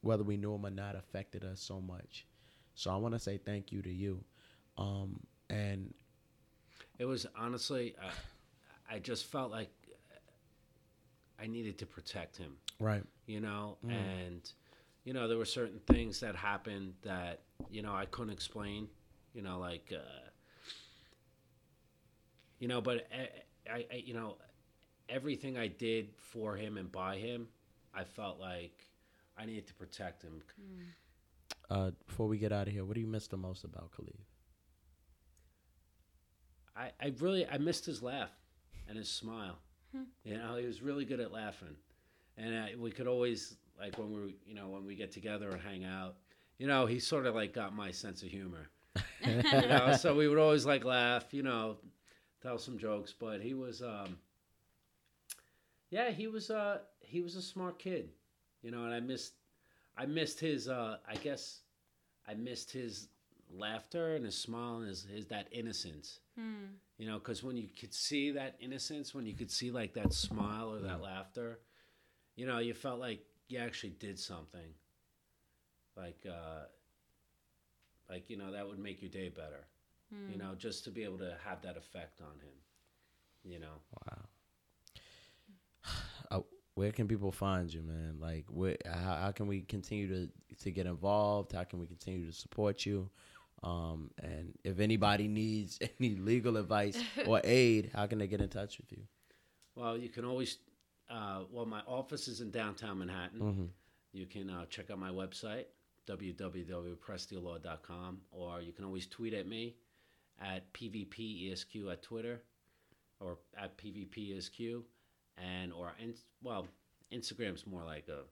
[0.01, 2.27] whether we knew him or not, affected us so much.
[2.75, 4.25] So I want to say thank you to you,
[4.79, 5.21] um,
[5.51, 5.93] and
[6.99, 8.11] It was honestly, uh,
[8.91, 9.71] I just felt like
[11.41, 13.91] I needed to protect him, right, you know, Mm.
[13.93, 14.53] and
[15.05, 17.41] you know there were certain things that happened that
[17.71, 18.89] you know I couldn't explain,
[19.35, 20.29] you know, like uh,
[22.59, 24.37] you know, but I, I, I, you know,
[25.09, 27.49] everything I did for him and by him,
[27.95, 28.87] I felt like
[29.37, 30.43] I needed to protect him.
[31.71, 34.19] uh, before we get out of here, what do you miss the most about Kalief?
[36.77, 38.31] I, I really I missed his laugh
[38.89, 39.59] and his smile.
[40.25, 41.77] You know, he was really good at laughing,
[42.37, 45.61] and uh, we could always like when we you know when we get together and
[45.61, 46.17] hang out.
[46.59, 48.69] You know, he sort of like got my sense of humor.
[49.25, 51.33] you know, so we would always like laugh.
[51.33, 51.77] You know,
[52.43, 54.19] tell some jokes, but he was um.
[55.91, 58.11] Yeah, he was uh he was a smart kid,
[58.63, 59.35] you know, and I missed
[59.97, 61.61] I missed his uh I guess
[62.27, 63.09] I missed his
[63.51, 66.75] laughter and his smile and his, his that innocence Hmm.
[66.99, 70.13] You know because when you could see that innocence when you could see like that
[70.13, 71.61] smile or that laughter
[72.37, 74.75] you know you felt like you actually did something
[75.97, 76.65] like uh
[78.11, 79.67] like you know that would make your day better
[80.31, 82.55] you know just to be able to have that effect on him
[83.45, 84.19] you know Wow.
[86.31, 86.41] Uh,
[86.75, 88.19] where can people find you, man?
[88.21, 90.29] Like, where, how, how can we continue to
[90.63, 91.53] to get involved?
[91.53, 93.09] How can we continue to support you?
[93.63, 98.49] Um, and if anybody needs any legal advice or aid, how can they get in
[98.49, 99.03] touch with you?
[99.75, 100.59] Well, you can always.
[101.11, 103.41] Uh, well, my office is in downtown Manhattan.
[103.41, 103.65] Mm-hmm.
[104.13, 105.65] You can uh, check out my website
[106.09, 109.77] www.prestialaw.com, or you can always tweet at me
[110.41, 112.43] at pvpesq at Twitter,
[113.21, 114.83] or at pvpesq,
[115.37, 116.67] and or in, well,
[117.13, 118.23] Instagram's more like a,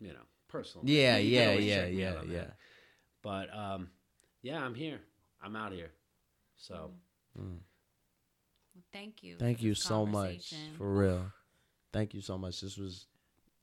[0.00, 0.88] you know, personal.
[0.88, 2.50] Yeah, yeah, yeah, check me out yeah, yeah.
[3.22, 3.90] But um,
[4.42, 5.00] yeah, I'm here.
[5.42, 5.90] I'm out here.
[6.56, 6.90] So
[8.92, 9.36] Thank you.
[9.38, 11.32] Thank you so much for real.
[11.92, 12.60] Thank you so much.
[12.60, 13.06] This was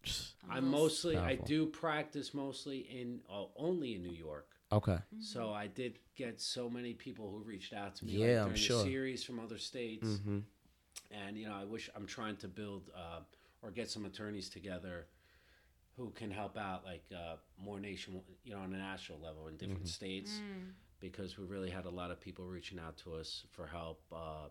[0.49, 4.47] I'm I a little- mostly I do practice mostly in oh, only in New York.
[4.72, 4.97] okay.
[5.19, 8.56] So I did get so many people who reached out to me Yeah, like, I'm
[8.56, 8.84] sure.
[8.84, 10.39] the series from other states, Mm-hmm.
[11.11, 13.22] and you know I wish I'm trying to build uh,
[13.61, 15.07] or get some attorneys together
[15.97, 19.55] who can help out like uh, more nation you know on a national level in
[19.57, 20.72] different states Mm.
[20.99, 24.49] because we really had a lot of people reaching out to us for help um,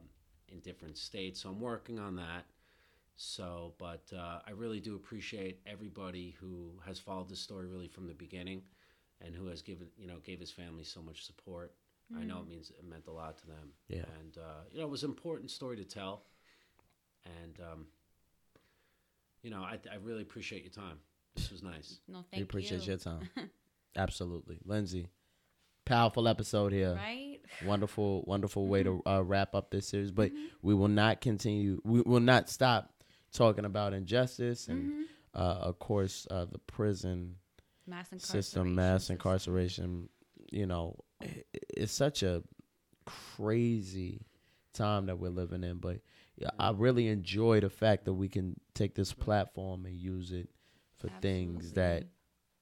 [0.49, 1.41] in different states.
[1.41, 2.45] So I'm working on that.
[3.17, 8.07] So, but uh, I really do appreciate everybody who has followed this story really from
[8.09, 8.63] the beginning,
[9.21, 11.75] and who has given you know gave his family so much support.
[12.21, 13.73] I know it means it meant a lot to them.
[13.89, 14.05] Yeah.
[14.21, 16.23] and uh, you know it was an important story to tell,
[17.43, 17.87] and um,
[19.43, 20.99] you know I, I really appreciate your time.
[21.37, 21.99] This was nice.
[22.09, 22.39] No, thank you.
[22.39, 22.89] We appreciate you.
[22.93, 23.29] your time.
[23.97, 24.59] Absolutely.
[24.65, 25.09] Lindsey,
[25.85, 26.95] powerful episode here.
[26.95, 27.39] Right?
[27.65, 30.11] Wonderful, wonderful way to uh, wrap up this series.
[30.11, 30.45] But Mm-hmm.
[30.63, 32.91] we will not continue, we will not stop
[33.33, 35.03] talking about injustice and, Mm-hmm.
[35.35, 37.37] uh, of course, uh, the prison
[37.87, 40.09] Mass system, mass incarceration.
[40.51, 42.43] You know, i- it's such a
[43.07, 44.23] crazy
[44.73, 45.79] time that we're living in.
[45.79, 46.01] But
[46.37, 50.49] yeah, I really enjoy the fact that we can take this platform and use it
[51.09, 52.05] for things that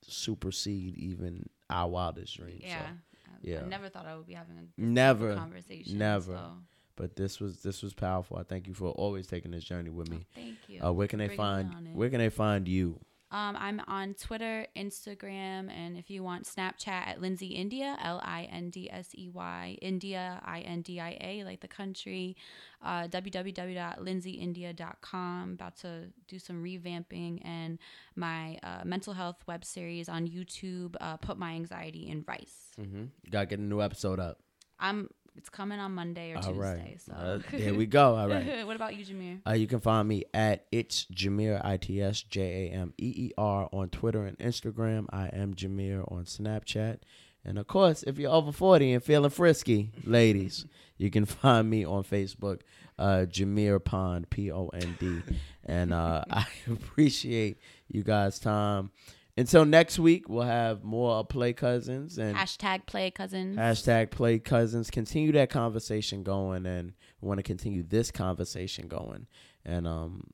[0.03, 2.63] supersede even our wildest dreams.
[2.65, 2.87] Yeah.
[3.25, 3.61] So, yeah.
[3.65, 5.35] I never thought I would be having a never.
[5.35, 5.99] conversation.
[5.99, 6.33] never.
[6.33, 6.53] so,
[6.97, 8.37] But this was this was powerful.
[8.37, 10.27] I thank you for always taking this journey with me.
[10.35, 10.85] Thank you.
[10.85, 11.95] Uh, where can they find.
[11.95, 13.01] Where can they find you?
[13.33, 18.43] Um, I'm on Twitter, Instagram, and if you want Snapchat at Lindsey India, L I
[18.53, 22.37] N D S E Y, India, I N D I A, like the country.
[22.85, 25.53] Uh, www.lindseyindia.com.
[25.53, 27.79] About to do some revamping and
[28.17, 30.95] my uh, mental health web series on YouTube.
[31.01, 32.73] Uh, Put my anxiety in rice.
[32.79, 33.05] Mm-hmm.
[33.31, 34.41] Got to get a new episode up.
[34.79, 35.09] I'm.
[35.37, 36.59] It's coming on Monday or All Tuesday.
[36.59, 37.01] right.
[37.01, 38.17] So Uh, there we go.
[38.17, 38.67] All right.
[38.67, 39.41] what about you, Jameer?
[39.47, 43.13] Uh, you can find me at it's Jameer I T S J A M E
[43.17, 45.07] E R on Twitter and Instagram.
[45.11, 46.99] I am Jameer on Snapchat.
[47.45, 50.65] And of course, if you're over 40 and feeling frisky, ladies,
[50.99, 52.61] you can find me on Facebook,
[52.99, 55.23] uh, Jameer Pond, P O N D.
[55.65, 58.91] And uh, I appreciate you guys' time.
[59.37, 63.57] Until next week, we'll have more Play Cousins and Hashtag play cousins.
[63.57, 64.91] Hashtag play cousins.
[64.91, 69.27] Continue that conversation going, and we want to continue this conversation going.
[69.65, 70.31] And um,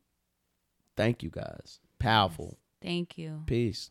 [0.97, 1.79] thank you guys.
[2.01, 2.59] Powerful.
[2.83, 3.43] Thank you.
[3.47, 3.91] Peace.